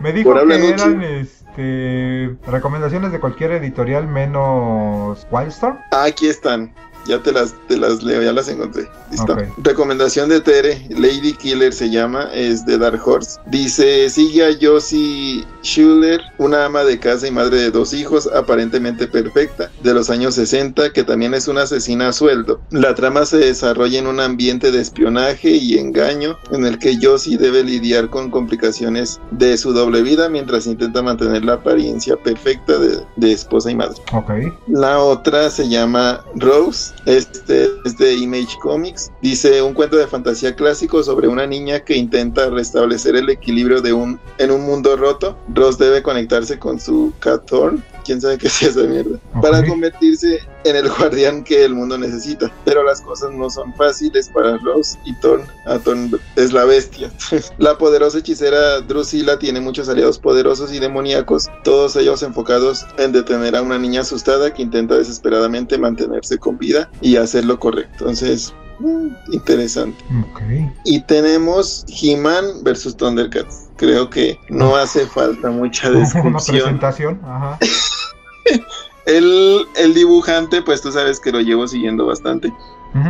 Me 0.00 0.12
dijo 0.12 0.30
Por 0.30 0.48
que 0.48 0.68
eran 0.68 1.02
este, 1.02 2.36
recomendaciones 2.46 3.12
de 3.12 3.20
cualquier 3.20 3.52
editorial 3.52 4.06
menos 4.06 5.26
Wildstorm. 5.30 5.78
Ah, 5.92 6.04
aquí 6.04 6.26
están. 6.26 6.74
Ya 7.06 7.22
te 7.22 7.32
las, 7.32 7.54
te 7.68 7.76
las 7.76 8.02
leo, 8.02 8.22
ya 8.22 8.32
las 8.32 8.48
encontré. 8.48 8.88
Listo. 9.10 9.36
Recomendación 9.58 10.28
de 10.28 10.40
Tere, 10.40 10.86
Lady 10.90 11.32
Killer 11.32 11.72
se 11.72 11.90
llama, 11.90 12.28
es 12.32 12.64
de 12.64 12.78
Dark 12.78 13.00
Horse. 13.06 13.40
Dice, 13.46 14.08
sigue 14.08 14.46
a 14.46 14.50
Josie 14.60 15.44
Schuller, 15.62 16.20
una 16.38 16.66
ama 16.66 16.84
de 16.84 16.98
casa 16.98 17.26
y 17.26 17.30
madre 17.30 17.58
de 17.58 17.70
dos 17.70 17.92
hijos, 17.92 18.28
aparentemente 18.34 19.06
perfecta, 19.06 19.70
de 19.82 19.94
los 19.94 20.10
años 20.10 20.34
60, 20.34 20.92
que 20.92 21.04
también 21.04 21.34
es 21.34 21.48
una 21.48 21.62
asesina 21.62 22.08
a 22.08 22.12
sueldo. 22.12 22.60
La 22.70 22.94
trama 22.94 23.26
se 23.26 23.38
desarrolla 23.38 23.98
en 23.98 24.06
un 24.06 24.20
ambiente 24.20 24.70
de 24.70 24.80
espionaje 24.80 25.50
y 25.50 25.78
engaño, 25.78 26.38
en 26.52 26.66
el 26.66 26.78
que 26.78 26.98
Josie 27.00 27.36
debe 27.36 27.64
lidiar 27.64 28.10
con 28.10 28.30
complicaciones 28.30 29.20
de 29.30 29.56
su 29.56 29.72
doble 29.72 30.02
vida 30.02 30.28
mientras 30.28 30.66
intenta 30.66 31.02
mantener 31.02 31.44
la 31.44 31.54
apariencia 31.54 32.16
perfecta 32.16 32.78
de, 32.78 33.00
de 33.16 33.32
esposa 33.32 33.70
y 33.70 33.74
madre. 33.74 34.00
Ok. 34.12 34.30
La 34.68 34.98
otra 35.00 35.50
se 35.50 35.68
llama 35.68 36.24
Rose, 36.36 36.89
este 37.06 37.68
es 37.84 37.96
de 37.98 38.14
Image 38.14 38.58
Comics. 38.60 39.10
Dice 39.22 39.62
un 39.62 39.74
cuento 39.74 39.96
de 39.96 40.06
fantasía 40.06 40.54
clásico 40.54 41.02
sobre 41.02 41.28
una 41.28 41.46
niña 41.46 41.80
que 41.80 41.96
intenta 41.96 42.50
restablecer 42.50 43.16
el 43.16 43.30
equilibrio 43.30 43.80
de 43.80 43.92
un 43.92 44.20
en 44.38 44.50
un 44.50 44.62
mundo 44.62 44.96
roto. 44.96 45.36
Rose 45.54 45.82
debe 45.82 46.02
conectarse 46.02 46.58
con 46.58 46.78
su 46.80 47.12
Cathorn, 47.20 47.82
quién 48.04 48.20
sabe 48.20 48.38
qué 48.38 48.48
es 48.48 48.62
esa 48.62 48.82
mierda, 48.82 49.18
para 49.40 49.66
convertirse 49.66 50.40
en 50.64 50.76
el 50.76 50.88
guardián 50.90 51.42
que 51.44 51.64
el 51.64 51.74
mundo 51.74 51.96
necesita. 51.98 52.50
Pero 52.64 52.82
las 52.82 53.00
cosas 53.00 53.32
no 53.32 53.48
son 53.50 53.74
fáciles 53.74 54.28
para 54.28 54.56
Rose 54.58 54.98
y 55.04 55.14
Thorn. 55.14 55.42
Ah, 55.66 55.78
Thorn 55.78 56.10
es 56.36 56.52
la 56.52 56.64
bestia. 56.64 57.10
la 57.58 57.76
poderosa 57.78 58.18
hechicera 58.18 58.80
Drusilla 58.80 59.38
tiene 59.38 59.60
muchos 59.60 59.88
aliados 59.88 60.18
poderosos 60.18 60.72
y 60.72 60.78
demoníacos, 60.78 61.48
todos 61.64 61.96
ellos 61.96 62.22
enfocados 62.22 62.86
en 62.98 63.12
detener 63.12 63.56
a 63.56 63.62
una 63.62 63.78
niña 63.78 64.02
asustada 64.02 64.52
que 64.52 64.62
intenta 64.62 64.96
desesperadamente 64.96 65.78
mantenerse 65.78 66.38
con 66.38 66.58
vida 66.58 66.90
y 67.00 67.16
hacer 67.16 67.44
lo 67.44 67.58
correcto. 67.58 67.90
Entonces, 68.00 68.52
mm, 68.80 69.08
interesante. 69.32 70.02
Ok. 70.30 70.40
Y 70.84 71.00
tenemos 71.02 71.84
He-Man 71.88 72.62
versus 72.62 72.96
Thundercats. 72.96 73.68
Creo 73.76 74.10
que 74.10 74.38
no 74.50 74.76
hace 74.76 75.06
falta 75.06 75.50
mucha 75.50 75.88
Una 75.90 76.00
descripción. 76.00 76.78
presentación. 76.78 77.20
Ajá. 77.24 77.58
El, 79.06 79.66
el 79.76 79.94
dibujante, 79.94 80.62
pues 80.62 80.82
tú 80.82 80.92
sabes 80.92 81.18
que 81.20 81.32
lo 81.32 81.40
llevo 81.40 81.66
siguiendo 81.66 82.06
bastante, 82.06 82.52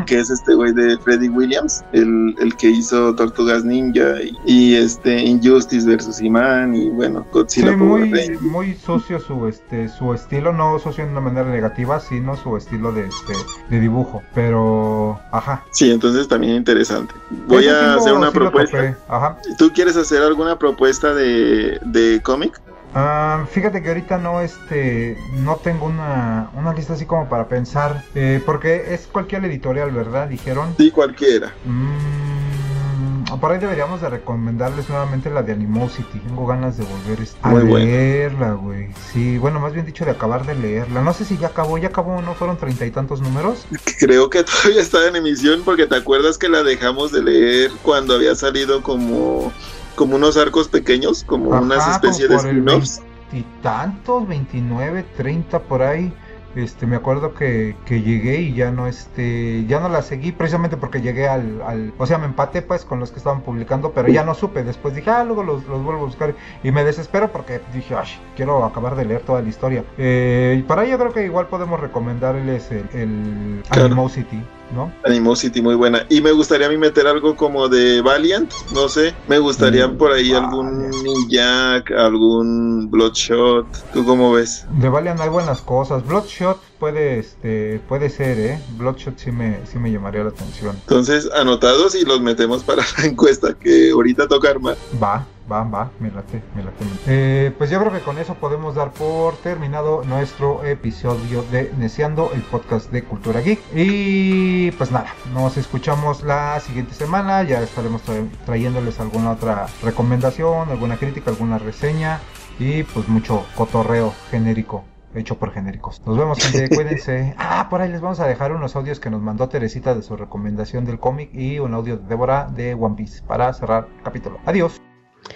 que 0.07 0.19
es 0.21 0.29
este 0.29 0.55
güey 0.55 0.73
de 0.75 0.99
Freddy 0.99 1.31
Williams, 1.31 1.83
el, 1.93 2.35
el 2.39 2.55
que 2.57 2.69
hizo 2.69 3.15
Tortugas 3.15 3.65
Ninja 3.65 4.21
y, 4.23 4.37
y, 4.45 4.75
este 4.77 5.23
Injustice 5.23 5.87
versus 5.89 6.21
He-Man 6.21 6.75
y 6.75 6.91
bueno, 6.91 7.21
Sí, 7.23 7.29
Godzilla 7.33 7.79
Power 7.79 8.07
muy, 8.07 8.39
muy 8.43 8.75
sucio 8.75 9.19
su 9.21 9.47
este 9.49 9.89
su 9.89 10.13
estilo, 10.13 10.53
no 10.53 10.79
sucio 10.79 11.07
de 11.07 11.11
una 11.13 11.23
manera 11.23 11.51
negativa, 11.51 11.99
sino 11.99 12.37
su 12.37 12.59
estilo 12.59 12.93
de 12.93 13.07
este 13.07 13.33
de 13.71 13.81
dibujo. 13.81 14.23
Pero, 14.35 15.19
ajá. 15.33 15.65
Sí, 15.71 15.91
entonces 15.91 16.29
también 16.29 16.57
interesante. 16.57 17.15
Voy 17.47 17.63
sí 17.63 17.69
a 17.71 17.95
lo- 17.95 18.01
hacer 18.01 18.13
una 18.13 18.31
sí 18.31 18.35
propuesta. 18.35 18.99
Ajá. 19.09 19.39
¿Tú 19.57 19.73
quieres 19.73 19.97
hacer 19.97 20.23
alguna 20.23 20.59
propuesta 20.59 21.15
de, 21.15 21.81
de 21.87 22.21
cómic? 22.23 22.61
Ah, 22.95 23.47
fíjate 23.51 23.83
que 23.83 23.89
ahorita 23.89 24.19
no 24.19 24.41
este 24.41 25.17
no 25.35 25.57
tengo 25.57 25.87
una, 25.87 26.51
una 26.55 26.73
lista 26.75 26.95
así 26.95 27.07
como 27.07 27.29
para 27.29 27.47
pensar 27.49 28.05
eh, 28.15 28.43
porque 28.45 28.95
es 28.95 29.07
cualquier 29.07 29.45
editorial 29.45 29.91
verdad 29.93 30.29
dijeron. 30.29 30.75
Sí, 30.77 30.91
cualquiera. 30.91 31.53
Mm, 31.65 33.39
por 33.41 33.53
ahí 33.53 33.59
deberíamos 33.59 34.01
de 34.01 34.11
recomendarles 34.11 34.89
nuevamente 34.89 35.31
la 35.31 35.43
de 35.43 35.53
Animosity. 35.53 36.19
Tengo 36.19 36.47
ganas 36.47 36.77
de 36.79 36.85
volver 36.85 37.21
este, 37.21 37.39
a 37.43 37.49
Muy 37.51 37.85
leerla 37.85 38.53
güey. 38.53 38.89
Sí 39.13 39.39
bueno 39.39 39.61
más 39.61 39.73
bien 39.73 39.87
dicho 39.87 40.05
de 40.05 40.11
acabar 40.11 40.45
de 40.45 40.57
leerla. 40.57 41.03
No 41.03 41.13
sé 41.13 41.25
si 41.25 41.39
ya 41.39 41.49
acabó 41.49 41.79
ya 41.79 41.89
acabó 41.89 42.21
no 42.21 42.35
fueron 42.35 42.57
treinta 42.57 42.87
y 42.87 42.91
tantos 42.91 43.21
números. 43.21 43.67
Creo 44.01 44.29
que 44.31 44.43
todavía 44.45 44.83
está 44.83 45.07
en 45.07 45.15
emisión 45.15 45.63
porque 45.65 45.87
te 45.87 45.97
acuerdas 45.97 46.39
que 46.39 46.49
la 46.49 46.65
dejamos 46.65 47.13
de 47.13 47.23
leer 47.23 47.71
cuando 47.83 48.15
había 48.15 48.35
salido 48.35 48.83
como, 48.83 49.53
como 49.95 50.17
unos 50.17 50.37
arcos 50.37 50.69
pequeños, 50.69 51.25
como 51.25 51.53
Ajá, 51.55 51.63
unas 51.63 51.89
especies 51.89 52.29
de 52.29 52.37
como 52.37 52.49
spin-offs. 52.49 53.03
y 53.33 53.45
tantos 53.63 54.27
29 54.29 55.05
30 55.17 55.61
por 55.61 55.83
ahí. 55.83 56.13
Este 56.57 56.85
me 56.85 56.97
acuerdo 56.97 57.33
que, 57.33 57.77
que 57.87 58.03
llegué 58.03 58.41
y 58.41 58.55
ya 58.55 58.73
no 58.73 58.89
este 58.89 59.65
ya 59.69 59.79
no 59.79 59.89
la 59.89 60.03
seguí 60.03 60.33
precisamente 60.33 60.77
porque 60.77 61.01
llegué 61.01 61.29
al, 61.29 61.63
al 61.63 61.93
o 61.97 62.07
sea 62.07 62.19
me 62.19 62.25
empaté 62.27 62.61
pues 62.61 62.85
con 62.85 62.99
los 62.99 63.13
que 63.13 63.19
estaban 63.19 63.43
publicando 63.43 63.93
pero 63.93 64.09
ya 64.09 64.25
no 64.25 64.35
supe. 64.35 64.65
Después 64.65 64.97
dije 64.97 65.11
ah 65.11 65.23
luego 65.23 65.45
los, 65.45 65.65
los 65.69 65.81
vuelvo 65.85 66.03
a 66.03 66.07
buscar 66.07 66.35
y 66.65 66.73
me 66.73 66.83
desespero 66.83 67.31
porque 67.31 67.61
dije 67.73 67.95
ay 67.95 68.09
quiero 68.35 68.65
acabar 68.65 68.97
de 68.97 69.05
leer 69.05 69.21
toda 69.21 69.43
la 69.43 69.49
historia 69.49 69.85
Eh, 69.97 70.57
y 70.59 70.63
para 70.65 70.85
ello 70.85 70.99
creo 70.99 71.13
que 71.13 71.25
igual 71.25 71.47
podemos 71.47 71.79
recomendarles 71.79 72.73
el, 72.73 72.85
el 72.95 73.63
Claro. 73.71 73.87
Animosity 73.87 74.43
¿no? 74.75 74.93
Animosity 75.05 75.63
muy 75.63 75.75
buena. 75.75 76.07
Y 76.09 76.21
me 76.21 76.33
gustaría 76.33 76.67
a 76.67 76.71
mí 76.71 76.77
meter 76.77 77.07
algo 77.07 77.37
como 77.37 77.69
de 77.69 78.01
Valiant, 78.03 78.53
no 78.75 78.89
sé. 78.89 79.15
Me 79.29 79.39
gustaría 79.39 79.89
Mm, 79.89 79.97
por 79.99 80.13
ahí 80.13 80.31
Valiant. 80.33 80.45
algún 80.53 80.91
Ninja, 81.03 81.83
algún 81.99 82.91
Bloodshot. 82.91 83.67
¿Tú 83.93 84.05
cómo 84.05 84.33
ves? 84.33 84.67
De 84.79 84.89
Valiant 84.89 85.21
hay 85.21 85.29
buenas 85.29 85.61
cosas. 85.61 86.07
Bloodshot 86.07 86.59
puede, 86.79 87.19
este, 87.19 87.81
puede 87.89 88.11
ser, 88.11 88.39
¿eh? 88.39 88.61
Bloodshot 88.79 89.19
sí 89.19 89.31
me, 89.33 89.59
sí 89.71 89.79
me 89.79 89.91
llamaría 89.91 90.23
la 90.25 90.31
atención. 90.31 90.77
Entonces, 90.81 91.29
anotados 91.35 91.95
y 91.95 92.05
los 92.05 92.21
metemos 92.21 92.63
para 92.65 92.83
la 92.99 93.05
encuesta 93.07 93.55
que 93.55 93.91
ahorita 93.91 94.29
toca 94.29 94.51
armar. 94.51 94.77
Va, 95.03 95.27
va, 95.51 95.65
va, 95.65 95.91
me 95.99 96.11
late, 96.11 96.43
me 96.55 96.63
late. 96.63 96.85
Eh, 97.07 97.53
pues 97.59 97.71
yo 97.71 97.81
creo 97.81 97.93
que 97.93 98.01
con 98.01 98.19
eso 98.19 98.35
podemos 98.35 98.75
dar 98.75 98.93
por 98.93 99.35
terminado 99.39 100.03
nuestro 100.05 100.65
episodio 100.65 101.43
de 101.51 101.73
Neciando, 101.79 102.31
el 102.35 102.43
podcast 102.43 102.91
de 102.93 103.03
Cultura 103.05 103.41
Geek. 103.41 103.61
Y 103.75 104.71
pues 104.73 104.91
nada, 104.93 105.07
nos 105.33 105.57
escuchamos 105.57 106.23
la 106.23 106.61
siguiente 106.61 106.95
semana. 106.95 107.43
Ya 107.43 107.61
estaremos 107.63 108.07
tra- 108.07 108.29
trayéndoles 108.47 109.01
alguna 109.01 109.33
otra 109.33 109.67
recomendación, 109.83 110.69
alguna 110.71 110.97
crítica, 110.97 111.31
alguna 111.31 111.59
reseña. 111.59 112.21
Y 112.59 112.83
pues 112.83 113.09
mucho 113.09 113.45
cotorreo 113.57 114.13
genérico. 114.31 114.85
Hecho 115.13 115.37
por 115.39 115.51
genéricos. 115.53 116.01
Nos 116.07 116.17
vemos, 116.17 116.39
gente. 116.39 116.69
Cuídense. 116.77 117.35
Ah, 117.37 117.67
por 117.69 117.81
ahí 117.81 117.91
les 117.91 118.01
vamos 118.01 118.21
a 118.21 118.27
dejar 118.29 118.53
unos 118.53 118.77
audios 118.77 119.01
que 119.01 119.11
nos 119.11 119.21
mandó 119.21 119.49
Teresita 119.49 119.93
de 119.95 120.03
su 120.03 120.17
recomendación 120.17 120.85
del 120.85 121.01
cómic 121.01 121.31
y 121.35 121.59
un 121.59 121.75
audio 121.75 121.97
de 121.97 122.07
Débora 122.07 122.47
de 122.55 122.75
One 122.75 122.95
Piece 122.95 123.21
para 123.27 123.53
cerrar 123.53 123.89
el 123.97 124.03
capítulo. 124.05 124.39
Adiós. 124.47 124.81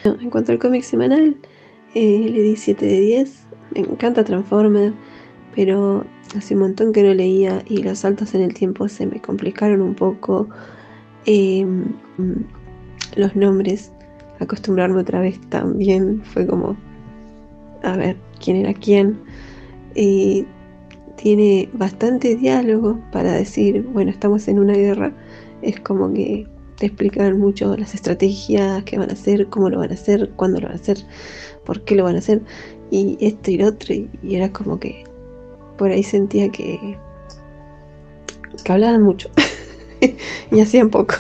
En 0.05 0.31
cuanto 0.31 0.53
al 0.53 0.59
cómic 0.59 0.83
semanal, 0.83 1.37
eh, 1.95 2.29
le 2.31 2.43
di 2.43 2.57
7 2.57 2.85
de 2.85 3.01
10. 3.01 3.47
Me 3.75 3.81
encanta 3.81 4.25
Transformer, 4.25 4.93
pero 5.55 6.05
hace 6.37 6.55
un 6.55 6.61
montón 6.61 6.93
que 6.93 7.03
no 7.03 7.15
leía 7.15 7.63
y 7.67 7.83
los 7.83 8.01
saltos 8.01 8.35
en 8.35 8.43
el 8.43 8.55
tiempo 8.55 8.89
se 8.89 9.07
me 9.07 9.21
complicaron 9.21 9.81
un 9.81 9.95
poco. 9.95 10.49
Eh, 11.27 11.65
mm, 11.65 12.33
los 13.17 13.37
nombres, 13.37 13.93
acostumbrarme 14.41 15.01
otra 15.01 15.21
vez 15.21 15.41
también 15.49 16.23
fue 16.25 16.47
como, 16.47 16.77
a 17.83 17.97
ver, 17.97 18.17
quién 18.43 18.57
era 18.57 18.75
quién. 18.75 19.19
Y 19.95 20.47
tiene 21.17 21.69
bastante 21.73 22.35
diálogo 22.37 23.01
para 23.13 23.33
decir, 23.33 23.83
bueno, 23.93 24.11
estamos 24.11 24.49
en 24.49 24.59
una 24.59 24.75
guerra. 24.75 25.13
Es 25.63 25.81
como 25.81 26.13
que 26.13 26.47
te 26.91 27.33
mucho 27.35 27.77
las 27.77 27.95
estrategias 27.95 28.83
que 28.85 28.99
van 28.99 29.11
a 29.11 29.15
hacer, 29.15 29.49
cómo 29.49 29.71
lo 29.71 29.79
van 29.79 29.91
a 29.91 29.95
hacer, 29.95 30.31
cuándo 30.37 30.61
lo 30.61 30.69
van 30.69 30.77
a 30.77 30.81
hacer, 30.81 30.99
por 31.65 31.83
qué 31.85 31.95
lo 31.95 32.05
van 32.05 32.17
a 32.17 32.19
hacer, 32.19 32.43
y 32.91 33.17
esto 33.21 33.51
y 33.51 33.59
lo 33.59 33.69
otro, 33.69 33.95
y, 33.95 34.09
y 34.23 34.37
era 34.37 34.53
como 34.53 34.79
que 34.79 35.05
por 35.79 35.91
ahí 35.91 36.03
sentía 36.03 36.49
que, 36.51 36.99
que 38.63 38.73
hablaban 38.73 39.03
mucho 39.03 39.31
y 40.51 40.61
hacían 40.61 40.91
poco, 40.91 41.15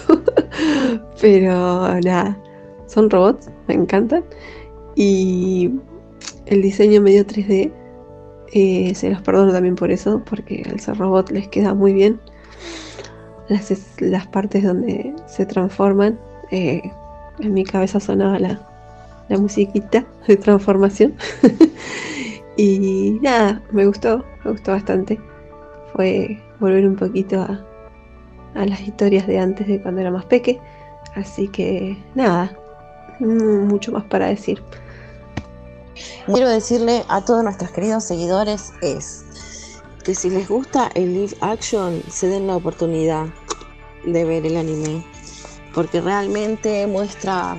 pero 1.21 2.01
nada, 2.01 2.39
son 2.87 3.11
robots, 3.11 3.51
me 3.69 3.75
encantan, 3.75 4.25
y 4.97 5.71
el 6.47 6.63
diseño 6.63 7.01
medio 7.01 7.27
3D, 7.27 7.73
eh, 8.53 8.95
se 8.95 9.11
los 9.11 9.21
perdono 9.23 9.53
también 9.53 9.75
por 9.75 9.91
eso, 9.91 10.23
porque 10.29 10.63
al 10.71 10.79
ser 10.79 10.97
robot 10.97 11.31
les 11.31 11.49
queda 11.49 11.75
muy 11.75 11.93
bien 11.93 12.21
las, 13.49 13.73
las 14.01 14.27
partes 14.27 14.65
donde 14.65 15.15
se 15.27 15.47
transforman. 15.47 16.19
eh, 16.51 16.83
en 17.41 17.53
mi 17.53 17.65
cabeza 17.65 17.99
sonaba 18.01 18.39
la, 18.39 18.61
la 19.29 19.39
musiquita 19.39 20.05
de 20.27 20.37
transformación. 20.37 21.15
y 22.57 23.19
nada, 23.23 23.63
me 23.73 23.87
gustó, 23.87 24.25
me 24.45 24.53
gustó 24.53 24.73
bastante. 24.73 25.21
Fue 25.95 26.41
volver 26.61 26.87
un 26.87 26.97
poquito 26.97 27.41
a, 27.41 27.65
a 28.55 28.67
las 28.67 28.81
historias 28.81 29.27
de 29.27 29.39
antes 29.39 29.67
de 29.67 29.81
cuando 29.81 30.01
era 30.01 30.11
más 30.11 30.25
peque. 30.27 30.61
Así 31.15 31.49
que 31.49 31.97
nada, 32.15 32.57
mm, 33.21 33.67
mucho 33.67 33.93
más 33.93 34.05
para 34.05 34.27
decir. 34.27 34.63
Quiero 36.27 36.49
decirle 36.49 37.05
a 37.09 37.25
todos 37.25 37.45
nuestros 37.45 37.71
queridos 37.71 38.05
seguidores 38.05 38.73
es 38.83 39.24
que 40.05 40.15
si 40.15 40.31
les 40.31 40.49
gusta 40.49 40.91
el 40.95 41.15
live 41.15 41.37
action, 41.41 42.03
se 42.11 42.29
den 42.29 42.47
la 42.47 42.57
oportunidad 42.57 43.27
de 44.05 44.25
ver 44.25 44.45
el 44.47 44.57
anime, 44.57 45.05
porque 45.75 46.01
realmente 46.01 46.87
muestra 46.87 47.57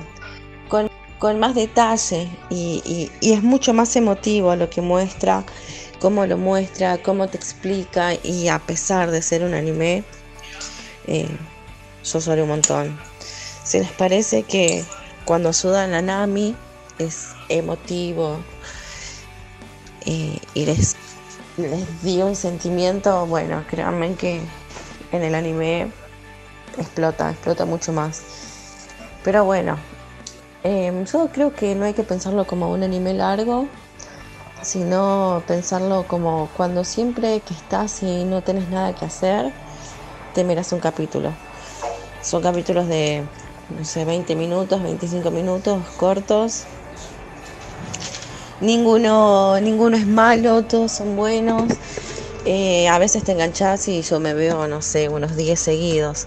con, 0.68 0.88
con 1.18 1.40
más 1.40 1.54
detalle 1.54 2.30
y, 2.48 3.10
y- 3.20 3.32
es 3.32 3.42
mucho 3.42 3.74
más 3.74 3.94
emotivo 3.96 4.54
lo 4.54 4.70
que 4.70 4.80
muestra, 4.80 5.44
cómo 6.00 6.24
lo 6.26 6.38
muestra, 6.38 6.98
cómo 7.02 7.26
te 7.28 7.36
explica 7.36 8.14
y 8.22 8.48
a 8.48 8.58
pesar 8.60 9.10
de 9.10 9.22
ser 9.22 9.42
un 9.42 9.54
anime, 9.54 10.04
eh, 11.06 11.28
yo 12.04 12.18
un 12.42 12.48
montón. 12.48 12.98
Si 13.64 13.80
les 13.80 13.90
parece 13.90 14.44
que 14.44 14.84
cuando 15.24 15.52
sudan 15.52 15.92
a 15.94 16.02
Nami 16.02 16.54
es 16.98 17.30
emotivo, 17.48 18.38
eh, 20.04 20.38
y 20.54 20.66
les, 20.66 20.96
les 21.56 22.02
dio 22.02 22.26
un 22.26 22.36
sentimiento, 22.36 23.26
bueno, 23.26 23.64
créanme 23.68 24.14
que 24.14 24.40
en 25.12 25.22
el 25.22 25.34
anime 25.34 25.90
explota, 26.78 27.30
explota 27.30 27.64
mucho 27.64 27.92
más. 27.92 28.22
Pero 29.24 29.44
bueno, 29.44 29.76
eh, 30.64 31.04
yo 31.10 31.28
creo 31.32 31.54
que 31.54 31.74
no 31.74 31.84
hay 31.84 31.94
que 31.94 32.02
pensarlo 32.02 32.46
como 32.46 32.70
un 32.70 32.82
anime 32.82 33.14
largo, 33.14 33.68
sino 34.62 35.42
pensarlo 35.46 36.06
como 36.06 36.48
cuando 36.56 36.84
siempre 36.84 37.40
que 37.40 37.54
estás 37.54 38.02
y 38.02 38.24
no 38.24 38.42
tenés 38.42 38.68
nada 38.68 38.94
que 38.94 39.04
hacer, 39.04 39.52
te 40.34 40.44
miras 40.44 40.72
un 40.72 40.80
capítulo. 40.80 41.30
Son 42.20 42.42
capítulos 42.42 42.88
de, 42.88 43.24
no 43.78 43.84
sé, 43.84 44.04
20 44.04 44.34
minutos, 44.34 44.82
25 44.82 45.30
minutos, 45.30 45.82
cortos, 45.96 46.64
Ninguno, 48.60 49.60
ninguno 49.60 49.96
es 49.96 50.06
malo, 50.06 50.62
todos 50.64 50.92
son 50.92 51.16
buenos. 51.16 51.64
Eh, 52.46 52.88
a 52.88 52.98
veces 52.98 53.24
te 53.24 53.32
enganchas 53.32 53.88
y 53.88 54.02
yo 54.02 54.20
me 54.20 54.32
veo, 54.32 54.66
no 54.68 54.80
sé, 54.80 55.08
unos 55.08 55.36
10 55.36 55.58
seguidos. 55.58 56.26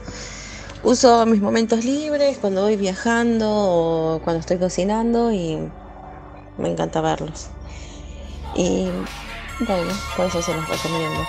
Uso 0.84 1.26
mis 1.26 1.42
momentos 1.42 1.84
libres 1.86 2.38
cuando 2.38 2.62
voy 2.64 2.76
viajando 2.76 3.50
o 3.50 4.22
cuando 4.24 4.42
estoy 4.42 4.58
cocinando 4.58 5.32
y 5.32 5.58
me 6.58 6.70
encanta 6.70 7.02
verlos. 7.02 7.48
Y 8.56 8.90
bueno, 9.66 9.92
por 10.16 10.28
eso 10.28 10.42
se 10.42 10.54
los 10.54 10.68
recomiendo. 10.70 11.22